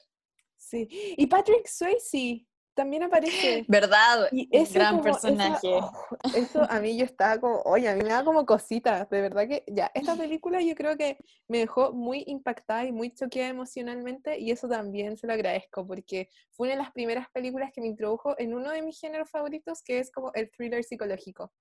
[0.56, 0.88] Sí.
[1.16, 3.64] Y Patrick Swayze también aparece.
[3.68, 4.28] ¿Verdad?
[4.32, 5.68] Y ese gran como- esa- personaje.
[5.74, 5.92] oh,
[6.34, 9.46] eso a mí yo estaba como, oye, a mí me da como cositas, de verdad
[9.46, 11.18] que ya, esta película yo creo que
[11.48, 16.28] me dejó muy impactada y muy choqueada emocionalmente y eso también se lo agradezco porque
[16.50, 19.82] fue una de las primeras películas que me introdujo en uno de mis géneros favoritos
[19.82, 21.52] que es como el thriller psicológico.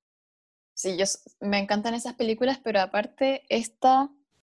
[0.73, 1.05] Sí, yo,
[1.41, 4.09] me encantan esas películas, pero aparte esta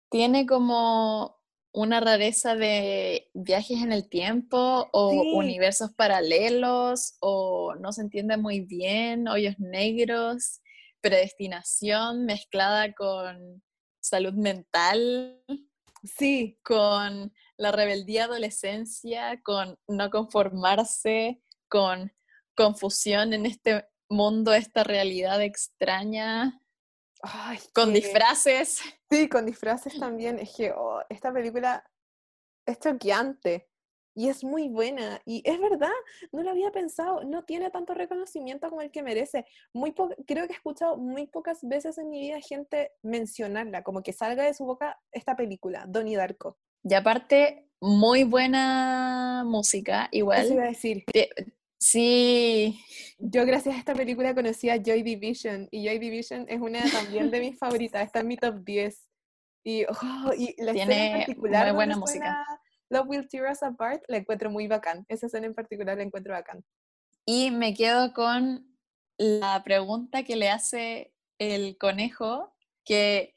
[0.10, 1.39] tiene como
[1.72, 5.32] una rareza de viajes en el tiempo o Sí.
[5.34, 10.62] universos paralelos o no se entiende muy bien, hoyos negros,
[11.02, 13.64] predestinación mezclada con
[14.02, 15.44] salud mental,
[16.04, 22.14] Sí, con la rebeldía adolescencia, con no conformarse, con
[22.56, 26.62] confusión en este mundo, esta realidad extraña,
[27.22, 28.82] ay, con que- disfraces.
[29.10, 30.40] Sí, con disfraces también.
[30.40, 31.84] Es que oh, esta película
[32.66, 33.68] es choqueante
[34.16, 35.22] y es muy buena.
[35.26, 35.92] Y es verdad,
[36.32, 39.46] no lo había pensado, no tiene tanto reconocimiento como el que merece.
[39.74, 39.94] Muy
[40.28, 44.44] creo que he escuchado muy pocas veces en mi vida gente mencionarla, como que salga
[44.44, 46.58] de su boca esta película, Donnie Darko.
[46.84, 50.68] Y aparte, muy buena música, Eso iba a igual.
[50.70, 51.04] decir.
[51.80, 52.84] Sí,
[53.20, 57.32] Yo gracias a esta película conocí a Joy Division y Joy Division es una también
[57.32, 59.02] de mis favoritas, está en mi top 10.
[59.64, 62.46] Y, oh, y la escena Tiene en particular muy buena música.
[62.90, 65.06] Love Will Tear Us Apart la encuentro muy bacán.
[65.08, 66.64] Esa escena en particular la encuentro bacán.
[67.26, 68.70] y me quedo con
[69.18, 73.36] la pregunta que le hace el conejo, que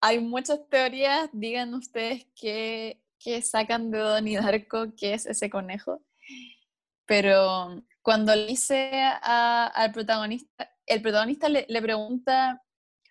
[0.00, 6.02] hay muchas teorías, digan ustedes qué, qué sacan de Donnie Darko, qué es ese conejo,
[7.06, 8.90] pero cuando le dice
[9.22, 12.62] a- al protagonista, el protagonista le, le pregunta,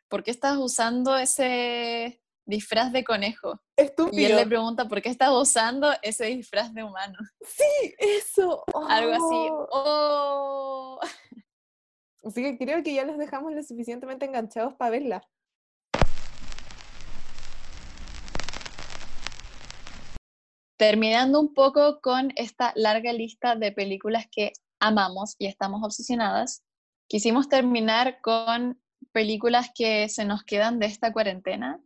[0.07, 3.61] ¿por qué estás usando ese disfraz de conejo?
[3.77, 4.35] Y él Estúpido.
[4.37, 7.17] le pregunta, ¿por qué estás usando ese disfraz de humano?
[7.41, 8.63] Sí, eso.
[8.89, 9.49] Algo así.
[9.51, 9.67] oh.
[9.71, 10.99] ¡Oh!
[12.23, 15.21] Así que creo que ya los dejamos lo suficientemente enganchados para verla.
[20.77, 26.63] Terminando un poco con esta larga lista de películas que amamos y estamos obsesionadas,
[27.07, 28.81] quisimos terminar con
[29.11, 31.81] películas que se nos quedan de esta cuarentena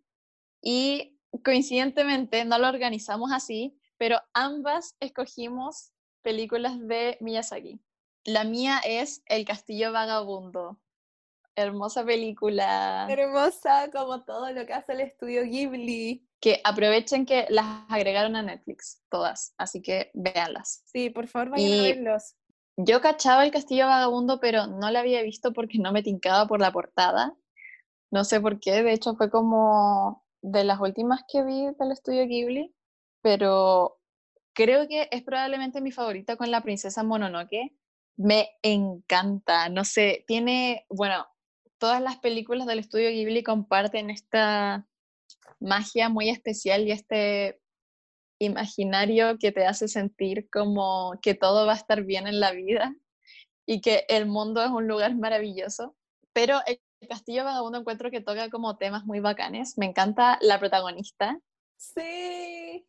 [0.61, 5.91] y coincidentemente no lo organizamos así, pero ambas escogimos
[6.21, 7.79] películas de Miyazaki.
[8.25, 10.79] La mía es El Castillo Vagabundo.
[11.55, 13.07] Hermosa película.
[13.09, 16.28] Hermosa como todo lo que hace el estudio Ghibli.
[16.41, 20.83] Que aprovechen que las agregaron a Netflix, todas, así que véanlas.
[20.85, 22.35] Sí, por favor vayan a verlos.
[22.77, 26.61] Yo cachaba el Castillo Vagabundo, pero no la había visto porque no me tincaba por
[26.61, 27.35] la portada.
[28.09, 32.25] No sé por qué, de hecho fue como de las últimas que vi del estudio
[32.25, 32.73] Ghibli.
[33.21, 33.99] pero
[34.53, 37.75] creo que es probablemente mi favorita con la princesa Mononoke.
[38.17, 41.27] Me encanta, no sé, tiene, bueno,
[41.77, 44.88] todas las películas del estudio Ghibli comparten esta
[45.60, 47.60] magia muy especial y este
[48.39, 52.95] imaginario que te hace sentir como que todo va a estar bien en la vida
[53.65, 55.95] y que el mundo es un lugar maravilloso.
[56.34, 59.77] Pero el Castillo Vagabundo encuentro que toca como temas muy bacanes.
[59.77, 61.39] Me encanta la protagonista.
[61.77, 62.85] Sí.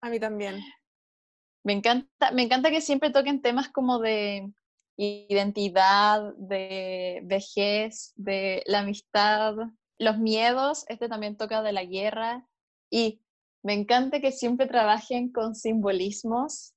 [0.00, 0.60] A mí también.
[1.64, 4.52] me encanta, me encanta que siempre toquen temas como de
[4.96, 9.54] identidad, de vejez, de la amistad,
[9.98, 12.46] los miedos, este también toca de la guerra
[12.90, 13.22] y
[13.62, 16.74] me encanta que siempre trabajen con simbolismos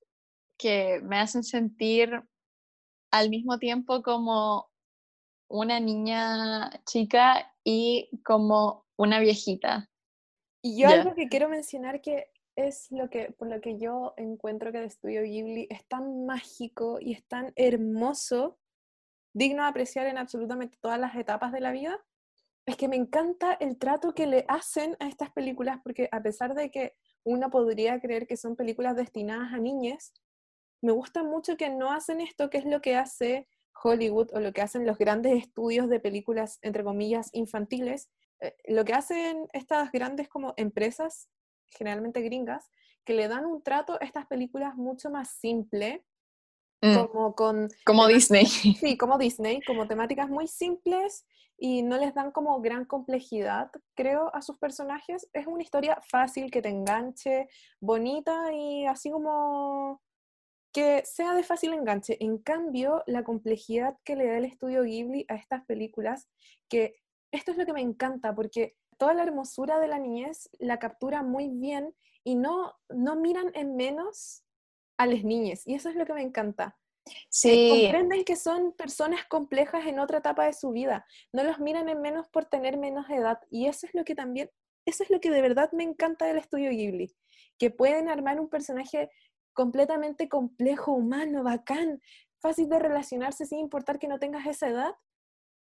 [0.58, 2.22] que me hacen sentir
[3.12, 4.70] al mismo tiempo como
[5.50, 9.90] una niña chica y como una viejita.
[10.62, 14.72] Y yo algo que quiero mencionar que es lo que, por lo que yo encuentro
[14.72, 18.60] que el estudio Ghibli es tan mágico y es tan hermoso,
[19.34, 22.04] digno de apreciar en absolutamente todas las etapas de la vida,
[22.70, 26.54] es que me encanta el trato que le hacen a estas películas, porque a pesar
[26.56, 26.94] de que
[27.24, 30.14] uno podría creer que son películas destinadas a niñas,
[30.82, 33.48] me gusta mucho que no hacen esto, que es lo que hace
[33.84, 38.10] Hollywood o lo que hacen los grandes estudios de películas, entre comillas, infantiles.
[38.40, 41.30] Eh, lo que hacen estas grandes como empresas
[41.72, 42.70] generalmente gringas,
[43.04, 46.04] que le dan un trato a estas películas mucho más simple,
[46.82, 47.08] mm.
[47.08, 47.70] como con...
[47.86, 48.46] Como Disney.
[48.80, 51.26] Sí, como Disney, como temáticas muy simples
[51.58, 55.30] y no les dan como gran complejidad, creo, a sus personajes.
[55.34, 57.50] Es una historia fácil, que te enganche,
[57.82, 60.02] bonita y así como
[60.72, 62.18] que sea de fácil enganche.
[62.24, 66.30] En cambio, la complejidad que le da el estudio Ghibli a estas películas,
[66.70, 66.96] que
[67.32, 71.24] esto es lo que me encanta, porque toda la hermosura de la niñez la captura
[71.24, 74.44] muy bien y no, no miran en menos
[75.00, 75.66] a las niñas.
[75.66, 76.78] Y eso es lo que me encanta.
[77.30, 77.70] Sí.
[77.72, 81.08] comprenden que son personas complejas en otra etapa de su vida.
[81.34, 83.40] No los miran en menos por tener menos edad.
[83.50, 84.52] Y eso es lo que también,
[84.86, 87.16] eso es lo que de verdad me encanta del estudio Ghibli.
[87.58, 89.10] Que pueden armar un personaje
[89.54, 92.02] completamente complejo, humano, bacán,
[92.42, 94.94] fácil de relacionarse sin importar que no tengas esa edad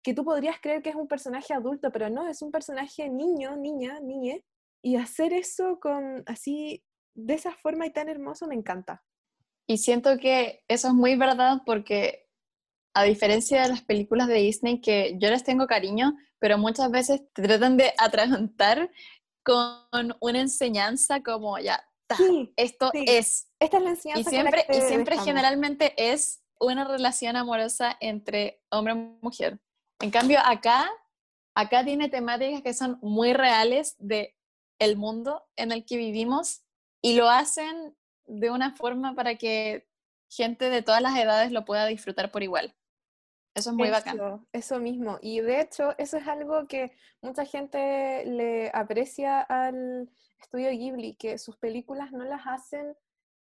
[0.03, 3.57] que tú podrías creer que es un personaje adulto, pero no, es un personaje niño,
[3.57, 4.45] niña, niñe,
[4.81, 6.81] y hacer eso con así,
[7.13, 9.03] de esa forma y tan hermoso, me encanta.
[9.67, 12.27] Y siento que eso es muy verdad porque
[12.93, 17.21] a diferencia de las películas de Disney que yo les tengo cariño, pero muchas veces
[17.33, 18.89] te tratan de atragantar
[19.43, 21.87] con una enseñanza como ya,
[22.55, 23.47] esto es.
[23.59, 24.21] Esta es la enseñanza.
[24.21, 29.59] Y siempre, y siempre generalmente es una relación amorosa entre hombre y mujer.
[29.99, 30.89] En cambio, acá,
[31.55, 34.35] acá tiene temáticas que son muy reales de
[34.79, 36.63] el mundo en el que vivimos
[37.01, 37.95] y lo hacen
[38.27, 39.87] de una forma para que
[40.29, 42.75] gente de todas las edades lo pueda disfrutar por igual.
[43.55, 44.45] Eso es muy bacán.
[44.53, 45.17] Eso mismo.
[45.21, 46.91] Y de hecho, eso es algo que
[47.21, 52.95] mucha gente le aprecia al estudio Ghibli, que sus películas no las hacen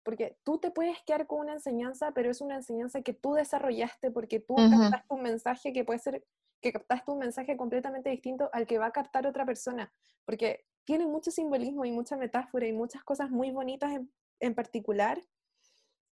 [0.02, 4.10] porque tú te puedes quedar con una enseñanza, pero es una enseñanza que tú desarrollaste
[4.10, 6.24] porque tú captaste un mensaje que puede ser,
[6.60, 9.92] que captaste un mensaje completamente distinto al que va a captar otra persona,
[10.24, 14.10] porque tiene mucho simbolismo y mucha metáfora y muchas cosas muy bonitas en,
[14.40, 15.22] en particular,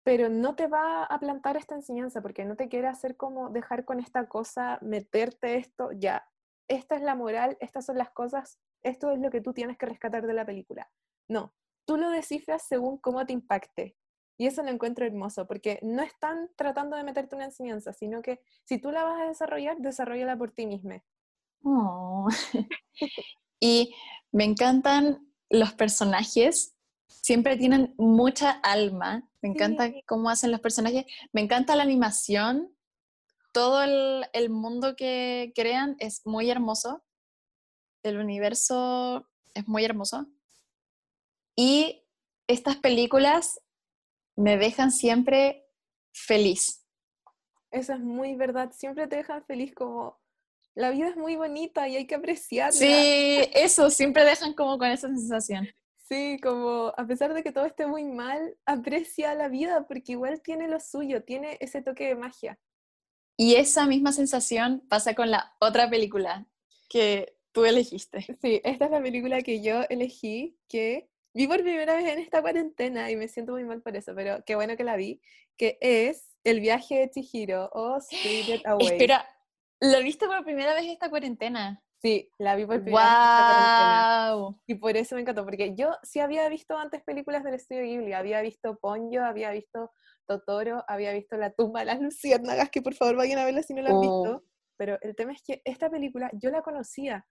[0.05, 3.85] pero no te va a plantar esta enseñanza porque no te quiere hacer como dejar
[3.85, 6.29] con esta cosa, meterte esto, ya,
[6.69, 9.87] esta es la moral, estas son las cosas, esto es lo que tú tienes que
[9.87, 10.91] rescatar de la película.
[11.29, 11.55] No,
[11.85, 13.97] tú lo descifras según cómo te impacte.
[14.39, 18.41] Y eso lo encuentro hermoso, porque no están tratando de meterte una enseñanza, sino que
[18.65, 21.03] si tú la vas a desarrollar, desarrollala por ti misma.
[21.63, 22.29] Oh.
[23.61, 23.95] y
[24.33, 26.75] me encantan los personajes,
[27.21, 32.75] siempre tienen mucha alma, me encanta cómo hacen los personajes, me encanta la animación,
[33.53, 37.05] todo el, el mundo que crean es muy hermoso,
[38.03, 40.27] el universo es muy hermoso.
[41.55, 42.05] Y
[42.47, 43.61] estas películas
[44.37, 45.67] me dejan siempre
[46.13, 46.87] feliz.
[47.71, 50.21] Eso es muy verdad, siempre te dejan feliz como
[50.75, 52.73] la vida es muy bonita y hay que apreciarla.
[52.73, 55.69] Sí, eso, siempre dejan como con esa sensación.
[56.03, 60.43] Sí, como a pesar de que todo esté muy mal, aprecia la vida porque igual
[60.43, 62.59] tiene lo suyo, tiene ese toque de magia.
[63.37, 66.47] Y esa misma sensación pasa con la otra película
[66.89, 68.21] que tú elegiste.
[68.43, 72.43] Sí, esta es la película que yo elegí, que vi por primera vez en esta
[72.43, 75.21] cuarentena y me siento muy mal por eso, pero qué bueno que la vi,
[75.57, 78.89] que es El viaje de Chihiro o Spirited Away.
[78.89, 79.27] Espera,
[79.81, 81.83] ¿lo viste por primera vez esta cuarentena?
[82.03, 84.35] Sí, la vi por primera vez.
[84.35, 84.61] ¡Wow!
[84.67, 88.13] Y por eso me encantó, porque yo sí había visto antes películas del estudio Ghibli,
[88.13, 89.93] había visto Ponyo, había visto
[90.27, 93.75] Totoro, había visto La tumba de las luciérnagas, que por favor vayan a verla si
[93.75, 94.37] no la han visto.
[94.37, 94.43] Oh.
[94.77, 97.25] Pero el tema es que esta película yo la conocía,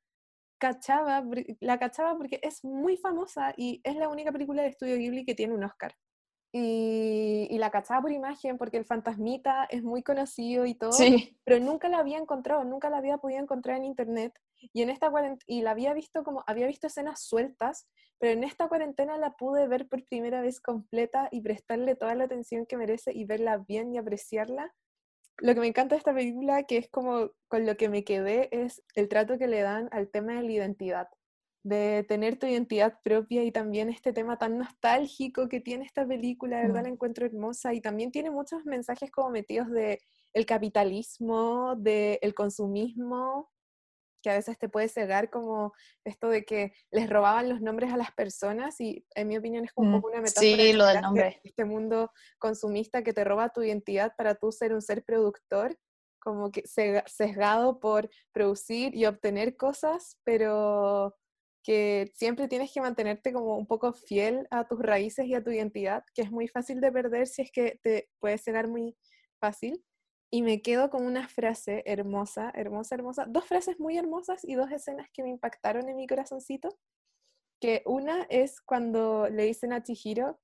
[0.58, 1.22] cachaba,
[1.60, 5.36] la cachaba porque es muy famosa y es la única película de estudio Ghibli que
[5.36, 5.94] tiene un Oscar.
[6.54, 11.38] Y, y, la cachaba por imagen porque el fantasmita es muy conocido y todo, Sí.
[11.46, 14.34] pero nunca la había encontrado, nunca la había podido encontrar en internet.
[14.74, 17.88] Y en esta cuarentena, y la había visto como, había visto escenas sueltas,
[18.20, 22.26] pero en esta cuarentena la pude ver por primera vez completa y prestarle toda la
[22.26, 24.74] atención que merece y verla bien y apreciarla.
[25.38, 28.50] Lo que me encanta de esta película, que es como con lo que me quedé,
[28.52, 31.08] es el trato que le dan al tema de la identidad
[31.64, 36.58] de tener tu identidad propia y también este tema tan nostálgico que tiene esta película,
[36.58, 36.86] de verdad Mm.
[36.86, 40.00] la encuentro hermosa y también tiene muchos mensajes como metidos de
[40.34, 43.51] el capitalismo, del el consumismo,
[44.22, 45.74] que a veces te puede cegar como
[46.06, 49.74] esto de que les robaban los nombres a las personas y en mi opinión es
[49.74, 51.40] como un Mm, poco una metáfora Sí, de lo del nombre.
[51.44, 55.78] este mundo consumista que te roba tu identidad para tú ser un ser productor,
[56.20, 56.64] como que
[57.08, 61.16] sesgado por producir y obtener cosas, pero
[61.64, 65.52] que siempre tienes que mantenerte como un poco fiel a tus raíces y a tu
[65.52, 68.98] identidad, que es muy fácil de perder si es que te puede cegar muy
[69.40, 69.84] fácil.
[70.32, 74.72] Y me quedo con una frase hermosa, hermosa, hermosa, dos frases muy hermosas y dos
[74.72, 76.78] escenas que me impactaron en mi corazoncito,
[77.60, 80.40] que una es cuando le dicen a Chihiro,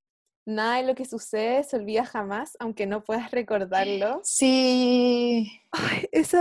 [0.46, 4.20] nada de lo que sucede se olvida jamás, aunque no puedas recordarlo.
[4.24, 5.50] Sí.
[5.72, 6.38] Ay, eso,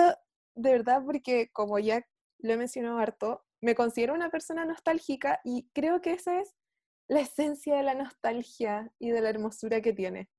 [0.55, 2.05] de verdad, porque como ya
[2.39, 6.55] lo he mencionado harto, me considero una persona nostálgica y creo que esa es
[7.07, 10.29] la esencia de la nostalgia y de la hermosura que tiene.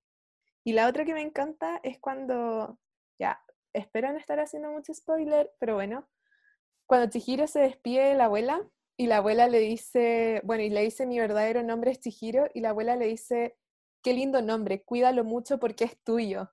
[0.64, 2.78] Y la otra que me encanta es cuando,
[3.18, 3.40] ya,
[3.72, 6.08] espero no estar haciendo mucho spoiler, pero bueno,
[6.86, 8.66] cuando Chihiro se despide de la abuela
[8.96, 12.60] y la abuela le dice, bueno, y le dice mi verdadero nombre es Chihiro y
[12.60, 13.56] la abuela le dice,
[14.02, 16.50] qué lindo nombre, cuídalo mucho porque es tuyo.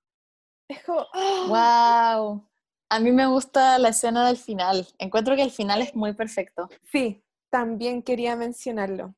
[0.68, 2.26] Es como, ¡ah!
[2.28, 2.48] Wow.
[2.88, 4.86] A mí me gusta la escena del final.
[4.98, 6.68] Encuentro que el final es muy perfecto.
[6.84, 9.14] Sí, también quería mencionarlo.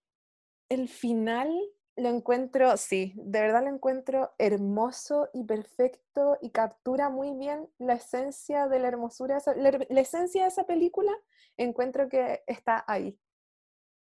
[0.71, 1.51] El final
[1.99, 7.95] lo encuentro, sí, de verdad lo encuentro hermoso y perfecto y captura muy bien la
[7.95, 11.13] esencia de la hermosura, la, esencia de esa película,
[11.57, 13.19] encuentro que está ahí,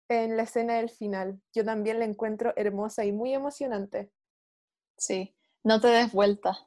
[0.09, 1.41] en la escena del final.
[1.53, 4.11] Yo también la encuentro hermosa y muy emocionante.
[4.97, 5.35] Sí.
[5.63, 6.57] No te des vuelta.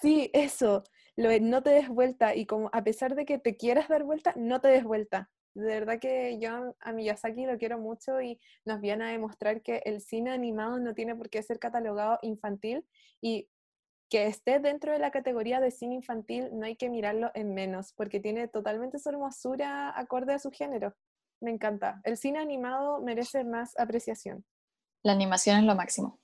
[0.00, 0.82] Sí, eso,
[1.16, 4.04] lo de no te des vuelta y como a pesar de que te quieras dar
[4.04, 5.30] vuelta, no te des vuelta.
[5.54, 9.82] De verdad que yo a Miyazaki lo quiero mucho y nos viene a demostrar que
[9.84, 12.84] el cine animado no tiene por qué ser catalogado infantil
[13.20, 13.48] y
[14.10, 17.92] que esté dentro de la categoría de cine infantil no hay que mirarlo en menos
[17.92, 20.94] porque tiene totalmente su hermosura acorde a su género.
[21.40, 22.00] Me encanta.
[22.04, 24.44] El cine animado merece más apreciación.
[25.02, 26.18] La animación es lo máximo.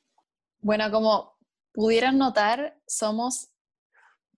[0.61, 1.37] Bueno, como
[1.73, 3.51] pudieran notar, somos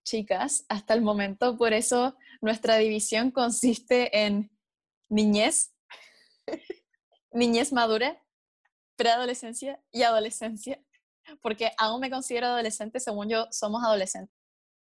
[0.05, 4.52] chicas hasta el momento, por eso nuestra división consiste en
[5.13, 5.75] niñez,
[7.33, 8.21] niñez madura,
[8.97, 10.83] preadolescencia y adolescencia,
[11.43, 14.35] porque aún me considero adolescente, según yo somos adolescentes.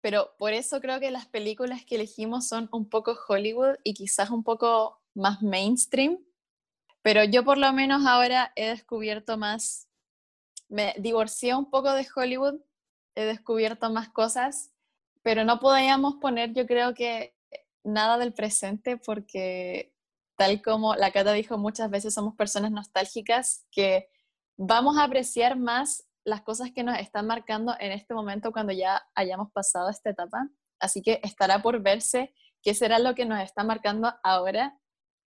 [0.01, 4.31] Pero por eso creo que las películas que elegimos son un poco Hollywood y quizás
[4.31, 6.19] un poco más mainstream,
[7.03, 9.89] pero yo por lo menos ahora he descubierto más,
[10.69, 12.61] me divorcié un poco de Hollywood,
[13.15, 14.73] he descubierto más cosas,
[15.23, 17.35] pero no podíamos poner yo creo que
[17.83, 19.93] nada del presente porque
[20.39, 24.09] tal como la Cata dijo muchas veces somos personas nostálgicas que
[24.57, 29.03] vamos a apreciar más las cosas que nos están marcando en este momento cuando ya
[29.17, 30.49] hayamos pasado esta etapa.
[30.79, 32.33] Así que estará por verse
[32.63, 34.79] qué será lo que nos está marcando ahora.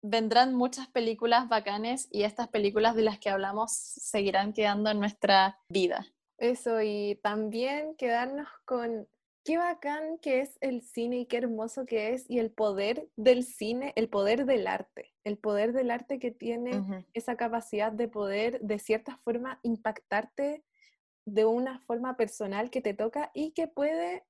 [0.01, 5.59] Vendrán muchas películas bacanes y estas películas de las que hablamos seguirán quedando en nuestra
[5.67, 6.05] vida.
[6.37, 9.09] Eso, y también quedarnos con
[9.43, 13.43] qué bacán que es el cine y qué hermoso que es y el poder del
[13.43, 17.03] cine, el poder del arte, el poder del arte que tiene Ujú.
[17.13, 20.63] esa capacidad de poder de cierta forma impactarte
[21.25, 24.25] de una forma personal que te toca y que puede,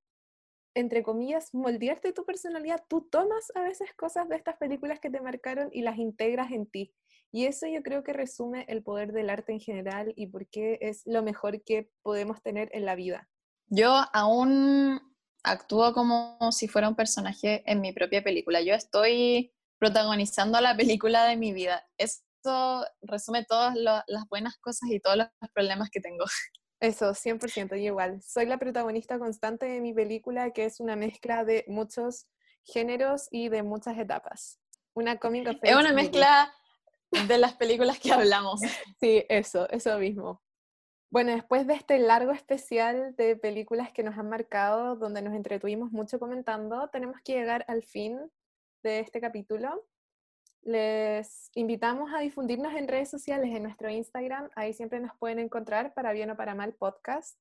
[0.76, 2.84] entre comillas, moldearte tu personalidad.
[2.90, 6.68] Tú tomas a veces cosas de estas películas que te marcaron y las integras en
[6.68, 6.96] ti.
[7.32, 10.80] Y eso yo creo que resume el poder del arte en general y por qué
[10.82, 13.30] es lo mejor que podemos tener en la vida.
[13.76, 15.02] Yo aún
[15.44, 18.62] actúo como si fuera un personaje en mi propia película.
[18.62, 21.84] Yo estoy protagonizando la película de mi vida.
[21.98, 26.24] Eso resume todas las buenas cosas y todos los problemas que tengo.
[26.80, 28.22] Eso, 100%, yo igual.
[28.22, 32.28] Soy la protagonista constante de mi película, que es una mezcla de muchos
[32.66, 34.60] géneros y de muchas etapas.
[34.94, 36.54] Una cómica Es una mezcla
[37.10, 38.62] de las películas que hablamos.
[39.00, 40.43] Sí, eso, eso mismo.
[41.14, 45.92] Bueno, después de este largo especial de películas que nos han marcado, donde nos entretuvimos
[45.92, 48.20] mucho comentando, tenemos que llegar al fin
[48.82, 49.86] de este capítulo.
[50.64, 55.94] Les invitamos a difundirnos en redes sociales, en nuestro Instagram, ahí siempre nos pueden encontrar
[55.94, 57.38] para bien o para mal podcast,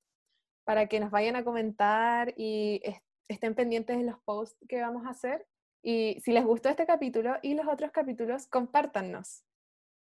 [0.64, 2.82] para que nos vayan a comentar y
[3.26, 5.46] estén pendientes de los posts que vamos a hacer.
[5.82, 9.44] Y si les gustó este capítulo y los otros capítulos, compártannos.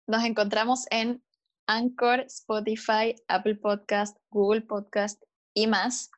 [0.08, 1.22] Nos encontramos en
[1.70, 5.22] Anchor, Spotify, Apple Podcast, Google Podcast
[5.54, 6.10] y más.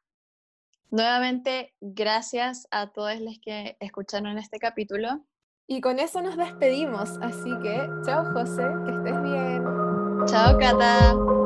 [0.90, 5.26] Nuevamente, gracias a todos los que escucharon este capítulo.
[5.66, 9.64] Y con eso nos despedimos, así que chao José, que estés bien.
[10.26, 11.41] Chao Cata.